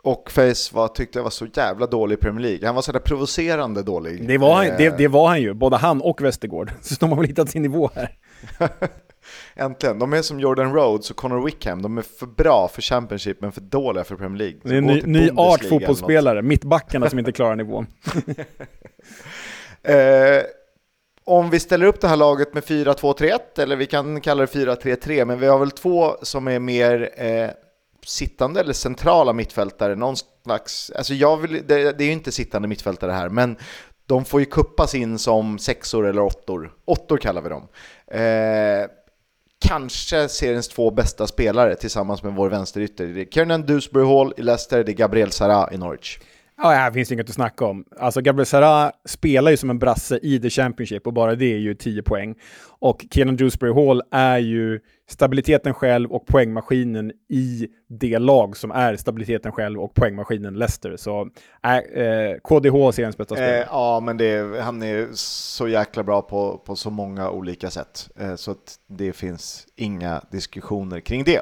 Och 0.02 0.30
Face 0.30 0.72
var, 0.72 0.88
tyckte 0.88 1.18
jag 1.18 1.24
var 1.24 1.30
så 1.30 1.46
jävla 1.54 1.86
dålig 1.86 2.14
i 2.14 2.20
Premier 2.20 2.42
League. 2.42 2.66
Han 2.66 2.74
var 2.74 2.82
sådär 2.82 3.00
provocerande 3.00 3.82
dålig. 3.82 4.28
Det 4.28 4.38
var, 4.38 4.54
han, 4.54 4.66
Eh, 4.66 4.76
det, 4.78 4.98
det 4.98 5.08
var 5.08 5.28
han 5.28 5.42
ju, 5.42 5.54
både 5.54 5.76
han 5.76 6.00
och 6.00 6.22
Västergård. 6.22 6.72
Så 6.80 6.94
de 7.00 7.10
har 7.10 7.16
väl 7.16 7.26
hittat 7.26 7.50
sin 7.50 7.62
nivå 7.62 7.90
här. 7.94 8.18
Äntligen. 9.54 9.98
De 9.98 10.12
är 10.12 10.22
som 10.22 10.40
Jordan 10.40 10.74
Rhodes 10.74 11.10
och 11.10 11.16
Connor 11.16 11.44
Wickham. 11.44 11.82
De 11.82 11.98
är 11.98 12.02
för 12.02 12.26
bra 12.26 12.68
för 12.68 12.82
Championship 12.82 13.40
men 13.40 13.52
för 13.52 13.60
dåliga 13.60 14.04
för 14.04 14.16
Premier 14.16 14.38
League. 14.38 14.60
Så 14.62 14.68
Det 14.68 14.74
är 14.74 14.78
en 14.78 14.86
ny, 14.86 15.02
ny 15.02 15.30
art 15.36 15.64
fotbollsspelare, 15.64 16.42
mittbackarna 16.42 17.10
som 17.10 17.18
inte 17.18 17.32
klarar 17.32 17.56
nivån. 17.56 17.86
Eh, 19.82 20.42
om 21.24 21.50
vi 21.50 21.60
ställer 21.60 21.86
upp 21.86 22.00
det 22.00 22.08
här 22.08 22.16
laget 22.16 22.54
med 22.54 22.62
4-2-3-1, 22.62 23.38
eller 23.58 23.76
vi 23.76 23.86
kan 23.86 24.20
kalla 24.20 24.40
det 24.46 24.52
4-3-3, 24.52 25.24
men 25.24 25.40
vi 25.40 25.46
har 25.46 25.58
väl 25.58 25.70
två 25.70 26.16
som 26.22 26.48
är 26.48 26.58
mer 26.58 27.10
eh, 27.16 27.50
sittande 28.06 28.60
eller 28.60 28.72
centrala 28.72 29.32
mittfältare. 29.32 29.96
Någon 29.96 30.16
slags, 30.44 30.90
alltså 30.90 31.14
jag 31.14 31.36
vill, 31.36 31.52
det, 31.52 31.98
det 31.98 32.04
är 32.04 32.06
ju 32.06 32.12
inte 32.12 32.32
sittande 32.32 32.68
mittfältare 32.68 33.12
här, 33.12 33.28
men 33.28 33.56
de 34.06 34.24
får 34.24 34.40
ju 34.40 34.46
kuppas 34.46 34.94
in 34.94 35.18
som 35.18 35.58
sexor 35.58 36.06
eller 36.06 36.22
åttor. 36.22 36.72
Åttor 36.84 37.16
kallar 37.16 37.42
vi 37.42 37.48
dem. 37.48 37.68
Eh, 38.06 38.90
kanske 39.60 40.28
seriens 40.28 40.68
två 40.68 40.90
bästa 40.90 41.26
spelare 41.26 41.76
tillsammans 41.76 42.22
med 42.22 42.34
vår 42.34 42.48
vänsterytter. 42.48 43.06
Det 43.06 43.20
är 43.20 43.24
Kiernan 43.24 43.66
Dewsbury 43.66 44.06
Hall 44.06 44.34
i 44.36 44.42
Leicester, 44.42 44.84
det 44.84 44.92
är 44.92 44.94
Gabriel 44.94 45.30
Sara 45.30 45.72
i 45.72 45.78
Norwich. 45.78 46.18
Ja, 46.62 46.68
här 46.68 46.90
finns 46.90 47.08
det 47.08 47.14
inget 47.14 47.28
att 47.28 47.34
snacka 47.34 47.64
om. 47.64 47.84
Alltså 47.98 48.20
Gabriel 48.20 48.46
Sara 48.46 48.92
spelar 49.04 49.50
ju 49.50 49.56
som 49.56 49.70
en 49.70 49.78
brasse 49.78 50.18
i 50.22 50.40
The 50.40 50.50
Championship 50.50 51.06
och 51.06 51.12
bara 51.12 51.34
det 51.34 51.54
är 51.54 51.58
ju 51.58 51.74
10 51.74 52.02
poäng. 52.02 52.34
Och 52.68 53.06
Kenan 53.10 53.36
Dewsbury 53.36 53.72
Hall 53.72 54.02
är 54.10 54.38
ju 54.38 54.80
stabiliteten 55.10 55.74
själv 55.74 56.12
och 56.12 56.26
poängmaskinen 56.26 57.12
i 57.28 57.68
det 57.88 58.18
lag 58.18 58.56
som 58.56 58.70
är 58.70 58.96
stabiliteten 58.96 59.52
själv 59.52 59.80
och 59.80 59.94
poängmaskinen 59.94 60.54
Leicester. 60.54 60.96
Så 60.96 61.28
äh, 61.64 61.76
eh, 61.76 62.38
KDH 62.38 62.74
är 62.74 62.92
seriens 62.92 63.16
bästa 63.16 63.34
spelare. 63.34 63.58
Eh, 63.58 63.66
ja, 63.70 64.00
men 64.00 64.16
det, 64.16 64.60
han 64.62 64.82
är 64.82 65.08
så 65.12 65.68
jäkla 65.68 66.02
bra 66.02 66.22
på, 66.22 66.62
på 66.66 66.76
så 66.76 66.90
många 66.90 67.30
olika 67.30 67.70
sätt. 67.70 68.08
Eh, 68.18 68.34
så 68.34 68.50
att 68.50 68.78
det 68.88 69.12
finns 69.12 69.66
inga 69.76 70.24
diskussioner 70.30 71.00
kring 71.00 71.24
det. 71.24 71.40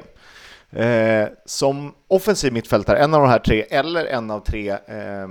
Eh, 0.71 1.27
som 1.45 1.93
offensiv 2.07 2.53
mittfältare, 2.53 2.97
en 2.97 3.13
av 3.13 3.21
de 3.21 3.29
här 3.29 3.39
tre, 3.39 3.61
eller 3.69 4.05
en 4.05 4.31
av 4.31 4.39
tre 4.39 4.69
eh, 4.69 5.27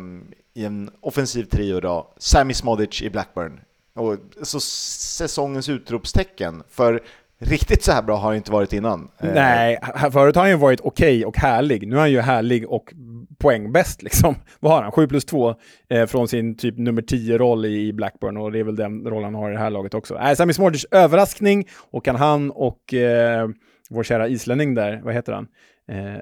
i 0.54 0.64
en 0.64 0.90
offensiv 1.00 1.44
trio 1.44 1.80
då, 1.80 2.14
Sami 2.18 2.54
Smodic 2.54 3.02
i 3.02 3.10
Blackburn. 3.10 3.60
Och, 3.94 4.16
så 4.42 4.60
säsongens 4.60 5.68
utropstecken, 5.68 6.62
för 6.70 7.02
riktigt 7.38 7.82
så 7.82 7.92
här 7.92 8.02
bra 8.02 8.16
har 8.16 8.28
han 8.28 8.36
inte 8.36 8.52
varit 8.52 8.72
innan. 8.72 9.10
Eh, 9.18 9.30
Nej, 9.34 9.78
förut 10.12 10.36
har 10.36 10.42
han 10.42 10.50
ju 10.50 10.56
varit 10.56 10.80
okej 10.80 11.26
och 11.26 11.36
härlig. 11.36 11.88
Nu 11.88 11.96
är 11.96 12.00
han 12.00 12.10
ju 12.10 12.20
härlig 12.20 12.68
och 12.68 12.92
poängbäst 13.38 14.02
liksom. 14.02 14.34
Vad 14.60 14.72
har 14.72 14.82
han? 14.82 14.92
7 14.92 15.08
plus 15.08 15.24
2 15.24 15.54
eh, 15.88 16.06
från 16.06 16.28
sin 16.28 16.56
typ 16.56 16.78
nummer 16.78 17.02
10-roll 17.02 17.66
i, 17.66 17.92
Blackburn 17.92 18.36
och 18.36 18.52
det 18.52 18.58
är 18.58 18.64
väl 18.64 18.76
den 18.76 19.04
rollen 19.04 19.24
han 19.24 19.34
har 19.34 19.50
i 19.50 19.52
det 19.52 19.58
här 19.58 19.70
laget 19.70 19.94
också. 19.94 20.14
Nej, 20.14 20.36
Sami 20.36 20.52
Smordic 20.52 20.86
överraskning 20.90 21.68
och 21.90 22.04
kan 22.04 22.16
han 22.16 22.50
och 22.50 22.94
eh, 22.94 23.48
vår 23.90 24.02
kära 24.02 24.28
islänning 24.28 24.74
där, 24.74 25.00
vad 25.04 25.14
heter 25.14 25.32
han? 25.32 25.48
Eh, 25.90 26.20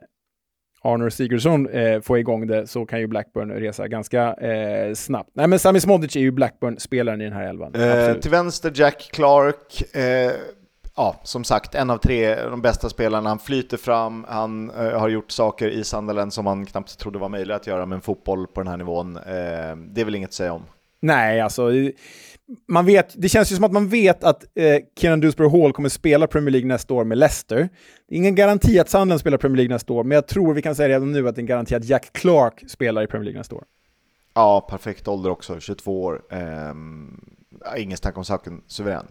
Arnor 0.83 1.11
Sigurdsson 1.11 1.69
eh, 1.69 2.01
få 2.01 2.19
igång 2.19 2.47
det 2.47 2.67
så 2.67 2.87
kan 2.87 3.01
ju 3.01 3.07
Blackburn 3.07 3.51
resa 3.51 3.89
ganska 3.89 4.35
eh, 4.35 4.95
snabbt. 4.95 5.31
Nej 5.35 5.47
men 5.47 5.59
Sami 5.59 5.81
Smodic 5.81 6.17
är 6.17 6.21
ju 6.21 6.31
Blackburn-spelaren 6.31 7.21
i 7.21 7.25
den 7.25 7.33
här 7.33 7.49
elvan. 7.49 7.75
Eh, 7.75 8.15
till 8.15 8.31
vänster 8.31 8.73
Jack 8.75 9.11
Clark. 9.13 9.97
Eh, 9.97 10.33
ja, 10.97 11.21
som 11.23 11.45
sagt, 11.45 11.75
en 11.75 11.91
av 11.91 11.99
tre 11.99 12.35
de 12.35 12.63
bästa 12.63 12.89
spelarna. 12.89 13.29
Han 13.29 13.39
flyter 13.39 13.77
fram, 13.77 14.25
han 14.29 14.71
eh, 14.71 14.99
har 15.01 15.09
gjort 15.09 15.31
saker 15.31 15.69
i 15.69 15.85
Sunderland 15.85 16.33
som 16.33 16.45
man 16.45 16.67
knappt 16.67 16.99
trodde 16.99 17.19
var 17.19 17.29
möjligt 17.29 17.57
att 17.57 17.67
göra 17.67 17.87
med 17.87 17.97
en 17.97 18.03
fotboll 18.03 18.47
på 18.47 18.61
den 18.61 18.69
här 18.69 18.77
nivån. 18.77 19.17
Eh, 19.17 19.23
det 19.77 20.01
är 20.01 20.05
väl 20.05 20.15
inget 20.15 20.29
att 20.29 20.35
säga 20.35 20.53
om. 20.53 20.63
Nej, 21.01 21.41
alltså 21.41 21.71
man 22.69 22.87
vet, 22.87 23.15
det 23.17 23.29
känns 23.29 23.53
ju 23.53 23.57
som 23.57 23.65
att 23.65 23.73
man 23.73 23.89
vet 23.89 24.25
att 24.25 24.45
eh, 24.55 24.77
Kieran 25.01 25.21
Dewsbury 25.21 25.51
Hall 25.51 25.73
kommer 25.73 25.89
spela 25.89 26.27
Premier 26.27 26.51
League 26.51 26.69
nästa 26.69 26.95
år 26.95 27.05
med 27.05 27.19
Leicester. 27.19 27.57
Det 28.09 28.15
är 28.15 28.19
ingen 28.19 28.35
garanti 28.35 28.79
att 28.79 28.91
Sunderland 28.91 29.21
spelar 29.21 29.39
Premier 29.39 29.57
League 29.57 29.75
nästa 29.75 29.93
år, 29.93 30.05
men 30.05 30.15
jag 30.15 30.27
tror 30.27 30.55
vi 30.55 30.63
kan 30.63 30.75
säga 30.75 30.89
redan 30.89 31.13
nu 31.13 31.29
att 31.29 31.35
det 31.35 31.39
är 31.39 31.43
en 31.43 31.47
garanti 31.47 31.75
att 31.75 31.85
Jack 31.85 32.13
Clark 32.13 32.71
spelar 32.71 33.03
i 33.03 33.07
Premier 33.07 33.25
League 33.25 33.39
nästa 33.41 33.55
år. 33.55 33.65
Ja, 34.35 34.67
perfekt 34.71 35.09
ålder 35.09 35.31
också, 35.31 35.61
22 35.61 36.03
år. 36.03 36.23
Eh, 36.31 36.75
ingen 37.83 37.97
snack 37.97 38.19
om 38.19 38.25
saken, 38.25 38.63
suverän. 38.67 39.07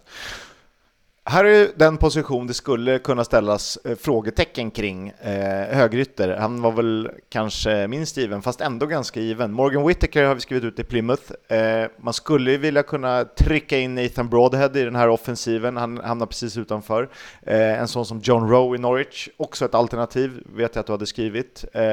Här 1.28 1.46
är 1.46 1.70
den 1.76 1.98
position 1.98 2.48
det 2.48 2.54
skulle 2.54 3.00
kunna 3.00 3.24
ställas 3.24 3.78
eh, 3.78 3.96
frågetecken 3.96 4.72
kring. 4.72 5.10
Eh, 5.10 5.76
högerytter, 5.76 6.38
han 6.38 6.62
var 6.62 6.72
väl 6.72 7.12
kanske 7.30 7.88
minst 7.88 8.18
given, 8.18 8.42
fast 8.42 8.62
ändå 8.62 8.86
ganska 8.86 9.20
given. 9.20 9.52
Morgan 9.52 9.88
Whittaker 9.88 10.24
har 10.24 10.36
vi 10.36 10.42
skrivit 10.42 10.64
ut 10.64 10.80
i 10.80 10.84
Plymouth. 10.84 11.32
Eh, 11.48 11.88
man 11.98 12.14
skulle 12.14 12.52
ju 12.52 12.58
vilja 12.58 12.84
kunna 12.84 13.24
trycka 13.24 13.78
in 13.78 13.96
Nathan 13.96 14.30
Broadhead 14.30 14.72
i 14.76 14.84
den 14.84 14.96
här 14.96 15.10
offensiven, 15.10 15.78
han 15.78 15.98
hamnar 15.98 16.26
precis 16.26 16.58
utanför. 16.58 17.10
Eh, 17.42 17.80
en 17.80 17.88
sån 17.88 18.06
som 18.06 18.20
John 18.24 18.50
Rowe 18.50 18.78
i 18.78 18.80
Norwich, 18.80 19.30
också 19.38 19.66
ett 19.66 19.76
alternativ, 19.76 20.44
vet 20.56 20.76
jag 20.76 20.80
att 20.80 20.88
du 20.88 20.94
hade 20.94 21.06
skrivit. 21.06 21.66
Eh, 21.74 21.84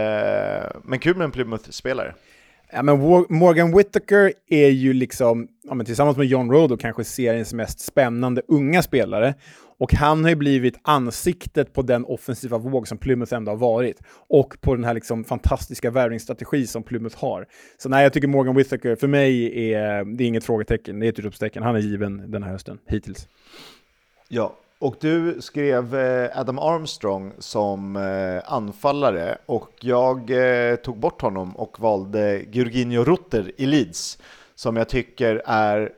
men 0.82 0.98
kul 0.98 1.16
med 1.16 1.24
en 1.24 1.30
Plymouth-spelare. 1.30 2.14
Ja, 2.74 2.82
men 2.82 3.00
Morgan 3.28 3.76
Whittaker 3.76 4.32
är 4.48 4.68
ju 4.68 4.92
liksom, 4.92 5.48
ja, 5.62 5.74
men 5.74 5.86
tillsammans 5.86 6.16
med 6.16 6.26
John 6.26 6.50
Rodo, 6.50 6.76
kanske 6.76 7.04
seriens 7.04 7.54
mest 7.54 7.80
spännande 7.80 8.42
unga 8.48 8.82
spelare. 8.82 9.34
Och 9.78 9.94
han 9.94 10.22
har 10.22 10.30
ju 10.30 10.36
blivit 10.36 10.78
ansiktet 10.82 11.72
på 11.72 11.82
den 11.82 12.04
offensiva 12.04 12.58
våg 12.58 12.88
som 12.88 12.98
Plymouth 12.98 13.34
ändå 13.34 13.52
har 13.52 13.56
varit. 13.56 14.00
Och 14.28 14.56
på 14.60 14.74
den 14.74 14.84
här 14.84 14.94
liksom 14.94 15.24
fantastiska 15.24 15.90
värvningsstrategi 15.90 16.66
som 16.66 16.82
Plymouth 16.82 17.18
har. 17.18 17.46
Så 17.78 17.88
nej, 17.88 18.02
jag 18.02 18.12
tycker 18.12 18.28
Morgan 18.28 18.54
Whittaker, 18.54 18.96
för 18.96 19.08
mig 19.08 19.44
är 19.72 20.04
det 20.04 20.24
är 20.24 20.28
inget 20.28 20.44
frågetecken, 20.44 21.00
det 21.00 21.06
är 21.06 21.08
ett 21.08 21.18
utropstecken. 21.18 21.62
Han 21.62 21.76
är 21.76 21.80
given 21.80 22.30
den 22.30 22.42
här 22.42 22.50
hösten, 22.50 22.78
hittills. 22.86 23.28
Ja, 24.28 24.56
och 24.82 24.96
du 25.00 25.42
skrev 25.42 25.94
eh, 25.94 26.38
Adam 26.40 26.58
Armstrong 26.58 27.32
som 27.38 27.96
eh, 27.96 28.52
anfallare 28.52 29.38
och 29.46 29.70
jag 29.80 30.30
eh, 30.30 30.76
tog 30.76 30.98
bort 30.98 31.22
honom 31.22 31.56
och 31.56 31.80
valde 31.80 32.42
Georginio 32.50 33.04
Rutter 33.04 33.52
i 33.56 33.66
Leeds 33.66 34.18
som 34.54 34.76
jag 34.76 34.88
tycker 34.88 35.42
är 35.46 35.92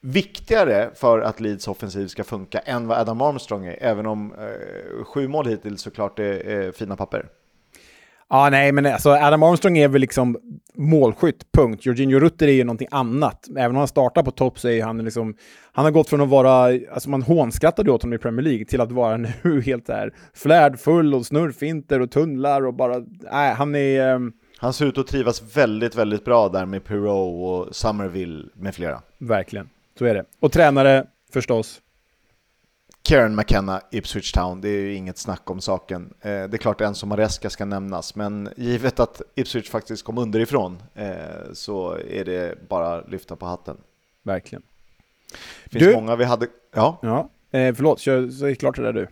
viktigare 0.00 0.90
för 0.94 1.20
att 1.20 1.40
Leeds 1.40 1.68
offensiv 1.68 2.06
ska 2.06 2.24
funka 2.24 2.58
än 2.58 2.86
vad 2.86 2.98
Adam 2.98 3.20
Armstrong 3.20 3.66
är, 3.66 3.76
även 3.80 4.06
om 4.06 4.32
eh, 4.32 5.04
sju 5.04 5.28
mål 5.28 5.46
hittills 5.46 5.82
såklart 5.82 6.18
är, 6.18 6.46
är 6.46 6.72
fina 6.72 6.96
papper. 6.96 7.28
Ja, 8.32 8.48
nej, 8.50 8.72
men 8.72 8.86
alltså 8.86 9.10
Adam 9.10 9.42
Armstrong 9.42 9.78
är 9.78 9.88
väl 9.88 10.00
liksom 10.00 10.38
målskytt, 10.74 11.52
punkt. 11.52 11.86
Jorginho 11.86 12.18
Rutter 12.18 12.48
är 12.48 12.52
ju 12.52 12.64
någonting 12.64 12.88
annat. 12.90 13.48
Även 13.50 13.70
om 13.70 13.76
han 13.76 13.88
startar 13.88 14.22
på 14.22 14.30
topp 14.30 14.58
så 14.58 14.68
är 14.68 14.84
han 14.84 15.04
liksom... 15.04 15.34
Han 15.72 15.84
har 15.84 15.92
gått 15.92 16.08
från 16.08 16.20
att 16.20 16.28
vara... 16.28 16.78
Alltså 16.92 17.10
man 17.10 17.22
hånskrattade 17.22 17.90
åt 17.90 18.02
honom 18.02 18.14
i 18.14 18.18
Premier 18.18 18.44
League 18.44 18.64
till 18.64 18.80
att 18.80 18.92
vara 18.92 19.16
nu 19.42 19.60
helt 19.60 19.86
där 19.86 20.14
flärdfull 20.34 21.14
och 21.14 21.26
snurrfinter 21.26 22.00
och 22.00 22.10
tunnlar 22.10 22.66
och 22.66 22.74
bara... 22.74 23.02
Nej, 23.32 23.54
han 23.54 23.74
är... 23.74 24.14
Um... 24.14 24.32
Han 24.58 24.72
ser 24.72 24.86
ut 24.86 24.98
att 24.98 25.06
trivas 25.06 25.56
väldigt, 25.56 25.94
väldigt 25.94 26.24
bra 26.24 26.48
där 26.48 26.66
med 26.66 26.84
Pirou 26.84 27.44
och 27.44 27.76
Somerville 27.76 28.44
med 28.54 28.74
flera. 28.74 29.02
Verkligen, 29.18 29.68
så 29.98 30.04
är 30.04 30.14
det. 30.14 30.24
Och 30.40 30.52
tränare, 30.52 31.04
förstås, 31.32 31.80
Kieran 33.04 33.34
McKenna, 33.34 33.80
Ipswich 33.90 34.32
Town, 34.32 34.60
det 34.60 34.68
är 34.68 34.80
ju 34.80 34.94
inget 34.94 35.18
snack 35.18 35.50
om 35.50 35.60
saken. 35.60 36.14
Eh, 36.20 36.30
det 36.30 36.54
är 36.54 36.58
klart 36.58 36.80
en 36.80 36.94
som 36.94 37.08
Maresca 37.08 37.50
ska 37.50 37.64
nämnas, 37.64 38.14
men 38.14 38.48
givet 38.56 39.00
att 39.00 39.22
Ipswich 39.34 39.70
faktiskt 39.70 40.04
kom 40.04 40.18
underifrån 40.18 40.82
eh, 40.94 41.52
så 41.52 41.98
är 42.10 42.24
det 42.24 42.68
bara 42.68 43.00
lyfta 43.00 43.36
på 43.36 43.46
hatten. 43.46 43.76
Verkligen. 44.22 44.62
Det 45.64 45.70
finns 45.70 45.84
du, 45.84 45.94
många 45.94 46.16
vi 46.16 46.24
hade... 46.24 46.46
Ja? 46.74 46.98
ja 47.02 47.30
eh, 47.58 47.74
förlåt, 47.74 48.00
kör, 48.00 48.54
klart 48.54 48.76
det 48.76 48.82
där 48.82 48.92
du. 48.92 49.08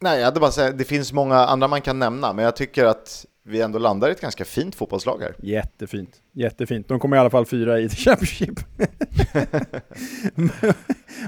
Nej, 0.00 0.18
jag 0.18 0.24
hade 0.24 0.40
bara 0.40 0.50
säga, 0.50 0.72
det 0.72 0.84
finns 0.84 1.12
många 1.12 1.36
andra 1.36 1.68
man 1.68 1.80
kan 1.80 1.98
nämna, 1.98 2.32
men 2.32 2.44
jag 2.44 2.56
tycker 2.56 2.84
att 2.84 3.26
vi 3.48 3.60
ändå 3.60 3.78
landar 3.78 4.08
i 4.08 4.12
ett 4.12 4.20
ganska 4.20 4.44
fint 4.44 4.74
fotbollslag 4.74 5.20
här. 5.20 5.34
Jättefint, 5.42 6.10
jättefint. 6.34 6.88
De 6.88 7.00
kommer 7.00 7.16
i 7.16 7.20
alla 7.20 7.30
fall 7.30 7.46
fyra 7.46 7.80
i 7.80 7.88
Championship. 7.88 8.60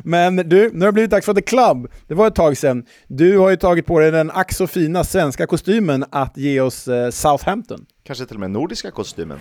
Men 0.05 0.37
du, 0.37 0.71
nu 0.73 0.81
har 0.81 0.87
det 0.87 0.93
blivit 0.93 1.11
dags 1.11 1.27
för 1.27 1.35
The 1.35 1.43
Club. 1.43 1.89
Det 2.07 2.15
var 2.15 2.27
ett 2.27 2.35
tag 2.35 2.57
sedan. 2.57 2.85
Du 3.09 3.39
har 3.39 3.51
ju 3.51 3.57
tagit 3.57 3.87
på 3.87 4.01
dig 4.01 4.11
den 4.11 4.31
ack 4.31 4.53
så 4.53 4.67
fina 4.67 5.05
svenska 5.05 5.47
kostymen 5.47 6.05
att 6.11 6.37
ge 6.37 6.61
oss 6.61 6.89
eh, 6.89 7.11
Southampton. 7.11 7.87
Kanske 8.05 8.27
till 8.27 8.37
och 8.37 8.41
med 8.41 8.51
nordiska 8.51 8.91
kostymen. 8.91 9.39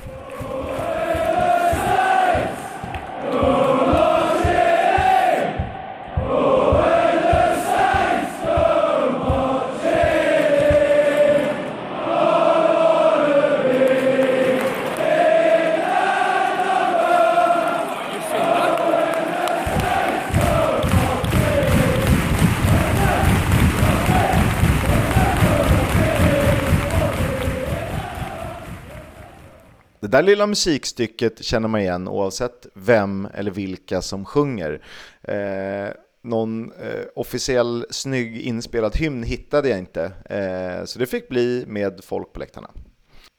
Där 30.09 30.23
lilla 30.23 30.47
musikstycket 30.47 31.43
känner 31.43 31.67
man 31.67 31.81
igen 31.81 32.07
oavsett 32.07 32.67
vem 32.73 33.27
eller 33.33 33.51
vilka 33.51 34.01
som 34.01 34.25
sjunger. 34.25 34.81
Eh, 35.21 35.93
någon 36.21 36.71
eh, 36.71 37.05
officiell 37.15 37.85
snygg 37.89 38.37
inspelad 38.37 38.95
hymn 38.95 39.23
hittade 39.23 39.69
jag 39.69 39.79
inte, 39.79 40.11
eh, 40.25 40.85
så 40.85 40.99
det 40.99 41.05
fick 41.05 41.29
bli 41.29 41.63
med 41.67 42.03
folk 42.03 42.33
på 42.33 42.39
läktarna. 42.39 42.71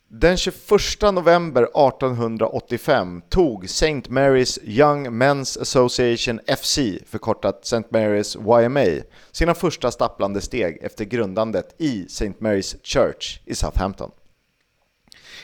Den 0.08 0.36
21 0.36 0.54
november 1.12 1.62
1885 1.62 3.22
tog 3.28 3.64
St. 3.64 4.02
Mary's 4.08 4.58
Young 4.62 5.08
Men's 5.08 5.60
Association 5.60 6.40
FC, 6.46 6.78
förkortat 7.06 7.64
St. 7.64 7.88
Mary's 7.90 8.62
YMA, 8.64 9.02
sina 9.32 9.54
första 9.54 9.90
stapplande 9.90 10.40
steg 10.40 10.78
efter 10.82 11.04
grundandet 11.04 11.74
i 11.78 12.04
St. 12.04 12.34
Mary's 12.38 12.76
Church 12.82 13.40
i 13.44 13.54
Southampton. 13.54 14.10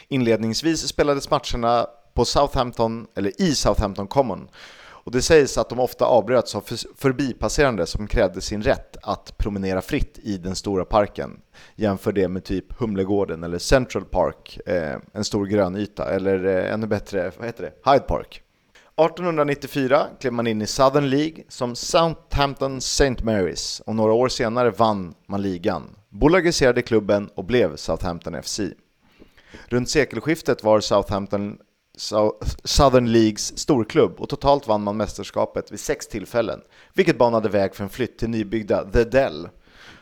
Inledningsvis 0.09 0.89
spelades 0.89 1.31
matcherna 1.31 1.87
på 2.15 2.25
Southampton, 2.25 3.07
eller 3.15 3.43
i 3.43 3.55
Southampton 3.55 4.07
Common. 4.07 4.49
Och 5.07 5.13
det 5.13 5.23
sägs 5.23 5.59
att 5.59 5.69
de 5.69 5.81
ofta 5.81 6.05
avbröts 6.05 6.55
av 6.55 6.65
förbipasserande 6.97 7.87
som 7.87 8.07
krävde 8.07 8.41
sin 8.41 8.63
rätt 8.63 8.97
att 9.03 9.39
promenera 9.39 9.83
fritt 9.83 10.19
i 10.23 10.37
den 10.37 10.55
stora 10.55 10.85
parken. 10.85 11.41
Jämför 11.77 12.13
det 12.13 12.29
med 12.29 12.45
typ 12.45 12.79
Humlegården 12.79 13.45
eller 13.45 13.59
Central 13.59 14.05
Park, 14.05 14.59
eh, 14.67 14.97
en 15.13 15.25
stor 15.25 15.47
grön 15.47 15.77
yta, 15.77 16.11
eller 16.11 16.45
eh, 16.45 16.73
ännu 16.73 16.87
bättre, 16.87 17.33
vad 17.37 17.47
heter 17.47 17.63
det, 17.63 17.91
Hyde 17.91 18.05
Park. 18.05 18.43
1894 18.97 20.07
klev 20.21 20.33
man 20.33 20.47
in 20.47 20.63
i 20.63 20.67
Southern 20.67 21.09
League 21.09 21.45
som 21.49 21.77
Southampton 21.77 22.79
St. 22.79 23.25
Marys 23.25 23.83
och 23.87 23.97
några 23.97 24.13
år 24.13 24.29
senare 24.29 24.71
vann 24.71 25.15
man 25.27 25.43
ligan, 25.43 25.83
bolagiserade 26.09 26.83
klubben 26.83 27.31
och 27.35 27.45
blev 27.45 27.77
Southampton 27.77 28.43
FC. 28.43 28.61
Runt 29.69 29.91
sekelskiftet 29.91 30.65
var 30.65 30.81
Southampton 30.81 31.59
Southern 32.65 33.13
Leagues 33.13 33.59
storklubb 33.59 34.21
och 34.21 34.29
totalt 34.29 34.69
vann 34.69 34.83
man 34.83 34.97
mästerskapet 34.97 35.73
vid 35.73 35.81
sex 35.81 36.07
tillfällen, 36.07 36.61
vilket 36.95 37.19
banade 37.19 37.49
väg 37.49 37.75
för 37.75 37.85
en 37.85 37.91
flytt 37.91 38.19
till 38.19 38.31
nybyggda 38.31 38.85
The 38.85 39.05
Dell, 39.05 39.49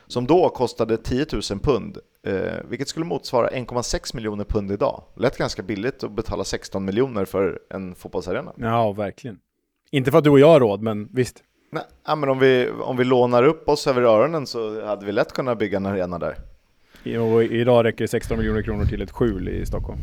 som 0.06 0.26
då 0.26 0.48
kostade 0.48 0.96
10 0.96 1.26
000 1.32 1.60
pund, 1.60 1.98
eh, 2.26 2.52
vilket 2.68 2.88
skulle 2.88 3.06
motsvara 3.06 3.48
1,6 3.48 4.14
miljoner 4.14 4.44
pund 4.44 4.72
idag. 4.72 5.02
Lät 5.16 5.38
ganska 5.38 5.62
billigt 5.62 6.04
att 6.04 6.12
betala 6.12 6.44
16 6.44 6.84
miljoner 6.84 7.24
för 7.24 7.58
en 7.70 7.94
fotbollsarena. 7.94 8.52
Ja, 8.56 8.92
verkligen. 8.92 9.38
Inte 9.90 10.10
för 10.10 10.18
att 10.18 10.24
du 10.24 10.30
och 10.30 10.40
jag 10.40 10.48
har 10.48 10.60
råd, 10.60 10.82
men 10.82 11.08
visst. 11.12 11.42
Nej, 11.72 12.16
men 12.16 12.28
om 12.28 12.38
vi, 12.38 12.70
om 12.70 12.96
vi 12.96 13.04
lånar 13.04 13.42
upp 13.42 13.68
oss 13.68 13.86
över 13.86 14.02
öronen 14.02 14.46
så 14.46 14.86
hade 14.86 15.06
vi 15.06 15.12
lätt 15.12 15.32
kunnat 15.32 15.58
bygga 15.58 15.76
en 15.76 15.86
arena 15.86 16.18
där. 16.18 16.36
Och 17.04 17.42
idag 17.42 17.84
räcker 17.84 18.06
16 18.06 18.38
miljoner 18.38 18.62
kronor 18.62 18.84
till 18.84 19.02
ett 19.02 19.10
skjul 19.10 19.48
i 19.48 19.66
Stockholm. 19.66 19.98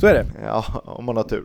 Så 0.00 0.06
är 0.06 0.14
det. 0.14 0.26
Ja, 0.44 0.82
om 0.84 1.04
man 1.04 1.16
har 1.16 1.24
tur. 1.24 1.44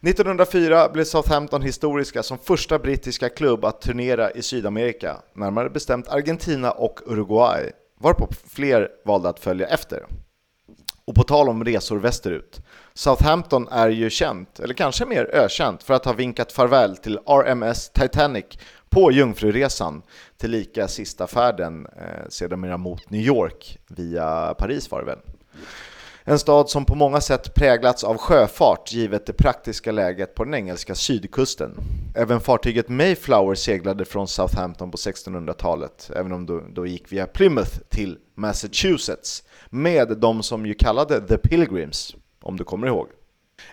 1904 0.00 0.88
blev 0.88 1.04
Southampton 1.04 1.62
historiska 1.62 2.22
som 2.22 2.38
första 2.38 2.78
brittiska 2.78 3.28
klubb 3.28 3.64
att 3.64 3.80
turnera 3.80 4.30
i 4.30 4.42
Sydamerika, 4.42 5.16
närmare 5.34 5.70
bestämt 5.70 6.08
Argentina 6.08 6.70
och 6.70 7.00
Uruguay, 7.06 7.70
varpå 8.00 8.28
fler 8.48 8.88
valde 9.04 9.28
att 9.28 9.40
följa 9.40 9.66
efter. 9.66 10.06
Och 11.04 11.14
på 11.14 11.22
tal 11.22 11.48
om 11.48 11.64
resor 11.64 11.98
västerut, 11.98 12.60
Southampton 12.94 13.68
är 13.68 13.88
ju 13.88 14.10
känt, 14.10 14.60
eller 14.60 14.74
kanske 14.74 15.06
mer 15.06 15.24
ökänt, 15.24 15.82
för 15.82 15.94
att 15.94 16.04
ha 16.04 16.12
vinkat 16.12 16.52
farväl 16.52 16.96
till 16.96 17.18
RMS 17.26 17.90
Titanic 17.90 18.44
på 18.90 19.12
Jungfruresan, 19.12 20.02
tillika 20.36 20.88
sista 20.88 21.26
färden 21.26 21.86
eh, 21.86 22.28
sedermera 22.28 22.76
mot 22.76 23.10
New 23.10 23.20
York 23.20 23.78
via 23.88 24.54
Paris 24.58 24.90
var 24.90 25.00
det 25.00 25.06
väl. 25.06 25.18
En 26.24 26.38
stad 26.38 26.70
som 26.70 26.84
på 26.84 26.94
många 26.94 27.20
sätt 27.20 27.54
präglats 27.54 28.04
av 28.04 28.16
sjöfart 28.16 28.92
givet 28.92 29.26
det 29.26 29.32
praktiska 29.32 29.92
läget 29.92 30.34
på 30.34 30.44
den 30.44 30.54
engelska 30.54 30.94
sydkusten. 30.94 31.74
Även 32.14 32.40
fartyget 32.40 32.88
Mayflower 32.88 33.54
seglade 33.54 34.04
från 34.04 34.28
Southampton 34.28 34.90
på 34.90 34.96
1600-talet, 34.96 36.10
även 36.16 36.32
om 36.32 36.46
då, 36.46 36.62
då 36.70 36.86
gick 36.86 37.12
via 37.12 37.26
Plymouth 37.26 37.78
till 37.88 38.18
Massachusetts, 38.34 39.42
med 39.70 40.18
de 40.18 40.42
som 40.42 40.66
ju 40.66 40.74
kallade 40.74 41.20
The 41.20 41.36
Pilgrims, 41.36 42.14
om 42.42 42.56
du 42.56 42.64
kommer 42.64 42.86
ihåg. 42.86 43.08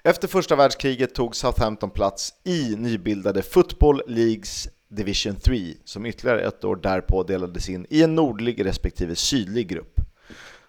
Efter 0.04 0.28
första 0.28 0.56
världskriget 0.56 1.16
tog 1.16 1.36
Southampton 1.36 1.90
plats 1.90 2.34
i 2.44 2.76
nybildade 2.76 3.42
Football 3.42 4.02
Leagues 4.08 4.68
Division 4.90 5.36
3 5.36 5.74
som 5.84 6.06
ytterligare 6.06 6.42
ett 6.42 6.64
år 6.64 6.76
därpå 6.76 7.24
delades 7.24 7.70
in 7.70 7.86
i 7.90 8.04
en 8.04 8.16
nordlig 8.16 8.66
respektive 8.66 9.16
sydlig 9.16 9.68
grupp. 9.68 10.00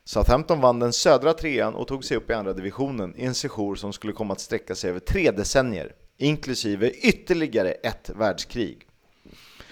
Southampton 0.05 0.61
vann 0.61 0.79
den 0.79 0.93
södra 0.93 1.33
trean 1.33 1.75
och 1.75 1.89
tog 1.89 2.05
sig 2.05 2.17
upp 2.17 2.31
i 2.31 2.35
andra 2.35 2.53
divisionen 2.53 3.15
i 3.17 3.25
en 3.25 3.35
sejour 3.35 3.75
som 3.75 3.93
skulle 3.93 4.13
komma 4.13 4.33
att 4.33 4.41
sträcka 4.41 4.75
sig 4.75 4.91
över 4.91 5.01
tre 5.01 5.31
decennier, 5.31 5.93
inklusive 6.17 6.91
ytterligare 6.91 7.71
ett 7.71 8.11
världskrig. 8.15 8.87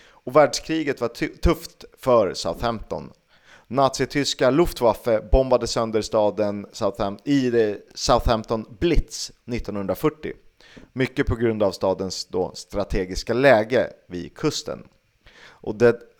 Och 0.08 0.36
världskriget 0.36 1.00
var 1.00 1.08
tufft 1.42 1.84
för 1.98 2.34
Southampton. 2.34 3.10
Nazityska 3.68 4.50
Luftwaffe 4.50 5.20
bombade 5.32 5.66
sönder 5.66 6.02
staden 6.02 6.66
Southam 6.72 7.18
i 7.24 7.52
Southampton 7.94 8.76
Blitz 8.80 9.32
1940. 9.46 10.32
Mycket 10.92 11.26
på 11.26 11.36
grund 11.36 11.62
av 11.62 11.72
stadens 11.72 12.26
då 12.26 12.50
strategiska 12.54 13.34
läge 13.34 13.90
vid 14.06 14.36
kusten. 14.36 14.88
Och 15.66 15.78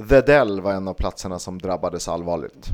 The 0.08 0.20
Dell 0.20 0.60
var 0.60 0.72
en 0.72 0.88
av 0.88 0.94
platserna 0.94 1.38
som 1.38 1.58
drabbades 1.58 2.08
allvarligt. 2.08 2.66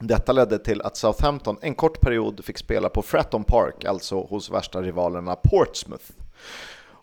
Detta 0.00 0.32
ledde 0.32 0.58
till 0.58 0.82
att 0.82 0.96
Southampton 0.96 1.56
en 1.60 1.74
kort 1.74 2.00
period 2.00 2.44
fick 2.44 2.58
spela 2.58 2.88
på 2.88 3.02
Fratton 3.02 3.44
Park, 3.44 3.84
alltså 3.84 4.20
hos 4.20 4.50
värsta 4.50 4.82
rivalerna 4.82 5.36
Portsmouth. 5.36 6.04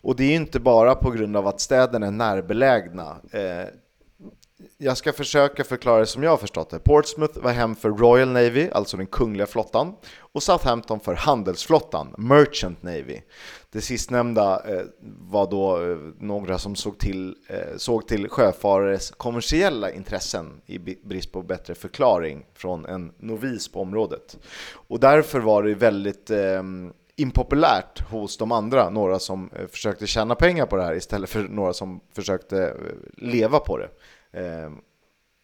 Och 0.04 0.16
det 0.16 0.24
är 0.24 0.34
inte 0.34 0.60
bara 0.60 0.94
på 0.94 1.10
grund 1.10 1.36
av 1.36 1.46
att 1.46 1.60
städerna 1.60 2.06
är 2.06 2.10
närbelägna. 2.10 3.16
Eh, 3.30 3.68
jag 4.78 4.96
ska 4.96 5.12
försöka 5.12 5.64
förklara 5.64 6.00
det 6.00 6.06
som 6.06 6.22
jag 6.22 6.30
har 6.30 6.36
förstått 6.36 6.70
det. 6.70 6.78
Portsmouth 6.78 7.38
var 7.38 7.52
hem 7.52 7.76
för 7.76 7.90
Royal 7.90 8.28
Navy, 8.28 8.68
alltså 8.72 8.96
den 8.96 9.06
kungliga 9.06 9.46
flottan, 9.46 9.94
och 10.18 10.42
Southampton 10.42 11.00
för 11.00 11.14
handelsflottan, 11.14 12.14
Merchant 12.18 12.82
Navy. 12.82 13.20
Det 13.70 13.80
sistnämnda 13.80 14.62
eh, 14.68 14.82
var 15.20 15.50
då 15.50 15.90
eh, 15.90 15.96
några 16.18 16.58
som 16.58 16.76
såg 16.76 16.98
till, 16.98 17.36
eh, 17.48 17.76
såg 17.76 18.08
till 18.08 18.28
sjöfarares 18.28 19.10
kommersiella 19.10 19.90
intressen 19.90 20.60
i 20.66 20.78
brist 20.78 21.32
på 21.32 21.42
bättre 21.42 21.74
förklaring 21.74 22.46
från 22.54 22.86
en 22.86 23.12
novis 23.18 23.68
på 23.68 23.80
området. 23.80 24.38
Och 24.72 25.00
därför 25.00 25.40
var 25.40 25.62
det 25.62 25.74
väldigt 25.74 26.30
eh, 26.30 26.62
impopulärt 27.16 28.00
hos 28.10 28.36
de 28.36 28.52
andra, 28.52 28.90
några 28.90 29.18
som 29.18 29.50
eh, 29.56 29.66
försökte 29.66 30.06
tjäna 30.06 30.34
pengar 30.34 30.66
på 30.66 30.76
det 30.76 30.82
här 30.82 30.94
istället 30.94 31.30
för 31.30 31.42
några 31.42 31.72
som 31.72 32.00
försökte 32.14 32.62
eh, 32.62 32.74
leva 33.16 33.60
på 33.60 33.78
det. 33.78 33.88
Eh, 34.36 34.70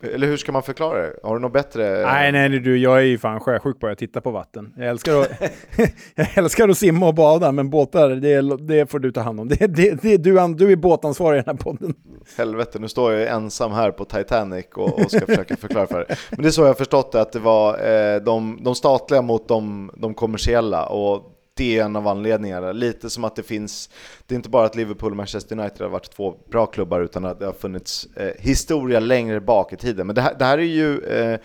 eller 0.03 0.27
hur 0.27 0.37
ska 0.37 0.53
man 0.53 0.63
förklara 0.63 1.03
det? 1.03 1.13
Har 1.23 1.35
du 1.35 1.41
något 1.41 1.53
bättre? 1.53 2.03
Nej, 2.03 2.33
nej, 2.33 2.49
du, 2.49 2.79
jag 2.79 2.99
är 2.99 3.03
ju 3.03 3.19
fan 3.19 3.41
sjösjuk 3.41 3.81
på 3.81 3.87
att 3.87 3.99
titta 3.99 4.21
på 4.21 4.31
vatten. 4.31 4.75
Jag 4.77 4.87
älskar 4.87 5.21
att, 5.21 5.31
jag 6.15 6.39
älskar 6.39 6.69
att 6.69 6.79
simma 6.79 7.09
och 7.09 7.15
bada, 7.15 7.53
men 7.53 7.71
båtar, 7.71 8.11
det, 8.11 8.67
det 8.67 8.91
får 8.91 8.99
du 8.99 9.13
ta 9.13 9.21
hand 9.21 9.41
om. 9.41 9.49
Det, 9.49 9.67
det, 9.67 10.03
det, 10.03 10.17
du, 10.17 10.55
du 10.55 10.73
är 10.73 10.77
båtansvarig 10.77 11.39
i 11.39 11.43
den 11.43 11.57
här 11.57 11.65
podden. 11.65 11.95
Helvete, 12.39 12.79
nu 12.79 12.89
står 12.89 13.13
jag 13.13 13.29
ensam 13.29 13.73
här 13.73 13.91
på 13.91 14.05
Titanic 14.05 14.67
och, 14.75 15.01
och 15.01 15.11
ska 15.11 15.27
försöka 15.27 15.57
förklara 15.57 15.87
för 15.87 15.99
dig. 15.99 16.17
Men 16.31 16.43
det 16.43 16.49
är 16.49 16.51
så 16.51 16.63
jag 16.63 16.67
har 16.67 16.75
förstått 16.75 17.13
det, 17.13 17.21
att 17.21 17.33
det 17.33 17.39
var 17.39 17.89
eh, 17.89 18.21
de, 18.21 18.59
de 18.63 18.75
statliga 18.75 19.23
mot 19.23 19.49
de, 19.49 19.91
de 19.97 20.15
kommersiella. 20.15 20.87
Och 20.87 21.40
det 21.55 21.79
är 21.79 21.85
en 21.85 21.97
av 21.97 22.09
anledningarna. 22.09 22.73
Lite 22.73 23.11
som 23.11 23.25
att 23.25 23.37
det 23.37 23.43
finns, 23.43 23.91
det 24.27 24.35
är 24.35 24.37
inte 24.37 24.49
bara 24.49 24.67
att 24.67 24.77
Liverpool 24.77 25.11
och 25.11 25.17
Manchester 25.17 25.59
United 25.59 25.81
har 25.81 25.89
varit 25.89 26.11
två 26.11 26.35
bra 26.51 26.67
klubbar 26.67 27.01
utan 27.01 27.25
att 27.25 27.39
det 27.39 27.47
har 27.47 27.53
funnits 27.53 28.09
eh, 28.17 28.33
historia 28.39 29.01
längre 29.01 29.41
bak 29.41 29.73
i 29.73 29.77
tiden. 29.77 30.07
Men 30.07 30.15
det 30.15 30.23
här, 30.23 30.35
det 30.39 30.45
här 30.45 30.59
är 30.59 30.63
ju 30.63 31.01
eh, 31.01 31.41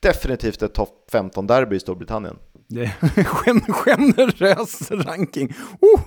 definitivt 0.00 0.62
ett 0.62 0.74
topp 0.74 1.08
15-derby 1.12 1.76
i 1.76 1.80
Storbritannien. 1.80 2.36
Det 2.74 2.82
är 2.82 3.24
generös 3.72 4.90
ranking. 4.90 5.54
Oh! 5.80 6.00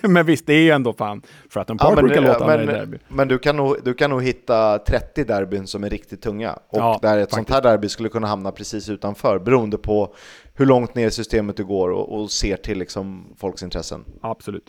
men 0.10 0.26
visst, 0.26 0.46
det 0.46 0.52
är 0.52 0.60
ju 0.60 0.70
ändå 0.70 0.92
fan 0.92 1.22
för 1.50 1.60
att 1.60 1.70
en 1.70 1.78
part 1.78 1.90
ja, 1.96 2.02
brukar 2.02 2.20
låta 2.20 2.46
men, 2.46 2.66
derby. 2.66 2.98
Men 3.08 3.28
du 3.28 3.38
kan, 3.38 3.56
nog, 3.56 3.76
du 3.84 3.94
kan 3.94 4.10
nog 4.10 4.22
hitta 4.22 4.78
30 4.78 5.24
derbyn 5.24 5.66
som 5.66 5.84
är 5.84 5.90
riktigt 5.90 6.22
tunga. 6.22 6.52
Och 6.52 6.78
ja, 6.78 6.98
där 7.02 7.18
ett 7.18 7.20
faktiskt. 7.20 7.34
sånt 7.34 7.50
här 7.50 7.62
derby 7.62 7.88
skulle 7.88 8.08
kunna 8.08 8.26
hamna 8.26 8.52
precis 8.52 8.88
utanför, 8.88 9.38
beroende 9.38 9.78
på 9.78 10.14
hur 10.54 10.66
långt 10.66 10.94
ner 10.94 11.06
i 11.06 11.10
systemet 11.10 11.56
du 11.56 11.64
går 11.64 11.88
och, 11.90 12.20
och 12.20 12.30
ser 12.30 12.56
till 12.56 12.78
liksom 12.78 13.34
folks 13.36 13.62
intressen. 13.62 14.04
Absolut. 14.20 14.64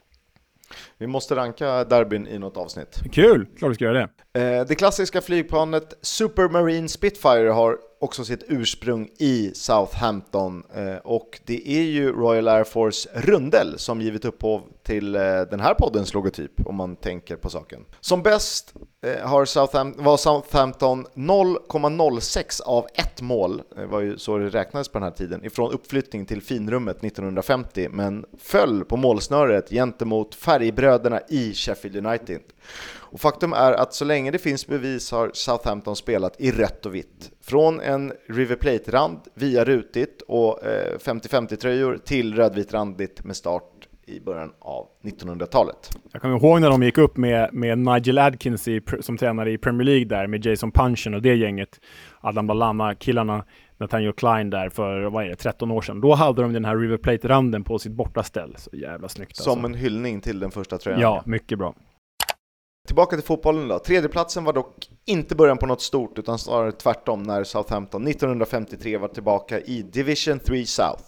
Vi 0.98 1.08
måste 1.08 1.36
ranka 1.36 1.84
derbyn 1.84 2.28
i 2.28 2.40
något 2.40 2.58
avsnitt. 2.58 3.02
Kul! 3.12 3.48
Klart 3.58 3.72
vi 3.72 3.76
ska 3.76 3.86
göra 3.86 4.10
det. 4.34 4.40
Eh, 4.40 4.66
det 4.66 4.76
klassiska 4.76 5.22
flygplanet 5.22 5.94
Supermarine 6.02 6.90
Spitfire 6.90 7.50
har 7.50 7.78
också 8.00 8.26
sitt 8.26 8.44
ursprung 8.48 9.10
i 9.18 9.52
Southampton 9.56 10.64
eh, 10.74 10.96
och 10.96 11.40
det 11.46 11.70
är 11.70 11.82
ju 11.82 12.12
Royal 12.12 12.48
Air 12.48 12.64
Force 12.64 13.10
Rundel 13.14 13.80
som 13.80 14.02
givit 14.02 14.26
upphov 14.26 14.62
till 14.84 15.16
eh, 15.16 15.22
den 15.22 15.60
här 15.60 15.74
poddens 15.74 16.14
logotyp 16.14 16.52
om 16.66 16.76
man 16.76 16.96
tänker 16.96 17.36
på 17.36 17.50
saken. 17.50 17.86
Som 18.00 18.24
bäst 18.24 18.74
eh, 19.02 19.28
har 19.28 19.46
Southampton, 19.46 20.04
var 20.04 20.18
Southampton 20.18 21.06
0,06 21.14 22.62
av 22.62 22.88
ett 22.94 23.22
mål, 23.22 23.62
det 23.76 23.86
var 23.86 24.00
ju 24.00 24.18
så 24.18 24.38
det 24.38 24.50
räknades 24.50 24.90
på 24.90 25.00
den 25.00 25.04
här 25.04 25.12
tiden, 25.12 25.46
ifrån 25.46 25.72
uppflyttning 25.72 26.26
till 26.26 26.42
finrummet 26.42 27.04
1950 27.04 27.90
men 27.90 28.26
föll 28.38 28.86
på 28.86 28.98
målsnöret 28.98 29.70
gentemot 29.70 30.36
färgbröderna 30.36 31.22
i 31.30 31.54
Sheffield 31.54 32.06
United. 32.06 32.42
Och 33.12 33.20
faktum 33.20 33.54
är 33.54 33.74
att 33.74 33.94
så 33.94 34.06
länge 34.06 34.32
det 34.32 34.38
finns 34.38 34.68
bevis 34.68 35.12
har 35.12 35.32
Southampton 35.34 35.96
spelat 35.96 36.42
i 36.42 36.52
rött 36.52 36.86
och 36.86 36.96
vitt. 36.96 37.32
Från 37.42 37.80
en 37.80 38.14
River 38.30 38.56
Plate-rand 38.56 39.20
via 39.34 39.64
rutigt 39.66 40.22
och 40.28 40.60
50-50-tröjor 41.00 41.98
till 41.98 42.36
rödvit 42.36 42.74
randigt 42.74 43.24
med 43.24 43.36
start 43.36 43.80
i 44.06 44.20
början 44.20 44.52
av 44.60 44.88
1900-talet. 45.04 45.90
Jag 46.12 46.22
kommer 46.22 46.38
ihåg 46.38 46.62
när 46.62 46.70
de 46.70 46.84
gick 46.84 46.98
upp 46.98 47.18
med, 47.18 47.54
med 47.54 47.78
Nigel 47.78 48.18
Adkins 48.18 48.68
i, 48.68 48.82
som 49.00 49.18
tränare 49.18 49.52
i 49.52 49.58
Premier 49.58 49.86
League 49.86 50.06
där 50.06 50.28
med 50.28 50.46
Jason 50.46 50.72
Punchen 50.72 51.14
och 51.14 51.22
det 51.22 51.36
gänget, 51.36 51.80
Adam 52.22 52.48
Ballama-killarna, 52.48 53.44
Nathaniel 53.78 54.14
Klein 54.14 54.50
där 54.50 54.70
för, 54.70 55.04
vad 55.04 55.24
är 55.24 55.30
det, 55.30 55.36
13 55.36 55.72
år 55.72 55.82
sedan. 55.82 56.02
Då 56.02 56.14
hade 56.14 56.42
de 56.42 56.54
den 56.54 56.66
här 56.66 56.78
River 56.78 56.98
Plate-randen 56.98 57.64
på 57.64 57.80
sitt 57.80 57.92
bortaställ. 57.92 58.56
Så 58.58 58.70
jävla 58.74 59.10
snyggt 59.10 59.36
Som 59.36 59.52
alltså. 59.52 59.66
en 59.66 59.74
hyllning 59.74 60.22
till 60.22 60.40
den 60.40 60.52
första 60.52 60.78
tröjan. 60.78 61.02
Ja, 61.02 61.24
mycket 61.26 61.58
bra. 61.58 61.74
Tillbaka 62.90 63.16
till 63.16 63.26
fotbollen 63.26 63.68
då. 63.68 63.80
Tredjeplatsen 63.80 64.44
var 64.44 64.54
dock 64.54 64.90
inte 65.06 65.36
början 65.36 65.58
på 65.58 65.66
något 65.66 65.82
stort, 65.82 66.20
utan 66.20 66.40
snarare 66.40 66.72
tvärtom 66.72 67.24
när 67.24 67.44
Southampton 67.44 68.08
1953 68.08 68.98
var 68.98 69.08
tillbaka 69.08 69.60
i 69.60 69.82
Division 69.82 70.40
3 70.40 70.66
South. 70.66 71.04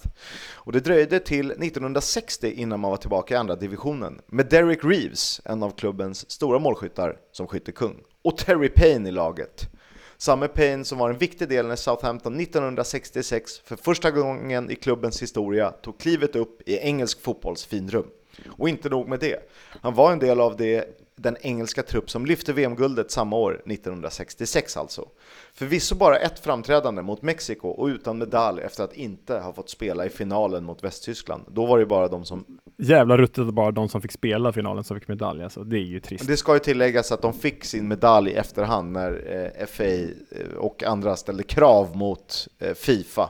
Och 0.54 0.72
det 0.72 0.80
dröjde 0.80 1.20
till 1.20 1.52
1960 1.52 2.54
innan 2.56 2.80
man 2.80 2.92
var 2.92 2.98
tillbaka 2.98 3.34
i 3.34 3.38
andra 3.38 3.56
divisionen, 3.56 4.22
med 4.26 4.50
Derek 4.50 4.84
Reeves, 4.84 5.42
en 5.46 5.64
av 5.64 5.72
klubbens 5.72 6.32
stora 6.32 6.60
målskyttar, 6.60 7.16
som 7.32 7.48
skyttekung. 7.48 7.96
Och 8.24 8.38
Terry 8.38 8.70
Payne 8.70 9.10
i 9.10 9.12
laget. 9.12 9.70
Samme 10.18 10.48
Payne 10.48 10.86
som 10.86 10.98
var 10.98 11.10
en 11.10 11.18
viktig 11.18 11.50
del 11.50 11.68
när 11.68 11.76
Southampton 11.76 12.40
1966 12.40 13.60
för 13.60 13.76
första 13.76 14.12
gången 14.12 14.72
i 14.72 14.76
klubbens 14.76 15.22
historia 15.22 15.72
tog 15.72 16.00
klivet 16.00 16.36
upp 16.36 16.70
i 16.70 16.78
engelsk 16.78 17.22
fotbolls 17.22 17.66
finrum. 17.66 18.06
Och 18.58 18.70
inte 18.70 18.90
nog 18.90 19.08
med 19.08 19.20
det, 19.20 19.40
han 19.82 19.94
var 19.94 20.12
en 20.12 20.20
del 20.20 20.40
av 20.40 20.58
det 20.58 21.01
den 21.22 21.38
engelska 21.42 21.84
trupp 21.84 22.10
som 22.10 22.26
lyfte 22.26 22.54
VM-guldet 22.54 23.12
samma 23.12 23.36
år, 23.36 23.62
1966 23.66 24.78
alltså. 24.78 25.08
Förvisso 25.54 25.96
bara 25.96 26.18
ett 26.18 26.40
framträdande 26.40 27.02
mot 27.02 27.22
Mexiko 27.22 27.68
och 27.68 27.88
utan 27.88 28.18
medalj 28.18 28.62
efter 28.62 28.84
att 28.84 28.94
inte 28.94 29.40
ha 29.40 29.54
fått 29.54 29.70
spela 29.70 30.06
i 30.06 30.10
finalen 30.10 30.64
mot 30.64 30.84
Västtyskland. 30.84 31.44
Då 31.48 31.66
var 31.66 31.80
det 31.80 31.86
bara 31.86 32.08
de 32.08 32.26
som... 32.26 32.46
Jävla 32.78 33.18
ruttet 33.18 33.54
bara 33.54 33.72
de 33.72 33.90
som 33.90 34.02
fick 34.02 34.12
spela 34.12 34.54
finalen 34.54 34.84
som 34.84 35.00
fick 35.00 35.08
medalj, 35.08 35.44
alltså. 35.44 35.64
det 35.64 35.78
är 35.78 35.84
ju 35.84 36.00
trist. 36.00 36.28
Det 36.28 36.38
ska 36.38 36.54
ju 36.54 36.60
tilläggas 36.60 37.12
att 37.12 37.22
de 37.22 37.34
fick 37.34 37.66
sin 37.66 37.88
medalj 37.88 38.32
i 38.32 38.34
efterhand 38.34 38.92
när 38.92 39.12
eh, 39.60 39.66
FA 39.66 39.84
eh, 39.84 40.58
och 40.58 40.84
andra 40.84 41.16
ställde 41.16 41.44
krav 41.44 41.98
mot 41.98 42.48
eh, 42.60 42.74
Fifa. 42.74 43.30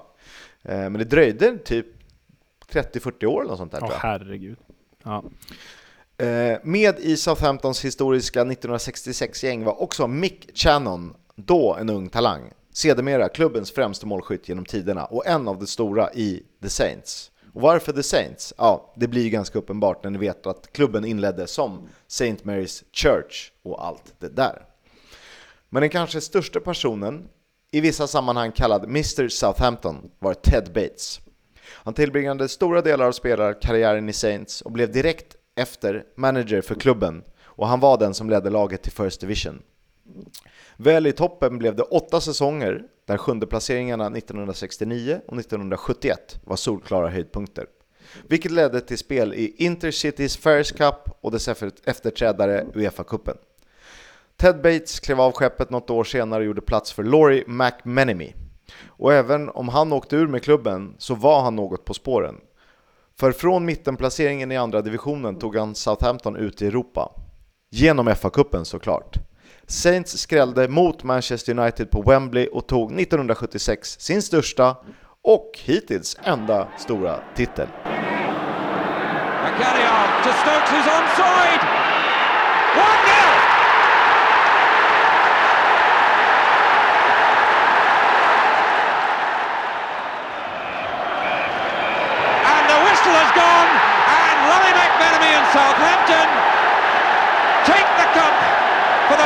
Eh, 0.63 0.75
men 0.75 0.93
det 0.93 1.03
dröjde 1.03 1.57
typ 1.57 1.85
30-40 2.71 3.25
år 3.25 3.41
eller 3.41 3.49
något 3.49 3.57
sånt 3.57 3.71
där. 3.71 3.79
Åh 3.83 3.89
oh, 3.89 3.93
herregud. 3.97 4.57
Ja. 5.03 5.23
Eh, 6.21 6.57
med 6.63 6.99
i 6.99 7.17
Southamptons 7.17 7.85
historiska 7.85 8.43
1966-gäng 8.43 9.63
var 9.63 9.81
också 9.81 10.07
Mick 10.07 10.49
Channon, 10.53 11.13
då 11.35 11.75
en 11.75 11.89
ung 11.89 12.09
talang, 12.09 12.51
sedermera 12.73 13.29
klubbens 13.29 13.71
främste 13.71 14.05
målskytt 14.05 14.49
genom 14.49 14.65
tiderna 14.65 15.05
och 15.05 15.27
en 15.27 15.47
av 15.47 15.59
de 15.59 15.67
stora 15.67 16.13
i 16.13 16.43
The 16.61 16.69
Saints. 16.69 17.31
Och 17.53 17.61
varför 17.61 17.93
The 17.93 18.03
Saints? 18.03 18.53
Ja, 18.57 18.93
det 18.95 19.07
blir 19.07 19.23
ju 19.23 19.29
ganska 19.29 19.59
uppenbart 19.59 20.03
när 20.03 20.11
ni 20.11 20.17
vet 20.17 20.47
att 20.47 20.73
klubben 20.73 21.05
inledde 21.05 21.47
som 21.47 21.89
St. 22.07 22.35
Mary's 22.43 22.83
Church 22.93 23.51
och 23.63 23.85
allt 23.85 24.13
det 24.19 24.35
där. 24.35 24.65
Men 25.69 25.81
den 25.81 25.89
kanske 25.89 26.21
största 26.21 26.59
personen, 26.59 27.27
i 27.71 27.81
vissa 27.81 28.07
sammanhang 28.07 28.51
kallad 28.51 28.83
Mr 28.83 29.27
Southampton, 29.27 30.11
var 30.19 30.33
Ted 30.33 30.73
Bates. 30.73 31.19
Han 31.67 31.93
tillbringade 31.93 32.49
stora 32.49 32.81
delar 32.81 33.05
av 33.05 33.11
spelarkarriären 33.11 34.09
i 34.09 34.13
Saints 34.13 34.61
och 34.61 34.71
blev 34.71 34.91
direkt 34.91 35.35
efter 35.55 36.03
manager 36.15 36.61
för 36.61 36.75
klubben 36.75 37.23
och 37.43 37.67
han 37.67 37.79
var 37.79 37.97
den 37.97 38.13
som 38.13 38.29
ledde 38.29 38.49
laget 38.49 38.81
till 38.81 38.91
First 38.91 39.21
Division. 39.21 39.61
Väl 40.77 41.07
i 41.07 41.11
toppen 41.11 41.57
blev 41.57 41.75
det 41.75 41.83
åtta 41.83 42.21
säsonger 42.21 42.83
där 43.05 43.17
sjunde 43.17 43.47
placeringarna 43.47 44.05
1969 44.05 45.21
och 45.27 45.39
1971 45.39 46.39
var 46.43 46.55
solklara 46.55 47.09
höjdpunkter. 47.09 47.65
Vilket 48.27 48.51
ledde 48.51 48.81
till 48.81 48.97
spel 48.97 49.33
i 49.33 49.55
Intercities 49.57 50.37
Fairs 50.37 50.71
Cup 50.71 51.09
och 51.21 51.31
dess 51.31 51.47
efterträdare 51.83 52.65
Uefa-cupen. 52.73 53.37
Ted 54.37 54.61
Bates 54.61 54.99
klev 54.99 55.21
av 55.21 55.31
skeppet 55.31 55.69
något 55.69 55.89
år 55.89 56.03
senare 56.03 56.39
och 56.39 56.45
gjorde 56.45 56.61
plats 56.61 56.91
för 56.91 57.03
Laurie 57.03 57.43
McMenemy. 57.47 58.33
Och 58.85 59.13
även 59.13 59.49
om 59.49 59.69
han 59.69 59.93
åkte 59.93 60.15
ur 60.15 60.27
med 60.27 60.43
klubben 60.43 60.95
så 60.97 61.15
var 61.15 61.41
han 61.41 61.55
något 61.55 61.85
på 61.85 61.93
spåren. 61.93 62.35
För 63.21 63.31
från 63.31 63.65
mittenplaceringen 63.65 64.51
i 64.51 64.57
andra 64.57 64.81
divisionen 64.81 65.39
tog 65.39 65.55
han 65.55 65.75
Southampton 65.75 66.35
ut 66.35 66.61
i 66.61 66.67
Europa. 66.67 67.11
Genom 67.71 68.07
FA-cupen 68.07 68.63
såklart. 68.63 69.17
Saints 69.67 70.17
skrällde 70.17 70.67
mot 70.67 71.03
Manchester 71.03 71.59
United 71.59 71.91
på 71.91 72.01
Wembley 72.01 72.47
och 72.47 72.67
tog 72.67 72.99
1976 72.99 73.99
sin 73.99 74.21
största 74.21 74.75
och 75.23 75.51
hittills 75.63 76.17
enda 76.23 76.67
stora 76.79 77.19
titel. 77.35 77.67
to 80.23 80.29
Stokes 80.29 80.71
who's 80.71 81.01
onside! 81.01 81.61
1-0! 82.75 83.51
Southampton 95.51 96.27
take 97.65 97.91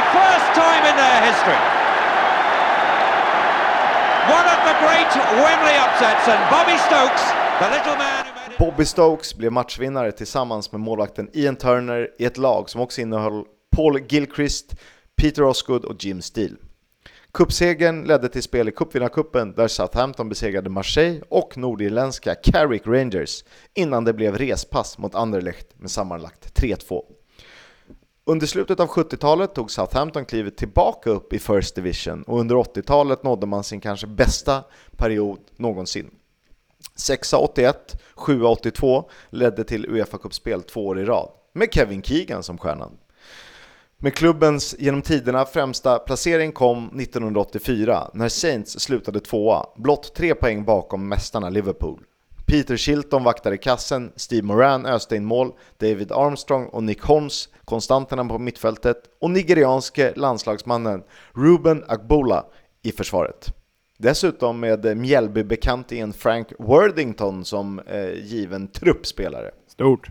the 0.06 0.12
first 0.20 0.47
time 0.53 0.84
in 0.89 0.95
their 1.03 1.20
history. 1.30 1.62
One 4.38 4.47
of 4.53 4.60
the 4.70 4.76
great 4.84 5.12
Wembley 5.43 5.76
upsets 5.86 6.28
and 6.34 6.41
Bobby 6.53 6.78
Stokes, 6.88 7.24
the 7.60 7.68
little 7.76 7.97
man 7.97 8.26
Bobby 8.60 8.86
Stokes 8.86 9.36
blev 9.36 9.51
matchvinnare 9.51 10.12
tillsammans 10.12 10.72
med 10.72 10.82
målvakten 10.82 11.30
Ian 11.34 11.56
Turner 11.56 12.10
i 12.20 12.26
ett 12.26 12.38
lag 12.38 12.70
som 12.70 12.82
också 12.82 13.01
innehöll 13.01 13.43
Paul 13.76 13.99
Gilchrist, 14.10 14.76
Peter 15.22 15.43
Osgood 15.43 15.86
och 15.86 16.03
Jim 16.03 16.22
Steele. 16.22 16.56
Cupsegern 17.34 18.03
ledde 18.03 18.30
till 18.30 18.43
spel 18.43 18.70
i 18.70 18.72
cupvinnarcupen 18.72 19.53
där 19.53 19.68
Southampton 19.68 20.30
besegrade 20.30 20.70
Marseille 20.70 21.22
och 21.30 21.58
nordirländska 21.58 22.36
Carrick 22.36 22.88
Rangers 22.88 23.43
innan 23.74 24.03
det 24.03 24.14
blev 24.14 24.38
respass 24.38 24.97
mot 24.97 25.16
Anderlecht 25.16 25.68
med 25.78 25.91
sammanlagt 25.91 26.60
3-2. 26.62 27.01
Under 28.28 28.47
slutet 28.47 28.80
av 28.80 28.88
70-talet 28.88 29.55
tog 29.55 29.71
Southampton 29.71 30.26
klivet 30.26 30.57
tillbaka 30.57 31.09
upp 31.09 31.34
i 31.34 31.39
First 31.39 31.76
Division 31.76 32.23
och 32.23 32.39
under 32.39 32.55
80-talet 32.55 33.23
nådde 33.23 33.45
man 33.45 33.63
sin 33.63 33.82
kanske 33.82 34.07
bästa 34.07 34.63
period 34.97 35.39
någonsin. 35.57 36.09
6-81, 36.95 37.73
7-82 38.15 39.03
ledde 39.30 39.63
till 39.63 39.86
Uefa 39.86 40.17
Cup-spel 40.17 40.63
två 40.63 40.88
år 40.88 40.99
i 40.99 41.05
rad, 41.05 41.30
med 41.53 41.73
Kevin 41.73 42.03
Keegan 42.03 42.43
som 42.43 42.57
stjärnan. 42.57 42.97
Men 43.97 44.11
klubbens 44.11 44.76
genom 44.80 45.01
tiderna 45.01 45.45
främsta 45.45 45.99
placering 45.99 46.51
kom 46.51 46.99
1984 46.99 48.09
när 48.13 48.30
Saints 48.30 48.80
slutade 48.80 49.19
tvåa, 49.19 49.65
blott 49.76 50.15
tre 50.15 50.36
poäng 50.36 50.65
bakom 50.65 51.07
mästarna 51.07 51.49
Liverpool. 51.49 52.03
Peter 52.46 52.78
Shilton 52.78 53.24
vaktade 53.24 53.58
kassen, 53.58 54.12
Steve 54.16 54.48
Moran 54.48 54.86
öste 54.86 55.16
in 55.16 55.26
mål, 55.26 55.52
David 55.78 56.12
Armstrong 56.12 56.66
och 56.66 56.84
Nick 56.84 57.02
Holmes 57.02 57.50
konstanterna 57.66 58.26
på 58.26 58.39
mittfältet 58.39 58.98
och 59.22 59.32
nigerianske 59.32 60.14
landslagsmannen 60.16 61.04
Ruben 61.34 61.84
Agbola 61.88 62.46
i 62.84 62.91
försvaret. 62.91 63.54
Dessutom 63.98 64.60
med 64.60 64.98
Mjällby-bekantingen 64.98 66.14
Frank 66.14 66.48
Worthington 66.60 67.46
som 67.46 67.80
eh, 67.80 68.14
given 68.14 68.68
truppspelare. 68.68 69.52
Stort! 69.68 70.10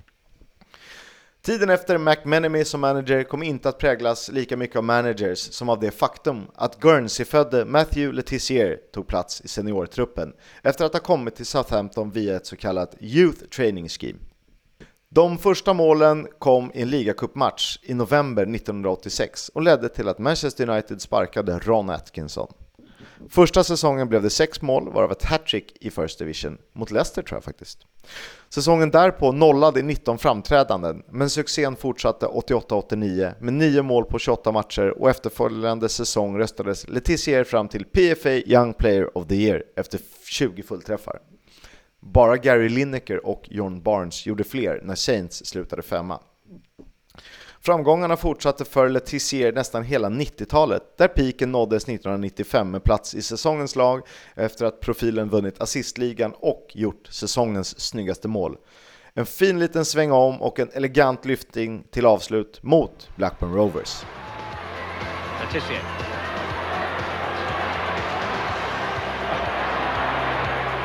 Tiden 1.45 1.70
efter 1.70 1.99
McMenemy 1.99 2.64
som 2.64 2.80
manager 2.80 3.22
kom 3.22 3.42
inte 3.42 3.68
att 3.68 3.78
präglas 3.78 4.30
lika 4.30 4.57
mycket 4.57 4.76
av 4.76 4.84
managers 4.84 5.38
som 5.38 5.68
av 5.68 5.80
det 5.80 5.90
faktum 5.90 6.47
att 6.55 6.80
Guernsey-födde 6.80 7.64
Matthew 7.64 8.16
Letizier 8.16 8.78
tog 8.92 9.07
plats 9.07 9.40
i 9.40 9.49
seniortruppen 9.49 10.32
efter 10.62 10.84
att 10.84 10.92
ha 10.92 11.01
kommit 11.01 11.36
till 11.36 11.47
Southampton 11.47 12.11
via 12.11 12.36
ett 12.36 12.47
så 12.47 12.57
kallat 12.57 12.95
Youth 13.01 13.45
Training 13.45 13.88
Scheme. 13.88 14.18
De 15.09 15.38
första 15.38 15.72
målen 15.72 16.28
kom 16.38 16.70
i 16.74 16.82
en 16.82 16.90
ligacupmatch 16.90 17.78
i 17.82 17.95
november 17.95 18.42
1986 18.42 19.49
och 19.49 19.62
ledde 19.62 19.88
till 19.88 20.09
att 20.09 20.18
Manchester 20.18 20.68
United 20.68 21.01
sparkade 21.01 21.59
Ron 21.59 21.90
Atkinson. 21.90 22.53
Första 23.29 23.64
säsongen 23.64 24.09
blev 24.09 24.22
det 24.22 24.31
sex 24.31 24.62
mål, 24.62 24.93
varav 24.93 25.12
ett 25.12 25.25
hattrick 25.25 25.77
i 25.81 25.91
First 25.91 26.18
Division, 26.18 26.59
mot 26.72 26.91
Leicester 26.91 27.22
tror 27.22 27.37
jag 27.37 27.45
faktiskt. 27.45 27.79
Säsongen 28.49 28.91
därpå 28.91 29.33
nollade 29.33 29.81
i 29.81 29.83
19 29.83 30.18
framträdanden, 30.18 31.03
men 31.11 31.31
succén 31.31 31.77
fortsatte 31.77 32.27
88-89 32.27 33.35
med 33.41 33.55
9 33.55 33.83
mål 33.83 34.05
på 34.05 34.18
28 34.18 34.53
matcher 34.53 34.99
och 34.99 35.11
efterföljande 35.11 35.89
säsong 35.89 36.39
röstades 36.39 36.89
Letizier 36.89 37.45
fram 37.45 37.68
till 37.68 37.85
PFA 37.85 38.31
Young 38.31 38.72
Player 38.72 39.18
of 39.18 39.27
the 39.27 39.35
Year 39.35 39.62
efter 39.77 40.01
20 40.25 40.62
fullträffar. 40.62 41.20
Bara 42.01 42.37
Gary 42.37 42.68
Lineker 42.68 43.27
och 43.27 43.43
John 43.51 43.83
Barnes 43.83 44.27
gjorde 44.27 44.45
fler 44.45 44.81
när 44.85 44.95
Saints 44.95 45.47
slutade 45.47 45.83
femma. 45.83 46.20
Framgångarna 47.64 48.16
fortsatte 48.16 48.64
för 48.64 48.88
Letizier 48.88 49.52
nästan 49.52 49.82
hela 49.82 50.08
90-talet, 50.08 50.82
där 50.96 51.08
piken 51.08 51.52
nåddes 51.52 51.82
1995 51.82 52.70
med 52.70 52.84
plats 52.84 53.14
i 53.14 53.22
säsongens 53.22 53.76
lag 53.76 54.02
efter 54.34 54.66
att 54.66 54.80
profilen 54.80 55.28
vunnit 55.28 55.60
assistligan 55.60 56.32
och 56.36 56.66
gjort 56.74 57.06
säsongens 57.10 57.80
snyggaste 57.80 58.28
mål. 58.28 58.56
En 59.14 59.26
fin 59.26 59.58
liten 59.58 59.84
sväng 59.84 60.12
om 60.12 60.42
och 60.42 60.58
en 60.58 60.70
elegant 60.72 61.24
lyftning 61.24 61.84
till 61.90 62.06
avslut 62.06 62.62
mot 62.62 63.08
Blackburn 63.16 63.54
Rovers. 63.54 64.04
Letizier. 65.40 65.82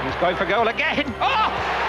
He's 0.03 0.21
going 0.21 0.35
for 0.35 0.45
goal 0.45 0.67
again! 0.67 1.13
Oh! 1.19 1.88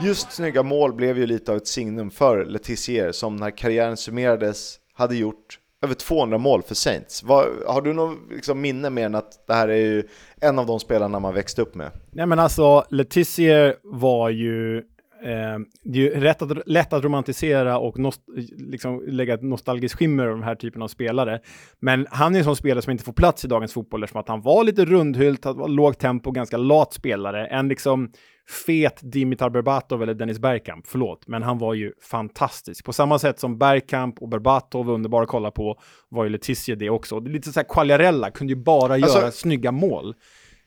Just 0.00 0.32
snygga 0.32 0.62
mål 0.62 0.92
blev 0.92 1.18
ju 1.18 1.26
lite 1.26 1.50
av 1.52 1.56
ett 1.56 1.66
signum 1.66 2.10
för 2.10 2.44
Letizier 2.44 3.12
som 3.12 3.36
när 3.36 3.50
karriären 3.50 3.96
summerades 3.96 4.76
hade 4.94 5.16
gjort 5.16 5.58
över 5.82 5.94
200 5.94 6.38
mål 6.38 6.62
för 6.62 6.74
Saints. 6.74 7.22
Var, 7.22 7.48
har 7.66 7.82
du 7.82 7.92
något 7.92 8.18
liksom, 8.30 8.60
minne 8.60 8.90
mer 8.90 9.06
än 9.06 9.14
att 9.14 9.46
det 9.46 9.54
här 9.54 9.68
är 9.68 9.76
ju 9.76 10.08
en 10.40 10.58
av 10.58 10.66
de 10.66 10.80
spelarna 10.80 11.18
man 11.18 11.34
växte 11.34 11.62
upp 11.62 11.74
med? 11.74 11.90
Nej 12.10 12.26
men 12.26 12.38
alltså, 12.38 12.84
Letizier 12.90 13.76
var 13.82 14.28
ju 14.28 14.82
Eh, 15.22 15.58
det 15.84 15.98
är 15.98 16.02
ju 16.02 16.20
rätt 16.20 16.42
att, 16.42 16.66
lätt 16.66 16.92
att 16.92 17.04
romantisera 17.04 17.78
och 17.78 17.98
nost, 17.98 18.20
liksom 18.56 19.04
lägga 19.06 19.34
ett 19.34 19.42
nostalgiskt 19.42 19.98
skimmer 19.98 20.24
över 20.24 20.34
den 20.34 20.44
här 20.44 20.54
typen 20.54 20.82
av 20.82 20.88
spelare. 20.88 21.40
Men 21.80 22.06
han 22.10 22.34
är 22.34 22.38
en 22.38 22.44
sån 22.44 22.56
spelare 22.56 22.82
som 22.82 22.90
inte 22.90 23.04
får 23.04 23.12
plats 23.12 23.44
i 23.44 23.48
dagens 23.48 23.72
fotboll 23.72 24.02
eftersom 24.02 24.20
att 24.20 24.28
han 24.28 24.40
var 24.40 24.64
lite 24.64 24.84
rundhylt, 24.84 25.44
var 25.44 25.68
lågt 25.68 25.98
tempo, 25.98 26.30
ganska 26.30 26.56
lat 26.56 26.92
spelare. 26.92 27.46
En 27.46 27.68
liksom 27.68 28.12
fet 28.66 29.00
Dimitar 29.02 29.50
Berbatov 29.50 30.02
eller 30.02 30.14
Dennis 30.14 30.38
Bergkamp, 30.38 30.86
förlåt, 30.86 31.26
men 31.26 31.42
han 31.42 31.58
var 31.58 31.74
ju 31.74 31.92
fantastisk. 32.02 32.84
På 32.84 32.92
samma 32.92 33.18
sätt 33.18 33.40
som 33.40 33.58
Bergkamp 33.58 34.22
och 34.22 34.28
Berbatov 34.28 34.86
var 34.86 34.94
underbara 34.94 35.22
att 35.22 35.28
kolla 35.28 35.50
på, 35.50 35.80
var 36.08 36.24
ju 36.24 36.30
Letizia 36.30 36.76
det 36.76 36.90
också. 36.90 37.20
Det 37.20 37.30
är 37.30 37.32
lite 37.32 37.52
så 37.52 37.60
här 37.60 37.66
Quagliarella, 37.68 38.30
kunde 38.30 38.52
ju 38.52 38.60
bara 38.60 38.94
alltså, 38.94 39.18
göra 39.18 39.30
snygga 39.30 39.72
mål. 39.72 40.14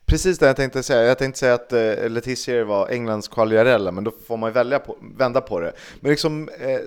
Precis 0.06 0.39
det 0.39 0.47
jag 0.47 0.56
tänkte 0.56 0.84
säga. 0.84 1.04
Jag 1.04 1.18
tänkte 1.18 1.39
säga 1.39 1.54
att 1.54 1.74
eh, 1.74 2.10
Letizier 2.10 2.64
var 2.64 2.89
Englands 2.89 3.28
Quagliarella, 3.28 3.91
men 3.91 4.04
då 4.04 4.12
får 4.28 4.38
man 4.38 4.49
ju 4.49 4.54
välja 4.54 4.80
på, 4.80 4.97
vända 5.18 5.41
på 5.41 5.60
det. 5.60 5.74
Men 5.99 6.12
liksom 6.12 6.49
eh, 6.60 6.80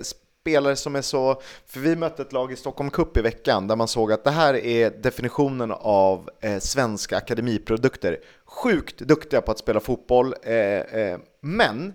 spelare 0.47 0.75
som 0.75 0.95
är 0.95 1.01
så... 1.01 1.41
För 1.65 1.79
vi 1.79 1.95
mötte 1.95 2.21
ett 2.21 2.33
lag 2.33 2.51
i 2.51 2.55
Stockholm 2.55 2.89
Cup 2.89 3.17
i 3.17 3.21
veckan 3.21 3.67
där 3.67 3.75
man 3.75 3.87
såg 3.87 4.11
att 4.11 4.23
det 4.23 4.31
här 4.31 4.53
är 4.53 4.89
definitionen 4.89 5.71
av 5.71 6.29
eh, 6.41 6.59
svenska 6.59 7.17
akademiprodukter. 7.17 8.17
Sjukt 8.45 8.99
duktiga 8.99 9.41
på 9.41 9.51
att 9.51 9.59
spela 9.59 9.79
fotboll, 9.79 10.33
eh, 10.43 10.55
eh 10.55 11.17
men 11.41 11.93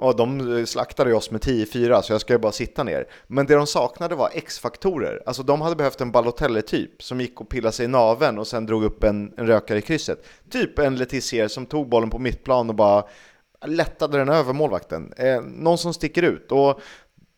och 0.00 0.16
de 0.16 0.58
eh, 0.58 0.64
slaktade 0.64 1.14
oss 1.14 1.30
med 1.30 1.40
10-4 1.40 2.02
så 2.02 2.12
jag 2.12 2.20
ska 2.20 2.32
ju 2.32 2.38
bara 2.38 2.52
sitta 2.52 2.84
ner. 2.84 3.06
Men 3.26 3.46
det 3.46 3.54
de 3.54 3.66
saknade 3.66 4.14
var 4.14 4.30
X-faktorer. 4.34 5.22
Alltså 5.26 5.42
de 5.42 5.60
hade 5.60 5.76
behövt 5.76 6.00
en 6.00 6.12
Balotelli-typ 6.12 7.02
som 7.02 7.20
gick 7.20 7.40
och 7.40 7.48
pillade 7.48 7.72
sig 7.72 7.84
i 7.84 7.88
naven 7.88 8.38
och 8.38 8.46
sen 8.46 8.66
drog 8.66 8.84
upp 8.84 9.04
en, 9.04 9.32
en 9.36 9.46
rökare 9.46 9.78
i 9.78 9.82
krysset. 9.82 10.24
Typ 10.50 10.78
en 10.78 10.96
Letizier 10.96 11.48
som 11.48 11.66
tog 11.66 11.88
bollen 11.88 12.10
på 12.10 12.18
mittplan 12.18 12.68
och 12.68 12.74
bara 12.74 13.04
lättade 13.66 14.18
den 14.18 14.28
över 14.28 14.52
målvakten. 14.52 15.12
Eh, 15.16 15.40
någon 15.42 15.78
som 15.78 15.94
sticker 15.94 16.22
ut. 16.22 16.52
Och 16.52 16.80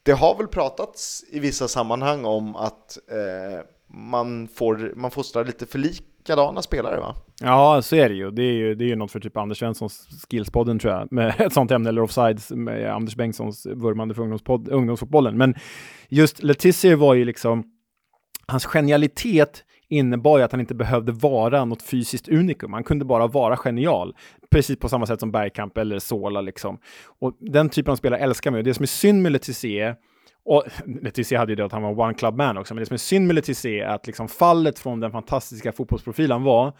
det 0.02 0.12
har 0.12 0.38
väl 0.38 0.48
pratats 0.48 1.24
i 1.30 1.38
vissa 1.38 1.68
sammanhang 1.68 2.24
om 2.24 2.56
att 2.56 2.98
eh, 3.10 3.64
man, 3.86 4.48
får, 4.48 4.92
man 4.96 5.10
fostrar 5.10 5.44
lite 5.44 5.66
för 5.66 5.78
likadana 5.78 6.62
spelare 6.62 7.00
va? 7.00 7.14
Ja, 7.42 7.82
så 7.82 7.96
är 7.96 8.08
det 8.08 8.14
ju. 8.14 8.30
Det 8.30 8.42
är 8.42 8.52
ju, 8.52 8.74
det 8.74 8.84
är 8.84 8.88
ju 8.88 8.96
något 8.96 9.12
för 9.12 9.20
typ 9.20 9.36
Anders 9.36 9.58
Svenssons 9.58 10.08
Skillspodden 10.30 10.78
tror 10.78 10.92
jag, 10.92 11.12
med 11.12 11.34
ett 11.40 11.52
sånt 11.52 11.70
ämne, 11.70 11.88
eller 11.88 12.02
Offsides 12.02 12.50
med 12.50 12.94
Anders 12.94 13.16
Bengtssons 13.16 13.66
vurmande 13.66 14.14
för 14.14 14.22
ungdomsfotbollen. 14.72 15.36
Men 15.38 15.54
just 16.08 16.42
Letizier 16.42 16.96
var 16.96 17.14
ju 17.14 17.24
liksom, 17.24 17.64
hans 18.46 18.66
genialitet 18.66 19.64
innebar 19.88 20.38
ju 20.38 20.44
att 20.44 20.52
han 20.52 20.60
inte 20.60 20.74
behövde 20.74 21.12
vara 21.12 21.64
något 21.64 21.82
fysiskt 21.82 22.28
unikum. 22.28 22.72
Han 22.72 22.84
kunde 22.84 23.04
bara 23.04 23.26
vara 23.26 23.56
genial. 23.56 24.14
Precis 24.50 24.78
på 24.78 24.88
samma 24.88 25.06
sätt 25.06 25.20
som 25.20 25.32
Bergkamp 25.32 25.78
eller 25.78 25.98
Sola 25.98 26.40
liksom. 26.40 26.78
Och 27.20 27.36
den 27.40 27.68
typen 27.68 27.92
av 27.92 27.96
spelare 27.96 28.20
älskar 28.20 28.50
man 28.50 28.58
ju. 28.58 28.62
Det 28.62 28.74
som 28.74 28.82
är 28.82 28.86
synd 28.86 29.22
med 29.22 29.32
Letizier 29.32 29.96
och 30.44 30.64
Letizier 31.02 31.38
hade 31.38 31.52
ju 31.52 31.56
det 31.56 31.64
att 31.64 31.72
han 31.72 31.82
var 31.82 32.00
one 32.00 32.14
club 32.14 32.36
man 32.36 32.58
också, 32.58 32.74
men 32.74 32.82
det 32.82 32.86
som 32.86 32.94
är 32.94 32.98
synd 32.98 33.26
med 33.26 33.34
Letizier 33.34 33.84
är 33.84 33.88
att 33.88 34.06
liksom 34.06 34.28
fallet 34.28 34.78
från 34.78 35.00
den 35.00 35.12
fantastiska 35.12 35.72
fotbollsprofil 35.72 36.32
han 36.32 36.42
var 36.42 36.72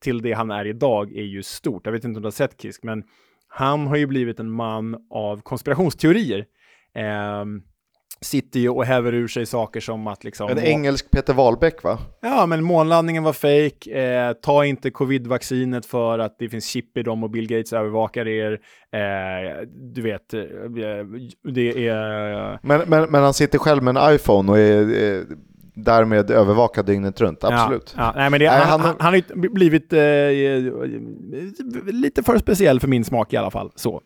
till 0.00 0.22
det 0.22 0.32
han 0.32 0.50
är 0.50 0.66
idag 0.66 1.16
är 1.16 1.22
ju 1.22 1.42
stort. 1.42 1.86
Jag 1.86 1.92
vet 1.92 2.04
inte 2.04 2.18
om 2.18 2.22
du 2.22 2.26
har 2.26 2.30
sett 2.30 2.62
Kisk, 2.62 2.82
men 2.82 3.02
han 3.48 3.86
har 3.86 3.96
ju 3.96 4.06
blivit 4.06 4.40
en 4.40 4.50
man 4.50 4.96
av 5.10 5.40
konspirationsteorier. 5.40 6.44
Eh, 6.94 7.44
sitter 8.20 8.60
ju 8.60 8.68
och 8.68 8.84
häver 8.84 9.14
ur 9.14 9.28
sig 9.28 9.46
saker 9.46 9.80
som 9.80 10.06
att 10.06 10.24
liksom... 10.24 10.50
En 10.50 10.58
engelsk 10.58 11.10
Peter 11.10 11.34
Wahlbeck 11.34 11.82
va? 11.82 11.98
Ja, 12.20 12.46
men 12.46 12.64
månladdningen 12.64 13.22
var 13.22 13.32
fake. 13.32 14.02
Eh, 14.02 14.32
ta 14.32 14.64
inte 14.64 14.90
covid-vaccinet 14.90 15.86
för 15.86 16.18
att 16.18 16.38
det 16.38 16.48
finns 16.48 16.66
chip 16.66 16.96
i 16.96 17.02
dem 17.02 17.24
och 17.24 17.30
Bill 17.30 17.48
Gates 17.48 17.72
övervakar 17.72 18.28
er. 18.28 18.52
Eh, 18.92 19.66
du 19.94 20.02
vet, 20.02 20.34
eh, 20.34 20.42
det 21.54 21.88
är... 21.88 22.66
Men, 22.66 22.80
men, 22.86 23.10
men 23.10 23.22
han 23.22 23.34
sitter 23.34 23.58
själv 23.58 23.82
med 23.82 23.96
en 23.96 24.14
iPhone 24.14 24.52
och 24.52 24.58
är 24.58 25.26
därmed 25.84 26.30
övervakad 26.30 26.86
dygnet 26.86 27.20
runt, 27.20 27.44
absolut. 27.44 27.94
Ja, 27.96 28.02
ja. 28.02 28.12
Nej, 28.16 28.30
men 28.30 28.40
det, 28.40 28.50
Nej, 28.50 28.60
han, 28.60 28.80
han, 28.80 28.96
han, 28.98 29.14
har 29.14 29.48
blivit 29.48 29.92
eh, 29.92 30.00
lite 31.92 32.22
för 32.22 32.38
speciell 32.38 32.80
för 32.80 32.88
min 32.88 33.04
smak 33.04 33.32
i 33.32 33.36
alla 33.36 33.50
fall. 33.50 33.72
Så. 33.74 34.02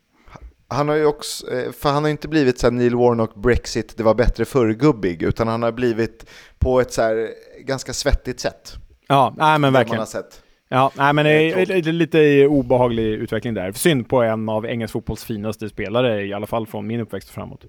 Han 0.69 0.89
har 0.89 0.97
ju 0.97 1.07
också, 1.07 1.53
eh, 1.53 1.73
för 1.73 1.91
han 1.91 2.03
har 2.03 2.11
inte 2.11 2.29
blivit 2.29 2.59
så 2.59 2.71
Neil 2.71 2.95
Warnock 2.95 3.35
Brexit, 3.35 3.97
det 3.97 4.03
var 4.03 4.15
bättre 4.15 4.45
förr-gubbig, 4.45 5.23
utan 5.23 5.49
han 5.49 5.63
har 5.63 5.73
blivit 5.73 6.31
på 6.59 6.81
ett 6.81 6.93
så 6.93 7.03
här 7.03 7.29
ganska 7.61 7.93
svettigt 7.93 8.41
sätt. 8.41 8.73
Ja, 9.09 9.35
nej 9.37 9.59
men 9.59 9.73
verkligen. 9.73 9.97
Man 9.97 9.99
har 9.99 10.07
sett. 10.07 10.41
Ja, 10.69 10.91
nej, 10.95 11.13
men 11.13 11.25
det 11.25 11.31
är 11.53 11.93
lite 11.93 12.47
obehaglig 12.47 13.05
utveckling 13.05 13.55
där. 13.55 13.73
Synd 13.73 14.09
på 14.09 14.23
en 14.23 14.49
av 14.49 14.67
engelsk 14.67 14.93
fotbolls 14.93 15.25
finaste 15.25 15.69
spelare, 15.69 16.27
i 16.27 16.33
alla 16.33 16.47
fall 16.47 16.67
från 16.67 16.87
min 16.87 17.01
uppväxt 17.01 17.31
framåt. 17.31 17.65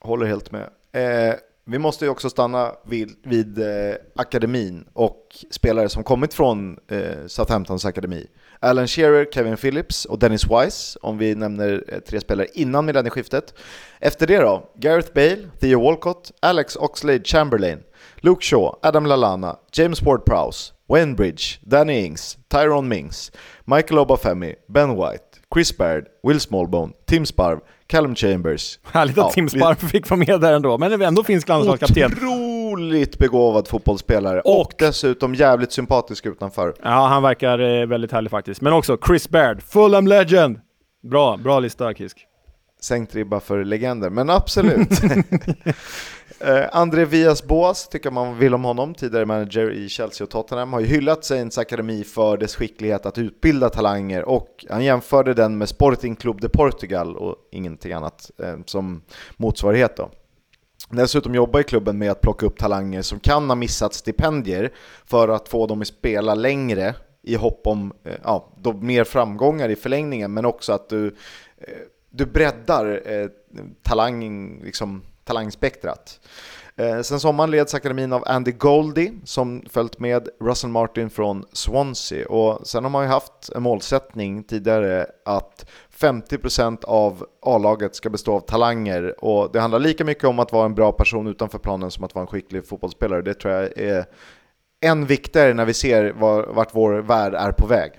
Håller 0.00 0.26
helt 0.26 0.52
med. 0.52 0.68
Eh, 0.92 1.34
vi 1.64 1.78
måste 1.78 2.04
ju 2.04 2.10
också 2.10 2.30
stanna 2.30 2.72
vid, 2.84 3.16
vid 3.22 3.58
eh, 3.58 3.94
akademin 4.16 4.84
och 4.92 5.44
spelare 5.50 5.88
som 5.88 6.04
kommit 6.04 6.34
från 6.34 6.78
eh, 6.90 7.26
Southamptons 7.26 7.84
akademi. 7.84 8.26
Alan 8.60 8.86
Shearer, 8.86 9.26
Kevin 9.32 9.56
Phillips 9.56 10.04
och 10.04 10.18
Dennis 10.18 10.44
Wise, 10.44 10.98
om 11.02 11.18
vi 11.18 11.34
nämner 11.34 11.84
eh, 11.88 11.98
tre 11.98 12.20
spelare 12.20 12.46
innan 12.54 12.84
millennieskiftet. 12.84 13.54
Efter 14.00 14.26
det 14.26 14.38
då, 14.38 14.70
Gareth 14.74 15.12
Bale, 15.14 15.48
Theo 15.60 15.80
Walcott, 15.82 16.32
Alex 16.40 16.76
Oxlade-Chamberlain, 16.76 17.78
Luke 18.16 18.44
Shaw, 18.44 18.78
Adam 18.82 19.06
Lallana, 19.06 19.56
James 19.72 20.02
Ward-Prowse, 20.02 20.72
Wayne 20.88 21.14
Bridge, 21.14 21.58
Danny 21.60 22.04
Ings, 22.04 22.38
Tyrone 22.48 22.88
Mings, 22.88 23.32
Michael 23.64 23.98
Obafemi, 23.98 24.54
Ben 24.68 24.96
White, 24.96 25.31
Chris 25.54 25.78
Baird, 25.78 26.04
Will 26.22 26.40
Smallbone, 26.40 26.92
Tim 27.06 27.26
Sparv, 27.26 27.60
Callum 27.86 28.14
Chambers. 28.14 28.78
Härligt 28.82 29.18
att 29.18 29.24
ja, 29.24 29.30
Tim 29.30 29.48
Sparv 29.48 29.74
fick 29.74 30.10
vara 30.10 30.18
med 30.18 30.40
där 30.40 30.52
ändå, 30.52 30.78
men 30.78 31.02
ändå 31.02 31.24
finsk 31.24 31.48
landslagskapten. 31.48 32.12
Otroligt 32.12 33.18
begåvad 33.18 33.68
fotbollsspelare 33.68 34.40
och, 34.40 34.60
och, 34.60 34.72
dessutom 34.78 35.34
jävligt 35.34 35.72
sympatisk 35.72 36.26
utanför. 36.26 36.74
Ja, 36.82 37.06
han 37.06 37.22
verkar 37.22 37.58
eh, 37.58 37.86
väldigt 37.86 38.12
härlig 38.12 38.30
faktiskt. 38.30 38.60
Men 38.60 38.72
också 38.72 38.98
Chris 39.06 39.28
Baird, 39.28 39.62
Fulham 39.62 40.06
Legend! 40.06 40.60
Bra, 41.02 41.36
bra 41.36 41.60
lista 41.60 41.94
Kisk. 41.94 42.26
Sänkt 42.82 43.14
ribba 43.14 43.40
för 43.40 43.64
legender, 43.64 44.10
men 44.10 44.30
absolut. 44.30 44.88
Eh, 46.40 46.64
André 46.72 47.04
Vias 47.04 47.42
Boas 47.42 47.88
tycker 47.88 48.10
man 48.10 48.38
vill 48.38 48.54
om 48.54 48.64
honom, 48.64 48.94
tidigare 48.94 49.26
manager 49.26 49.70
i 49.70 49.88
Chelsea 49.88 50.24
och 50.24 50.30
Tottenham, 50.30 50.72
har 50.72 50.80
ju 50.80 50.86
hyllat 50.86 51.24
Saints 51.24 51.58
Akademi 51.58 52.04
för 52.04 52.36
dess 52.36 52.56
skicklighet 52.56 53.06
att 53.06 53.18
utbilda 53.18 53.68
talanger 53.68 54.24
och 54.24 54.64
han 54.70 54.84
jämförde 54.84 55.34
den 55.34 55.58
med 55.58 55.68
Sporting 55.68 56.16
Club 56.16 56.40
de 56.40 56.48
Portugal 56.48 57.16
och 57.16 57.36
ingenting 57.52 57.92
annat 57.92 58.30
eh, 58.38 58.56
som 58.66 59.02
motsvarighet 59.36 59.96
då. 59.96 60.10
Dessutom 60.90 61.34
jobbar 61.34 61.60
ju 61.60 61.64
klubben 61.64 61.98
med 61.98 62.10
att 62.10 62.20
plocka 62.20 62.46
upp 62.46 62.58
talanger 62.58 63.02
som 63.02 63.20
kan 63.20 63.50
ha 63.50 63.54
missat 63.54 63.94
stipendier 63.94 64.72
för 65.06 65.28
att 65.28 65.48
få 65.48 65.66
dem 65.66 65.80
att 65.80 65.86
spela 65.86 66.34
längre 66.34 66.94
i 67.22 67.34
hopp 67.34 67.66
om 67.66 67.92
eh, 68.04 68.14
ja, 68.24 68.52
mer 68.80 69.04
framgångar 69.04 69.68
i 69.68 69.76
förlängningen, 69.76 70.34
men 70.34 70.44
också 70.44 70.72
att 70.72 70.88
du, 70.88 71.06
eh, 71.58 71.68
du 72.12 72.26
breddar 72.26 73.00
eh, 73.04 73.28
talang, 73.82 74.60
liksom, 74.64 75.02
talangspektrat. 75.24 76.20
Eh, 76.76 77.00
sen 77.00 77.20
sommaren 77.20 77.50
leds 77.50 77.74
akademin 77.74 78.12
av 78.12 78.24
Andy 78.26 78.52
Goldie 78.52 79.12
som 79.24 79.62
följt 79.70 79.98
med 79.98 80.28
Russell 80.40 80.70
Martin 80.70 81.10
från 81.10 81.44
Swansea 81.52 82.28
och 82.28 82.66
sen 82.66 82.84
har 82.84 82.90
man 82.90 83.04
ju 83.04 83.08
haft 83.08 83.48
en 83.54 83.62
målsättning 83.62 84.44
tidigare 84.44 85.06
att 85.24 85.70
50% 85.96 86.84
av 86.84 87.26
A-laget 87.42 87.94
ska 87.94 88.10
bestå 88.10 88.34
av 88.34 88.40
talanger 88.40 89.24
och 89.24 89.52
det 89.52 89.60
handlar 89.60 89.78
lika 89.78 90.04
mycket 90.04 90.24
om 90.24 90.38
att 90.38 90.52
vara 90.52 90.66
en 90.66 90.74
bra 90.74 90.92
person 90.92 91.26
utanför 91.26 91.58
planen 91.58 91.90
som 91.90 92.04
att 92.04 92.14
vara 92.14 92.22
en 92.22 92.26
skicklig 92.26 92.66
fotbollsspelare. 92.66 93.22
Det 93.22 93.34
tror 93.34 93.54
jag 93.54 93.78
är 93.78 94.04
än 94.84 95.06
viktigare 95.06 95.54
när 95.54 95.64
vi 95.64 95.74
ser 95.74 96.12
vart 96.52 96.74
vår 96.74 96.92
värld 96.92 97.34
är 97.34 97.52
på 97.52 97.66
väg. 97.66 97.92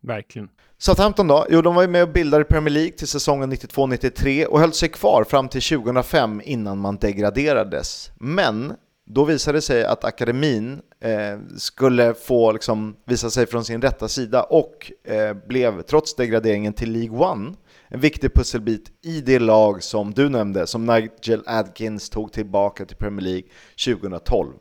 Verkligen. 0.00 0.48
Southampton 0.82 1.28
då? 1.28 1.46
Jo, 1.50 1.62
de 1.62 1.74
var 1.74 1.82
ju 1.82 1.88
med 1.88 2.02
och 2.02 2.08
bildade 2.08 2.44
Premier 2.44 2.74
League 2.74 2.92
till 2.92 3.08
säsongen 3.08 3.52
92-93 3.52 4.44
och 4.44 4.60
höll 4.60 4.72
sig 4.72 4.88
kvar 4.88 5.24
fram 5.24 5.48
till 5.48 5.62
2005 5.62 6.40
innan 6.44 6.78
man 6.78 6.96
degraderades. 6.96 8.10
Men 8.20 8.72
då 9.06 9.24
visade 9.24 9.58
det 9.58 9.62
sig 9.62 9.84
att 9.84 10.04
akademin 10.04 10.80
eh, 11.00 11.38
skulle 11.56 12.14
få 12.14 12.52
liksom, 12.52 12.96
visa 13.06 13.30
sig 13.30 13.46
från 13.46 13.64
sin 13.64 13.82
rätta 13.82 14.08
sida 14.08 14.42
och 14.42 14.92
eh, 15.04 15.34
blev, 15.48 15.82
trots 15.82 16.14
degraderingen 16.14 16.72
till 16.72 16.92
League 16.92 17.18
One, 17.18 17.54
en 17.88 18.00
viktig 18.00 18.34
pusselbit 18.34 18.90
i 19.04 19.20
det 19.20 19.38
lag 19.38 19.82
som 19.82 20.12
du 20.12 20.28
nämnde, 20.28 20.66
som 20.66 20.86
Nigel 20.86 21.42
Adkins 21.46 22.10
tog 22.10 22.32
tillbaka 22.32 22.84
till 22.84 22.96
Premier 22.96 23.24
League 23.24 23.48
2012. 23.86 24.52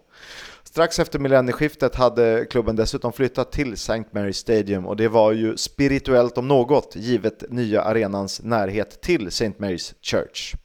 Strax 0.79 0.99
efter 0.99 1.19
millennieskiftet 1.19 1.95
hade 1.95 2.45
klubben 2.49 2.75
dessutom 2.75 3.13
flyttat 3.13 3.51
till 3.51 3.73
St. 3.73 4.03
Mary's 4.11 4.31
Stadium 4.31 4.85
och 4.85 4.95
det 4.95 5.07
var 5.07 5.31
ju 5.31 5.57
spirituellt 5.57 6.37
om 6.37 6.47
något 6.47 6.95
givet 6.95 7.43
nya 7.49 7.81
arenans 7.81 8.41
närhet 8.43 9.01
till 9.01 9.27
St. 9.27 9.53
Mary's 9.57 9.93
Church. 10.01 10.55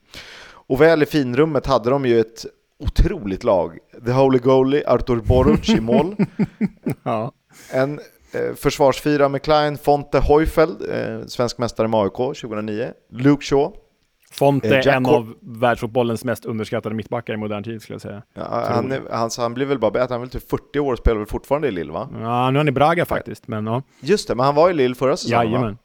Och 0.47 0.81
väl 0.81 1.03
i 1.03 1.07
finrummet 1.07 1.67
hade 1.67 1.91
de 1.91 2.07
ju 2.07 2.21
ett 2.21 2.47
otroligt 2.79 3.45
lag. 3.45 3.79
The 4.07 4.13
Holy 4.13 4.39
Goalie, 4.39 4.87
Artur 4.87 5.21
Boruc 5.21 5.69
i 5.69 5.81
mål. 5.81 6.17
ja. 7.03 7.33
En 7.71 8.01
eh, 8.33 8.55
försvarsfyra 8.55 9.29
med 9.29 9.43
Klein, 9.43 9.79
Fonte 9.79 10.21
Heufeld, 10.21 10.83
eh, 10.91 11.27
svensk 11.27 11.59
mästare 11.59 11.89
med 11.89 12.01
AIK 12.01 12.17
2009. 12.17 12.93
Luke 13.13 13.45
Shaw, 13.45 13.73
Fonte, 14.35 14.79
eh, 14.79 14.97
en 14.97 15.07
av 15.07 15.35
världsfotbollens 15.41 16.25
mest 16.25 16.45
underskattade 16.45 16.95
mittbackar 16.95 17.35
i 17.35 17.37
modern 17.37 17.65
tid 17.65 17.83
skulle 17.83 17.95
jag 17.95 18.01
säga. 18.03 18.23
Ja, 18.35 18.65
han, 18.69 18.93
är, 18.93 19.03
han, 19.11 19.31
han 19.39 19.55
blir 19.55 19.67
väl 19.67 19.79
bara 19.79 19.91
bättre, 19.91 20.13
han 20.13 20.21
är 20.21 20.27
väl 20.27 20.29
typ 20.29 20.51
40 20.51 20.81
år 20.81 20.93
och 20.93 20.99
spelar 20.99 21.17
väl 21.19 21.27
fortfarande 21.27 21.69
i 21.69 21.71
Lille 21.71 21.93
va? 21.93 22.09
Ja, 22.13 22.51
nu 22.51 22.57
är 22.57 22.61
han 22.61 22.69
i 22.69 22.73
Braga 22.73 23.05
faktiskt, 23.05 23.49
men 23.49 23.67
ja. 23.67 23.83
Just 24.01 24.29
det, 24.29 24.35
men 24.35 24.47
han 24.47 24.55
var 24.55 24.71
i 24.71 24.73
Lille 24.73 24.95
förra 24.95 25.17
säsongen 25.17 25.47
Jajamän. 25.47 25.71
va? 25.71 25.77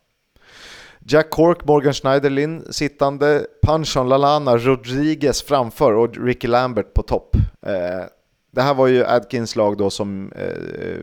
Jack 1.00 1.30
Cork, 1.30 1.66
Morgan 1.66 1.94
Schneiderlin 1.94 2.64
sittande, 2.70 3.46
Panchon 3.62 4.10
Lalana, 4.10 4.58
Rodriguez 4.58 5.44
framför 5.44 5.94
och 5.94 6.18
Ricky 6.18 6.48
Lambert 6.48 6.94
på 6.94 7.02
topp. 7.02 7.36
Eh, 7.66 8.06
det 8.52 8.62
här 8.62 8.74
var 8.74 8.88
ju 8.88 9.06
Adkins 9.06 9.56
lag 9.56 9.78
då 9.78 9.90
som 9.90 10.32
eh, 10.32 10.98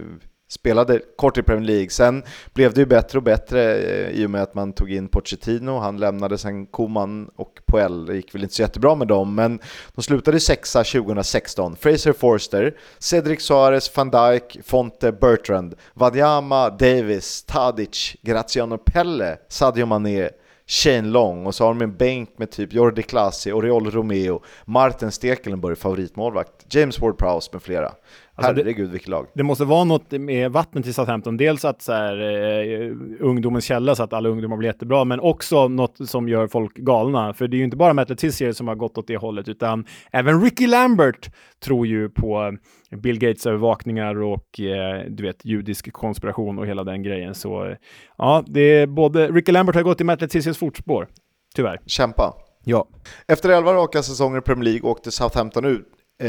spelade 0.48 1.00
kort 1.16 1.38
i 1.38 1.42
Premier 1.42 1.66
League. 1.66 1.90
Sen 1.90 2.22
blev 2.54 2.74
det 2.74 2.80
ju 2.80 2.86
bättre 2.86 3.18
och 3.18 3.22
bättre 3.22 3.74
eh, 3.76 4.10
i 4.10 4.26
och 4.26 4.30
med 4.30 4.42
att 4.42 4.54
man 4.54 4.72
tog 4.72 4.92
in 4.92 5.08
Pochettino. 5.08 5.78
Han 5.78 5.96
lämnade 5.96 6.38
sen 6.38 6.66
Koman 6.66 7.30
och 7.36 7.60
Poel. 7.66 8.06
Det 8.06 8.16
gick 8.16 8.34
väl 8.34 8.42
inte 8.42 8.54
så 8.54 8.62
jättebra 8.62 8.94
med 8.94 9.08
dem, 9.08 9.34
men 9.34 9.58
de 9.94 10.02
slutade 10.02 10.40
sexa 10.40 10.84
2016. 10.84 11.76
Fraser 11.76 12.12
Forster, 12.12 12.76
Cedric 12.98 13.42
Suarez, 13.42 13.96
van 13.96 14.10
Dijk, 14.10 14.58
Fonte, 14.64 15.12
Bertrand, 15.12 15.74
Wanyama, 15.94 16.70
Davis, 16.70 17.44
Tadic, 17.44 18.16
Graziano 18.22 18.78
Pelle, 18.78 19.38
Sadio 19.48 19.86
Mané, 19.86 20.30
Shane 20.66 21.08
Long 21.08 21.46
och 21.46 21.54
så 21.54 21.64
har 21.64 21.74
de 21.74 21.82
en 21.82 21.96
bänk 21.96 22.30
med 22.36 22.50
typ 22.50 22.72
Jordi 22.72 23.02
Klasi, 23.02 23.52
Oriol 23.52 23.90
Romeo, 23.90 24.42
Martin 24.64 25.12
Stekelenburg, 25.12 25.78
favoritmålvakt, 25.78 26.74
James 26.74 26.98
Ward-Prowse 26.98 27.48
med 27.52 27.62
flera. 27.62 27.92
Alltså 28.38 28.52
Herregud, 28.52 28.90
vilket 28.90 29.08
lag. 29.08 29.26
Det 29.34 29.42
måste 29.42 29.64
vara 29.64 29.84
något 29.84 30.10
med 30.12 30.52
vattnet 30.52 30.86
i 30.86 30.92
Southampton. 30.92 31.36
Dels 31.36 31.64
att 31.64 31.82
så 31.82 31.92
här, 31.92 32.20
eh, 32.20 32.92
ungdomens 33.20 33.64
källa 33.64 33.94
så 33.94 34.02
att 34.02 34.12
alla 34.12 34.28
ungdomar 34.28 34.56
blir 34.56 34.68
jättebra, 34.68 35.04
men 35.04 35.20
också 35.20 35.68
något 35.68 36.08
som 36.08 36.28
gör 36.28 36.46
folk 36.46 36.74
galna. 36.76 37.34
För 37.34 37.48
det 37.48 37.56
är 37.56 37.58
ju 37.58 37.64
inte 37.64 37.76
bara 37.76 37.92
Matt 37.92 38.08
Letizier 38.08 38.52
som 38.52 38.68
har 38.68 38.74
gått 38.74 38.98
åt 38.98 39.06
det 39.06 39.16
hållet, 39.16 39.48
utan 39.48 39.84
även 40.12 40.42
Ricky 40.42 40.66
Lambert 40.66 41.30
tror 41.64 41.86
ju 41.86 42.08
på 42.08 42.56
Bill 43.02 43.18
Gates 43.18 43.46
övervakningar 43.46 44.22
och 44.22 44.60
eh, 44.60 45.04
du 45.08 45.22
vet, 45.22 45.44
judisk 45.44 45.92
konspiration 45.92 46.58
och 46.58 46.66
hela 46.66 46.84
den 46.84 47.02
grejen. 47.02 47.34
Så 47.34 47.64
eh, 47.64 47.76
ja, 48.18 48.44
det 48.46 48.60
är 48.60 48.86
både 48.86 49.28
Ricky 49.28 49.52
Lambert 49.52 49.74
har 49.74 49.82
gått 49.82 50.00
i 50.00 50.04
Matt 50.04 50.20
Letiziers 50.20 50.58
fotspår, 50.58 51.08
tyvärr. 51.54 51.80
Kämpa. 51.86 52.34
Ja. 52.64 52.88
Efter 53.28 53.48
11 53.48 53.74
raka 53.74 54.02
säsonger 54.02 54.38
i 54.38 54.40
Premier 54.40 54.64
League 54.64 54.90
åkte 54.90 55.10
Southampton 55.10 55.64
ut 55.64 55.86
eh, 56.22 56.28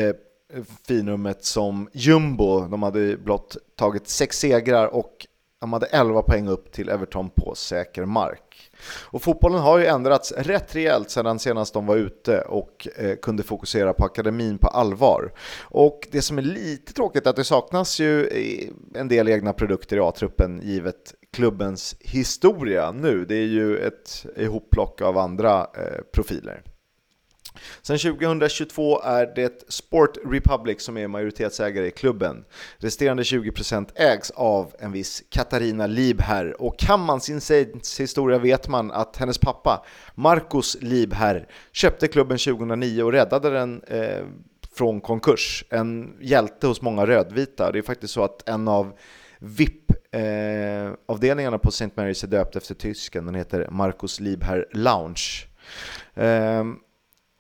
finrummet 0.88 1.46
som 1.46 1.90
jumbo. 1.94 2.68
De 2.68 2.84
hade 2.84 3.18
blott 3.18 3.58
tagit 3.76 4.08
sex 4.08 4.40
segrar 4.40 4.88
och 4.88 5.28
de 5.60 5.74
hade 5.74 5.86
11 5.86 6.22
poäng 6.22 6.48
upp 6.48 6.72
till 6.72 6.90
Everton 6.90 7.30
på 7.30 7.56
säker 7.56 8.06
mark. 8.06 8.72
Och 9.04 9.22
fotbollen 9.22 9.60
har 9.60 9.78
ju 9.80 9.86
ändrats 9.86 10.32
rätt 10.32 10.76
rejält 10.76 11.10
sedan 11.10 11.40
senast 11.40 11.74
de 11.74 11.86
var 11.86 11.96
ute 11.96 12.42
och 12.42 12.88
eh, 12.98 13.16
kunde 13.16 13.44
fokusera 13.44 13.94
på 13.94 14.06
akademin 14.06 14.58
på 14.58 14.68
allvar. 14.68 15.34
Och 15.62 16.08
det 16.12 16.22
som 16.22 16.38
är 16.38 16.42
lite 16.42 16.94
tråkigt 16.94 17.26
är 17.26 17.30
att 17.30 17.36
det 17.36 17.44
saknas 17.44 18.00
ju 18.00 18.28
eh, 18.28 18.70
en 18.94 19.08
del 19.08 19.30
egna 19.30 19.54
produkter 19.54 19.98
i 19.98 20.00
A-truppen 20.00 20.62
givet 20.64 21.14
klubbens 21.34 21.96
historia 22.00 22.92
nu. 22.92 23.26
Det 23.26 23.36
är 23.36 23.48
ju 23.48 23.78
ett 23.78 24.26
ihopplock 24.36 25.02
av 25.02 25.18
andra 25.18 25.60
eh, 25.60 26.02
profiler. 26.14 26.64
Sen 27.82 27.98
2022 27.98 29.02
är 29.02 29.36
det 29.36 29.72
Sport 29.72 30.18
Republic 30.26 30.82
som 30.82 30.98
är 30.98 31.08
majoritetsägare 31.08 31.88
i 31.88 31.92
klubben. 31.92 32.46
Resterande 32.78 33.24
20% 33.24 33.88
ägs 33.96 34.32
av 34.32 34.76
en 34.80 34.92
viss 34.92 35.24
Katarina 35.30 35.88
Liebherr 35.88 36.62
och 36.62 36.80
kan 36.80 37.00
man 37.00 37.22
sin 37.22 37.42
historia 38.00 38.38
vet 38.38 38.68
man 38.68 38.92
att 38.92 39.18
hennes 39.18 39.38
pappa 39.38 39.86
Marcus 40.16 40.78
Liebherr 40.82 41.48
köpte 41.72 42.08
klubben 42.08 42.38
2009 42.38 43.04
och 43.04 43.12
räddade 43.12 43.50
den 43.50 43.84
eh, 43.88 44.26
från 44.76 45.02
konkurs. 45.02 45.66
En 45.70 46.18
hjälte 46.22 46.68
hos 46.68 46.82
många 46.82 47.08
rödvita. 47.08 47.72
Det 47.72 47.78
är 47.78 47.84
faktiskt 47.84 48.14
så 48.14 48.24
att 48.24 48.50
en 48.50 48.68
av 48.68 48.98
VIP 49.40 49.88
Eh, 50.12 50.94
avdelningarna 51.06 51.58
på 51.58 51.70
St. 51.70 51.90
Mary's 51.96 52.26
är 52.26 52.28
döpt 52.28 52.56
efter 52.56 52.76
tysken, 52.76 53.26
den 53.26 53.36
heter 53.36 53.68
Marcus 53.72 54.20
Liebherr 54.20 54.68
Lounge. 54.72 55.48
Eh, 56.16 56.64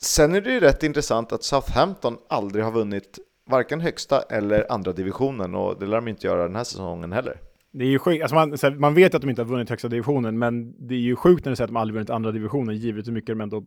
sen 0.01 0.35
är 0.35 0.41
det 0.41 0.53
ju 0.53 0.59
rätt 0.59 0.83
intressant 0.83 1.31
att 1.31 1.43
Southampton 1.43 2.17
aldrig 2.29 2.63
har 2.63 2.71
vunnit 2.71 3.19
varken 3.49 3.81
högsta 3.81 4.21
eller 4.21 4.71
andra 4.71 4.93
divisionen 4.93 5.55
och 5.55 5.79
det 5.79 5.85
lär 5.85 5.95
de 5.95 6.07
inte 6.07 6.27
göra 6.27 6.43
den 6.43 6.55
här 6.55 6.63
säsongen 6.63 7.11
heller. 7.11 7.37
Det 7.71 7.83
är 7.83 7.89
ju 7.89 7.99
sjukt, 7.99 8.23
alltså 8.23 8.35
man, 8.35 8.79
man 8.79 8.93
vet 8.93 9.15
att 9.15 9.21
de 9.21 9.29
inte 9.29 9.41
har 9.41 9.47
vunnit 9.49 9.69
högsta 9.69 9.87
divisionen, 9.87 10.39
men 10.39 10.87
det 10.87 10.95
är 10.95 10.99
ju 10.99 11.15
sjukt 11.15 11.45
när 11.45 11.49
du 11.49 11.55
säger 11.55 11.65
att 11.65 11.69
de 11.69 11.77
aldrig 11.77 11.93
vunnit 11.93 12.09
andra 12.09 12.31
divisionen, 12.31 12.75
givet 12.75 13.07
hur 13.07 13.11
mycket 13.11 13.27
de 13.27 13.41
ändå 13.41 13.63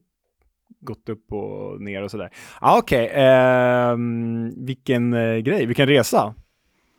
gått 0.81 1.09
upp 1.09 1.33
och 1.33 1.81
ner 1.81 2.03
och 2.03 2.11
sådär. 2.11 2.31
Ah, 2.61 2.78
Okej, 2.78 3.07
okay. 3.07 3.22
eh, 3.22 3.97
vilken 4.66 5.12
eh, 5.12 5.37
grej, 5.37 5.66
vilken 5.66 5.87
resa. 5.87 6.35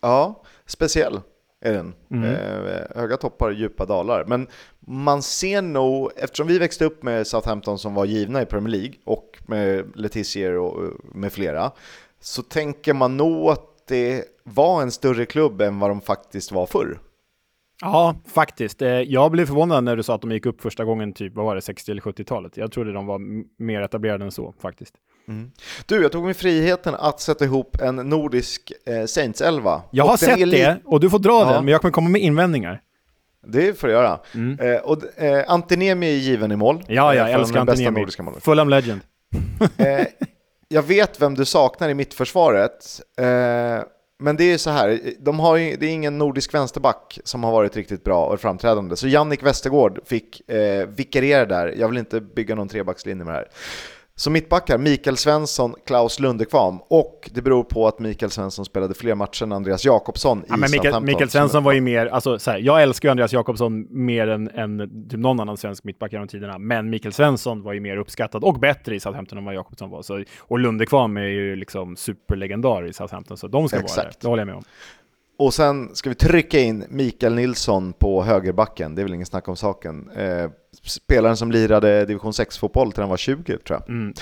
Ja, 0.02 0.44
speciell 0.66 1.20
är 1.62 1.74
den. 1.74 1.94
Mm. 2.12 2.26
Eh, 2.26 2.82
höga 2.96 3.18
toppar, 3.18 3.52
djupa 3.52 3.86
dalar. 3.86 4.26
Men 4.26 4.48
man 4.80 5.22
ser 5.22 5.62
nog, 5.62 6.12
eftersom 6.16 6.48
vi 6.48 6.60
växte 6.60 6.86
upp 6.86 7.04
med 7.04 7.28
Southampton 7.28 7.80
som 7.80 7.94
var 7.94 8.06
givna 8.06 8.42
i 8.42 8.46
Premier 8.46 8.72
League 8.72 8.94
och 9.04 9.38
med 9.48 9.86
Letizier 9.96 10.58
och 10.58 10.92
med 11.16 11.34
flera, 11.34 11.72
så 12.20 12.44
tänker 12.44 12.94
man 12.94 13.18
nog 13.18 13.50
att 13.50 13.88
det 13.88 14.26
var 14.44 14.82
en 14.82 14.92
större 14.92 15.26
klubb 15.26 15.62
än 15.62 15.80
vad 15.80 15.90
de 15.90 16.02
faktiskt 16.02 16.52
var 16.52 16.66
förr. 16.66 17.00
Ja, 17.82 18.16
faktiskt. 18.26 18.82
Eh, 18.82 18.90
jag 18.90 19.32
blev 19.32 19.46
förvånad 19.46 19.84
när 19.84 19.96
du 19.96 20.04
sa 20.04 20.16
att 20.16 20.22
de 20.22 20.32
gick 20.32 20.46
upp 20.46 20.62
första 20.62 20.86
gången, 20.86 21.14
typ, 21.14 21.36
vad 21.36 21.46
var 21.46 21.56
det, 21.56 21.62
60 21.62 21.92
eller 21.92 22.02
70-talet. 22.02 22.58
Jag 22.58 22.72
trodde 22.72 22.94
de 22.94 23.06
var 23.06 23.20
mer 23.64 23.82
etablerade 23.82 24.26
än 24.26 24.32
så, 24.32 24.54
faktiskt. 24.60 24.96
Mm. 25.28 25.52
Du, 25.86 26.02
jag 26.02 26.12
tog 26.12 26.26
mig 26.26 26.34
friheten 26.34 26.96
att 26.96 27.20
sätta 27.20 27.46
ihop 27.46 27.82
en 27.82 27.96
nordisk 27.96 28.72
eh, 28.86 29.04
Saints-elva. 29.06 29.82
Jag 29.92 30.06
har 30.06 30.18
sett 30.18 30.52
det, 30.52 30.78
och 30.86 31.00
du 31.00 31.10
får 31.10 31.20
dra 31.20 31.42
ja. 31.42 31.52
den, 31.54 31.66
men 31.66 31.72
jag 31.72 31.82
kommer 31.82 31.92
komma 31.92 32.10
med 32.10 32.22
invändningar. 32.22 32.82
Det 33.48 33.80
får 33.80 33.88
du 33.88 33.94
göra. 33.94 34.20
Mm. 34.34 34.60
Eh, 34.60 34.82
och, 34.82 35.20
eh, 35.20 35.46
Antinemi 35.48 36.14
är 36.14 36.18
given 36.18 36.52
i 36.52 36.56
mål. 36.56 36.84
Ja, 36.88 37.16
jag 37.16 37.30
eh, 37.30 37.36
älskar 37.36 37.60
Antinemi. 37.60 38.06
Fulham 38.42 38.70
Legend. 38.70 39.02
eh, 39.78 40.06
jag 40.68 40.84
vet 40.84 41.22
vem 41.22 41.36
du 41.36 41.46
saknar 41.46 41.90
i 41.90 41.94
mittförsvaret. 41.94 43.02
Eh, 43.18 43.84
men 44.20 44.36
det 44.38 44.44
är 44.44 44.58
så 44.58 44.70
här, 44.70 45.00
de 45.20 45.40
har 45.40 45.56
ju, 45.56 45.76
det 45.76 45.86
är 45.86 45.90
ingen 45.90 46.18
nordisk 46.18 46.54
vänsterback 46.54 47.20
som 47.24 47.44
har 47.44 47.52
varit 47.52 47.76
riktigt 47.76 48.04
bra 48.04 48.26
och 48.26 48.42
framträdande. 48.42 48.96
Så 48.96 49.08
Jannik 49.08 49.44
Westergård 49.44 50.00
fick 50.06 50.50
eh, 50.50 50.88
vikariera 50.88 51.46
där. 51.46 51.76
Jag 51.78 51.88
vill 51.88 51.98
inte 51.98 52.22
bygga 52.22 52.56
någon 52.56 52.68
trebackslinje 52.68 53.24
med 53.26 53.34
det 53.34 53.38
här. 53.38 53.48
Så 54.16 54.30
mittbackar, 54.30 54.78
Mikael 54.78 55.18
Svensson, 55.18 55.76
Klaus 55.86 56.20
Lundekvam 56.20 56.80
och 56.88 57.30
det 57.34 57.42
beror 57.42 57.64
på 57.64 57.88
att 57.88 58.00
Mikael 58.00 58.32
Svensson 58.32 58.66
spelade 58.66 58.94
fler 58.94 59.16
matcher 59.16 59.44
än 59.44 59.52
Andreas 59.52 59.86
Jakobsson 59.86 60.44
ja, 60.48 60.56
i 60.56 60.60
men 60.60 60.72
Mikael, 60.72 61.04
Mikael 61.04 61.30
Svensson 61.30 61.64
var 61.64 61.72
ju 61.72 61.82
mer, 61.82 62.06
alltså 62.08 62.40
så 62.40 62.52
här, 62.52 62.60
jag 62.60 62.84
älskar 62.84 63.10
ju 63.10 63.12
Andreas 63.12 63.34
Jakobsson 63.34 63.88
mer 63.90 64.28
än, 64.28 64.50
än 64.50 65.08
typ 65.10 65.20
någon 65.20 65.40
annan 65.40 65.58
svensk 65.58 65.84
mittback 65.84 66.14
genom 66.14 66.28
tiderna, 66.28 66.58
men 66.58 66.90
Mikael 66.90 67.14
Svensson 67.14 67.64
var 67.64 67.74
ju 67.74 67.80
mer 67.80 67.98
uppskattad 67.98 68.44
och 68.44 68.60
bättre 68.60 68.96
i 68.96 69.00
Southampton 69.00 69.38
än 69.38 69.46
vad 69.46 69.56
Jakobsson 69.56 69.90
var. 69.90 70.02
Så, 70.02 70.24
och 70.40 70.60
Lundekvam 70.60 71.18
är 71.18 71.22
ju 71.22 71.56
liksom 71.56 71.96
superlegendar 71.96 72.88
i 72.88 72.94
Southampton, 72.94 73.38
så 73.38 73.48
de 73.48 73.68
ska 73.68 73.80
Exakt. 73.80 73.98
vara 73.98 74.06
där, 74.06 74.16
det 74.22 74.28
håller 74.28 74.42
jag 74.42 74.48
med 74.48 74.56
om. 74.56 74.64
Och 75.40 75.54
sen 75.54 75.96
ska 75.96 76.10
vi 76.10 76.16
trycka 76.16 76.60
in 76.60 76.86
Mikael 76.90 77.36
Nilsson 77.36 77.94
på 77.94 78.24
högerbacken, 78.24 78.96
det 78.96 79.02
är 79.02 79.04
väl 79.04 79.14
ingen 79.14 79.26
snack 79.26 79.48
om 79.48 79.56
saken. 79.56 80.10
Eh, 80.16 80.50
spelaren 80.84 81.38
som 81.38 81.52
lirade 81.52 82.06
division 82.06 82.32
6-fotboll 82.32 82.92
till 82.92 83.02
han 83.02 83.10
var 83.10 83.18
20 83.18 83.58
tror 83.58 83.80
jag. 83.80 83.90
Mm, 83.90 84.14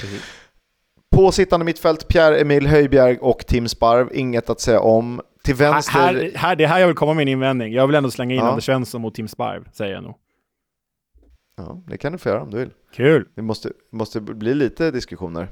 på 1.11 1.31
sittande 1.31 1.65
mittfält 1.65 2.07
Pierre-Emil 2.07 2.67
Höjbjerg 2.67 3.17
och 3.21 3.45
Tim 3.47 3.67
Sparv, 3.67 4.09
inget 4.13 4.49
att 4.49 4.59
säga 4.59 4.79
om. 4.79 5.21
Till 5.43 5.55
vänster... 5.55 5.91
Här, 5.93 6.31
här, 6.35 6.55
det 6.55 6.67
här 6.67 6.79
jag 6.79 6.87
vill 6.87 6.95
komma 6.95 7.13
med 7.13 7.21
en 7.21 7.27
invändning. 7.27 7.73
Jag 7.73 7.87
vill 7.87 7.95
ändå 7.95 8.11
slänga 8.11 8.35
in 8.35 8.41
ja. 8.41 8.49
Anders 8.49 8.65
Svensson 8.65 9.01
mot 9.01 9.15
Tim 9.15 9.27
Sparv, 9.27 9.63
säger 9.71 9.93
jag 9.93 10.03
nog. 10.03 10.15
Ja, 11.57 11.83
det 11.87 11.97
kan 11.97 12.11
du 12.11 12.17
få 12.17 12.29
göra 12.29 12.41
om 12.41 12.51
du 12.51 12.57
vill. 12.57 12.71
Kul! 12.93 13.27
Det 13.35 13.41
måste, 13.41 13.71
måste 13.91 14.21
bli 14.21 14.53
lite 14.53 14.91
diskussioner. 14.91 15.47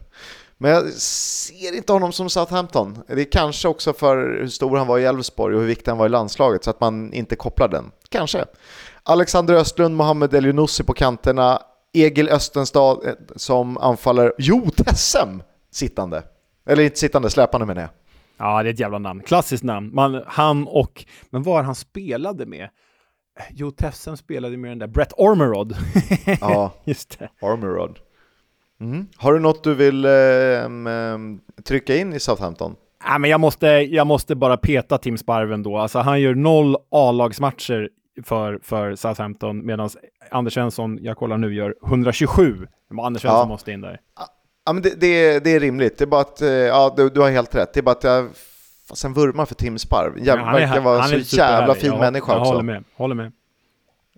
Men 0.58 0.72
jag 0.72 0.94
ser 0.94 1.76
inte 1.76 1.94
honom 1.94 2.12
som 2.12 2.30
Southampton. 2.30 3.04
Det 3.08 3.22
är 3.22 3.32
kanske 3.32 3.68
också 3.68 3.94
för 3.94 4.40
hur 4.40 4.48
stor 4.48 4.78
han 4.78 4.88
var 4.88 5.00
i 5.00 5.06
Elfsborg 5.06 5.56
och 5.56 5.62
hur 5.62 5.68
viktig 5.68 5.92
han 5.92 5.98
var 5.98 6.06
i 6.06 6.10
landslaget 6.10 6.64
så 6.64 6.70
att 6.70 6.80
man 6.80 7.14
inte 7.14 7.36
kopplar 7.36 7.68
den. 7.68 7.92
Kanske. 8.10 8.46
Alexander 9.10 9.54
Östlund, 9.54 9.96
Mohamed 9.96 10.34
Elionossi 10.34 10.84
på 10.84 10.94
kanterna, 10.94 11.62
Egil 11.94 12.30
Östenstad 12.30 12.92
eh, 13.06 13.14
som 13.36 13.78
anfaller, 13.78 14.34
jo 14.38 14.70
Tessem 14.70 15.44
sittande. 15.72 16.24
Eller 16.66 16.84
inte 16.84 17.00
sittande, 17.00 17.30
släpande 17.30 17.66
menar 17.66 17.82
jag. 17.82 17.90
Ja, 18.38 18.64
det 18.64 18.70
är 18.70 18.74
ett 18.74 18.80
jävla 18.80 19.00
namn. 19.00 19.22
Klassiskt 19.24 19.64
namn. 19.64 19.90
Man, 19.94 20.24
han 20.28 20.68
och, 20.68 21.06
men 21.30 21.44
var 21.44 21.64
han 21.64 21.76
spelade 21.76 22.46
med? 22.46 22.70
Jo, 23.50 23.72
Tessem 23.72 24.18
spelade 24.18 24.58
med 24.58 24.72
den 24.72 24.80
där 24.80 24.88
Brett 24.88 25.14
Ormerod. 25.18 25.76
ja, 26.42 26.74
just 26.84 27.20
det. 27.20 27.30
Ormerod. 27.42 28.00
Mm. 28.80 29.08
Har 29.16 29.34
du 29.34 29.40
något 29.40 29.64
du 29.64 29.76
vill 29.76 30.06
eh, 30.06 30.12
trycka 31.64 31.96
in 31.96 32.14
i 32.14 32.20
Southampton? 32.20 32.76
Ja, 33.04 33.18
men 33.18 33.30
jag, 33.30 33.40
måste, 33.40 33.68
jag 33.68 34.08
måste 34.08 34.36
bara 34.36 34.58
peta 34.58 34.98
Tim 34.98 35.18
Sparven 35.18 35.64
då. 35.64 35.78
Alltså, 35.78 36.00
han 36.00 36.22
gör 36.22 36.36
noll 36.36 36.76
A-lagsmatcher 36.92 37.90
för, 38.24 38.60
för 38.64 38.96
Southampton 38.96 39.66
medan 39.66 39.90
Anders 40.32 40.54
Svensson, 40.54 41.00
jag 41.02 41.18
kollar 41.18 41.38
nu, 41.38 41.54
gör 41.54 41.76
127. 41.86 42.68
Men 42.90 43.06
Anders 43.06 43.22
Svensson 43.22 43.40
ja. 43.40 43.46
måste 43.46 43.72
in 43.72 43.82
där. 43.82 44.00
Ja, 44.66 44.74
men 44.74 44.84
det, 44.84 45.02
det, 45.02 45.08
är, 45.08 45.40
det 45.40 45.50
är 45.50 45.60
rimligt. 45.60 45.98
Det 45.98 46.04
är 46.04 46.08
bara 46.08 46.22
att, 46.22 46.42
eh, 46.42 46.50
ja, 46.50 46.94
du, 46.98 47.10
du 47.10 47.22
har 47.22 47.30
helt 47.30 47.56
rätt. 47.56 47.74
Det 47.74 47.80
är 47.80 47.82
bara 47.82 47.92
att 47.92 48.04
jag 48.04 48.30
sen 48.94 49.14
vurmar 49.14 49.46
för 49.46 49.56
Tim 49.56 49.80
Sparv. 49.80 50.20
Jag 50.20 50.40
ja, 50.40 50.52
verkar 50.52 50.82
vara 50.82 51.04
en 51.04 51.26
så 51.26 51.38
jävla 51.38 51.74
fin 51.74 51.92
jag, 51.92 52.00
människa 52.00 52.32
jag 52.32 52.42
också. 52.42 52.52
Håller 52.52 52.64
med, 52.64 52.84
håller 52.96 53.16
med. 53.16 53.32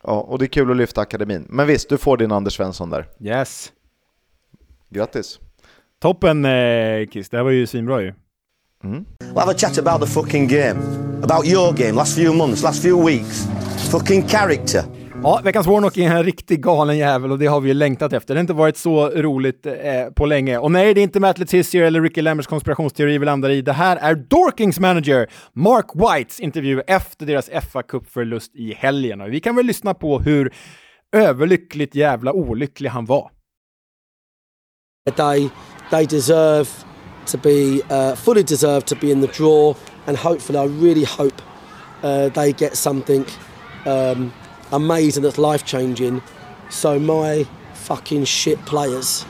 Ja, 0.04 0.22
och 0.22 0.40
det 0.40 0.46
är 0.46 0.48
kul 0.48 0.72
att 0.72 0.78
lyfta 0.78 1.02
akademin. 1.02 1.46
Men 1.50 1.68
visst, 1.68 1.90
du 1.90 1.98
får 1.98 2.18
din 2.18 2.32
Anders 2.32 2.54
Svensson 2.54 2.90
där. 2.90 3.06
Yes. 3.20 3.72
Grattis. 4.90 5.40
Toppen 6.00 6.46
eh, 6.46 7.08
Kiss, 7.08 7.30
det 7.30 7.38
här 7.38 7.44
var 7.44 7.52
ju 7.52 7.68
svinbra 7.68 8.02
ju. 8.02 8.14
Mm. 8.84 9.06
We'll 9.20 9.40
have 9.40 9.52
a 9.52 9.58
chat 9.58 9.78
about 9.78 10.02
the 10.02 10.08
fucking 10.08 10.48
game. 10.48 11.09
About 11.24 11.46
your 11.46 11.74
game, 11.74 11.92
last 11.92 12.16
few 12.16 12.34
months, 12.34 12.64
last 12.64 12.82
few 12.82 13.08
weeks. 13.08 13.48
Fucking 13.92 14.28
character. 14.28 14.84
Ja, 15.24 15.42
veckans 15.44 15.68
Warnock 15.68 15.98
är 15.98 16.12
en 16.12 16.24
riktig 16.24 16.64
galen 16.64 16.98
jävel 16.98 17.32
och 17.32 17.40
det 17.40 17.46
har 17.46 17.62
vi 17.62 17.68
ju 17.68 17.74
längtat 17.74 18.14
efter. 18.14 18.34
Det 18.34 18.38
har 18.38 18.42
inte 18.42 18.54
varit 18.54 18.78
så 18.78 19.10
roligt 19.10 19.66
eh, 19.66 19.74
på 20.16 20.26
länge. 20.26 20.58
Och 20.58 20.72
nej, 20.72 20.94
det 20.94 21.02
är 21.02 21.04
inte 21.04 21.20
Matt 21.20 21.38
Letizia 21.38 21.88
eller 21.88 22.02
Ricky 22.02 22.22
Lammers 22.22 22.48
konspirationsteori 22.48 23.18
vi 23.18 23.26
landar 23.26 23.50
i. 23.50 23.62
Det 23.62 23.74
här 23.74 23.98
är 23.98 24.16
Dorkings 24.16 24.80
manager 24.80 25.28
Mark 25.54 25.86
Whites 25.94 26.40
intervju 26.40 26.82
efter 26.88 27.26
deras 27.26 27.50
fa 27.72 27.82
Cup-förlust 27.82 28.56
i 28.56 28.74
helgen. 28.74 29.22
Och 29.22 29.34
vi 29.34 29.40
kan 29.40 29.56
väl 29.56 29.66
lyssna 29.66 29.94
på 29.94 30.20
hur 30.20 30.54
överlyckligt 31.16 31.96
jävla 31.96 32.34
olycklig 32.34 32.90
han 32.90 33.06
var. 33.06 33.32
They, 35.16 35.50
they 35.92 36.06
deserve 36.06 36.70
to 37.26 37.38
be, 37.38 37.82
uh, 37.92 38.16
fully 38.16 38.44
deserve 38.44 38.82
to 38.82 38.96
be 39.02 39.08
in 39.08 39.28
the 39.28 39.44
draw 39.44 39.76
and 40.10 40.18
hopefully 40.18 40.58
I 40.58 40.66
really 40.66 41.04
hope 41.04 41.40
uh, 42.02 42.30
they 42.30 42.52
get 42.52 42.76
something 42.76 43.28
um, 43.86 44.34
amazing 44.72 45.22
that's 45.22 45.38
life 45.38 45.64
changing. 45.64 46.24
So 46.70 46.98
my 46.98 47.46
fucking 47.76 48.26
shit 48.26 48.58
players 48.66 49.24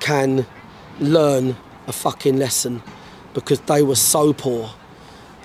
can 0.00 0.46
learn 0.98 1.54
a 1.86 1.92
fucking 1.92 2.38
lesson 2.38 2.82
because 3.34 3.60
they 3.60 3.82
were 3.82 3.94
so 3.94 4.32
poor. 4.32 4.68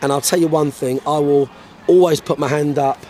And 0.02 0.12
I'll 0.12 0.20
tell 0.20 0.40
you 0.40 0.48
one 0.48 0.72
thing, 0.72 1.00
I 1.06 1.20
will 1.20 1.48
always 1.86 2.20
put 2.20 2.40
my 2.40 2.48
hand 2.48 2.80
up. 2.80 3.06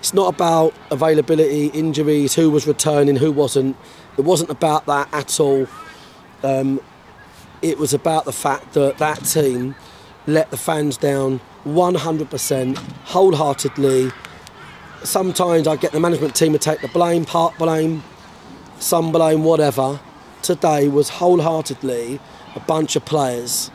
It's 0.00 0.12
not 0.12 0.34
about 0.34 0.74
availability, 0.90 1.68
injuries, 1.68 2.34
who 2.34 2.50
was 2.50 2.66
returning, 2.66 3.16
who 3.16 3.32
wasn't. 3.32 3.74
It 4.18 4.22
wasn't 4.22 4.50
about 4.50 4.84
that 4.84 5.08
at 5.14 5.40
all. 5.40 5.66
Um, 6.42 6.78
it 7.62 7.78
was 7.78 7.94
about 7.94 8.26
the 8.26 8.32
fact 8.32 8.74
that 8.74 8.98
that 8.98 9.24
team 9.24 9.74
let 10.28 10.50
the 10.50 10.56
fans 10.56 10.96
down 10.98 11.40
100%, 11.64 12.76
wholeheartedly. 12.76 14.12
Sometimes 15.02 15.66
I 15.66 15.76
get 15.76 15.92
the 15.92 16.00
management 16.00 16.36
team 16.36 16.52
to 16.52 16.58
take 16.58 16.82
the 16.82 16.88
blame, 16.88 17.24
part 17.24 17.56
blame, 17.56 18.04
some 18.78 19.10
blame, 19.10 19.42
whatever. 19.42 19.98
Today 20.42 20.88
was 20.88 21.08
wholeheartedly 21.08 22.20
a 22.54 22.60
bunch 22.60 22.94
of 22.94 23.04
players 23.04 23.70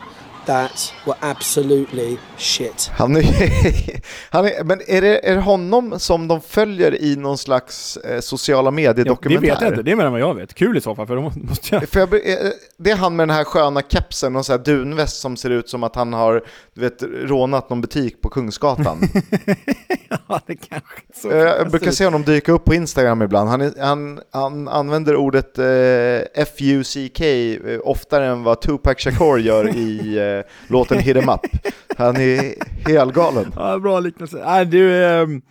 that 0.46 0.94
were 1.06 1.16
absolutely 1.20 2.16
shit. 2.36 2.90
Han 2.94 3.16
är, 3.16 3.22
han 4.30 4.46
är, 4.46 4.64
men 4.64 4.80
är 4.86 5.00
det, 5.00 5.28
är 5.28 5.34
det 5.34 5.40
honom 5.40 5.98
som 5.98 6.28
de 6.28 6.40
följer 6.40 7.02
i 7.02 7.16
någon 7.16 7.38
slags 7.38 7.96
eh, 7.96 8.20
sociala 8.20 8.70
medier-dokumentär? 8.70 9.48
Ja, 9.48 9.54
det 9.54 9.60
vet 9.60 9.62
jag 9.62 9.72
inte, 9.72 9.82
det 9.82 9.92
är 9.92 9.96
mer 9.96 10.04
än 10.04 10.12
vad 10.12 10.20
jag 10.20 10.34
vet. 10.34 10.54
Kul 10.54 10.76
i 10.76 10.80
så 10.80 10.94
fall, 10.94 11.06
för 11.06 11.16
då 11.16 11.22
måste 11.22 11.74
jag... 11.74 11.88
För 11.88 12.00
jag, 12.00 12.14
eh, 12.14 12.50
det 12.76 12.90
är 12.90 12.96
han 12.96 13.16
med 13.16 13.28
den 13.28 13.36
här 13.36 13.44
sköna 13.44 13.82
kepsen 13.82 14.36
och 14.36 14.46
så 14.46 14.52
här 14.52 14.58
dunväst 14.58 15.20
som 15.20 15.36
ser 15.36 15.50
ut 15.50 15.68
som 15.68 15.82
att 15.82 15.96
han 15.96 16.12
har 16.12 16.44
du 16.74 16.80
vet, 16.80 17.02
rånat 17.02 17.70
någon 17.70 17.80
butik 17.80 18.20
på 18.20 18.28
Kungsgatan. 18.28 18.98
ja, 20.28 20.40
det 20.46 20.56
kanske 20.56 21.00
så 21.14 21.30
eh, 21.30 21.38
Jag 21.38 21.70
brukar 21.70 21.90
se 21.90 22.04
honom 22.04 22.22
dyka 22.22 22.52
upp 22.52 22.64
på 22.64 22.74
Instagram 22.74 23.22
ibland. 23.22 23.48
Han, 23.48 23.60
är, 23.60 23.72
han, 23.80 24.20
han 24.30 24.68
använder 24.68 25.16
ordet 25.16 25.58
eh, 25.58 26.44
FUCK 26.44 27.20
eh, 27.20 27.80
oftare 27.84 28.26
än 28.26 28.42
vad 28.42 28.60
Tupac 28.60 28.98
Shakur 28.98 29.38
gör 29.38 29.76
i 29.76 30.18
eh, 30.18 30.33
låten 30.68 30.98
Hit 30.98 31.16
em 31.16 31.28
up. 31.28 31.40
Han 31.98 32.16
är 32.16 32.54
Helgalen. 32.88 33.52
Ja, 33.56 33.78
bra 33.78 34.00
liknelse. 34.00 34.42
Nej, 34.44 34.66
du, 34.66 35.04
ehm, 35.04 35.42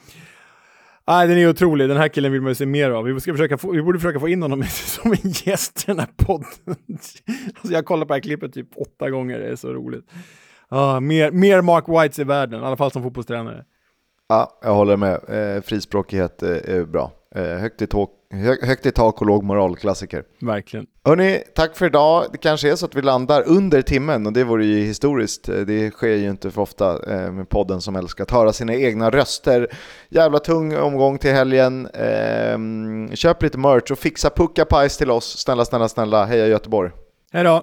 nej, 1.07 1.27
den 1.27 1.37
är 1.37 1.49
otrolig. 1.49 1.89
Den 1.89 1.97
här 1.97 2.07
killen 2.07 2.31
vill 2.31 2.41
man 2.41 2.51
ju 2.51 2.55
se 2.55 2.65
mer 2.65 2.91
av. 2.91 3.03
Vi, 3.03 3.19
ska 3.19 3.31
försöka 3.31 3.57
få, 3.57 3.71
vi 3.71 3.81
borde 3.81 3.99
försöka 3.99 4.19
få 4.19 4.27
in 4.27 4.41
honom 4.41 4.63
som 4.69 5.11
en 5.11 5.17
gäst 5.23 5.83
i 5.83 5.91
den 5.91 5.99
här 5.99 6.09
podden. 6.17 6.47
Alltså, 7.55 7.73
jag 7.73 7.85
kollar 7.85 8.05
på 8.05 8.13
det 8.13 8.15
här 8.15 8.21
klippet 8.21 8.53
typ 8.53 8.69
åtta 8.75 9.09
gånger. 9.09 9.39
Det 9.39 9.47
är 9.47 9.55
så 9.55 9.73
roligt. 9.73 10.05
Ja, 10.69 10.99
mer, 10.99 11.31
mer 11.31 11.61
Mark 11.61 11.85
Whites 11.87 12.19
i 12.19 12.23
världen, 12.23 12.61
i 12.61 12.65
alla 12.65 12.77
fall 12.77 12.91
som 12.91 13.03
fotbollstränare. 13.03 13.63
Ja, 14.29 14.59
jag 14.63 14.73
håller 14.73 14.97
med. 14.97 15.19
Eh, 15.29 15.61
frispråkighet 15.61 16.43
eh, 16.43 16.49
är 16.49 16.85
bra. 16.85 17.11
Eh, 17.35 17.43
högt, 17.43 17.81
i 17.81 17.87
hö- 17.93 18.05
högt 18.61 18.85
i 18.85 18.91
tak 18.91 19.21
och 19.21 19.27
låg 19.27 19.43
moral, 19.43 19.75
klassiker. 19.75 20.23
Verkligen. 20.41 20.85
Hörni, 21.05 21.43
tack 21.55 21.77
för 21.77 21.85
idag. 21.85 22.25
Det 22.31 22.37
kanske 22.37 22.71
är 22.71 22.75
så 22.75 22.85
att 22.85 22.95
vi 22.95 23.01
landar 23.01 23.43
under 23.47 23.81
timmen 23.81 24.25
och 24.25 24.33
det 24.33 24.43
vore 24.43 24.65
ju 24.65 24.83
historiskt. 24.83 25.49
Eh, 25.49 25.55
Det 25.55 25.91
sker 25.91 26.07
ju 26.07 26.29
inte 26.29 26.51
för 26.51 26.61
ofta 26.61 27.13
eh, 27.13 27.31
med 27.31 27.49
podden 27.49 27.81
som 27.81 27.95
älskar 27.95 28.23
att 28.23 28.31
höra 28.31 28.53
sina 28.53 28.73
egna 28.75 29.09
röster. 29.09 29.67
Jävla 30.09 30.39
tung 30.39 30.77
omgång 30.77 31.17
till 31.17 31.31
helgen. 31.31 31.87
Eh, 31.87 33.15
köp 33.15 33.43
lite 33.43 33.57
merch 33.57 33.91
och 33.91 33.99
fixa 33.99 34.29
pucka 34.29 34.65
pies 34.65 34.97
till 34.97 35.11
oss. 35.11 35.37
Snälla, 35.39 35.65
snälla, 35.65 35.89
snälla. 35.89 36.25
Heja 36.25 36.47
Göteborg! 36.47 36.91
Hej 37.31 37.43
då! 37.43 37.61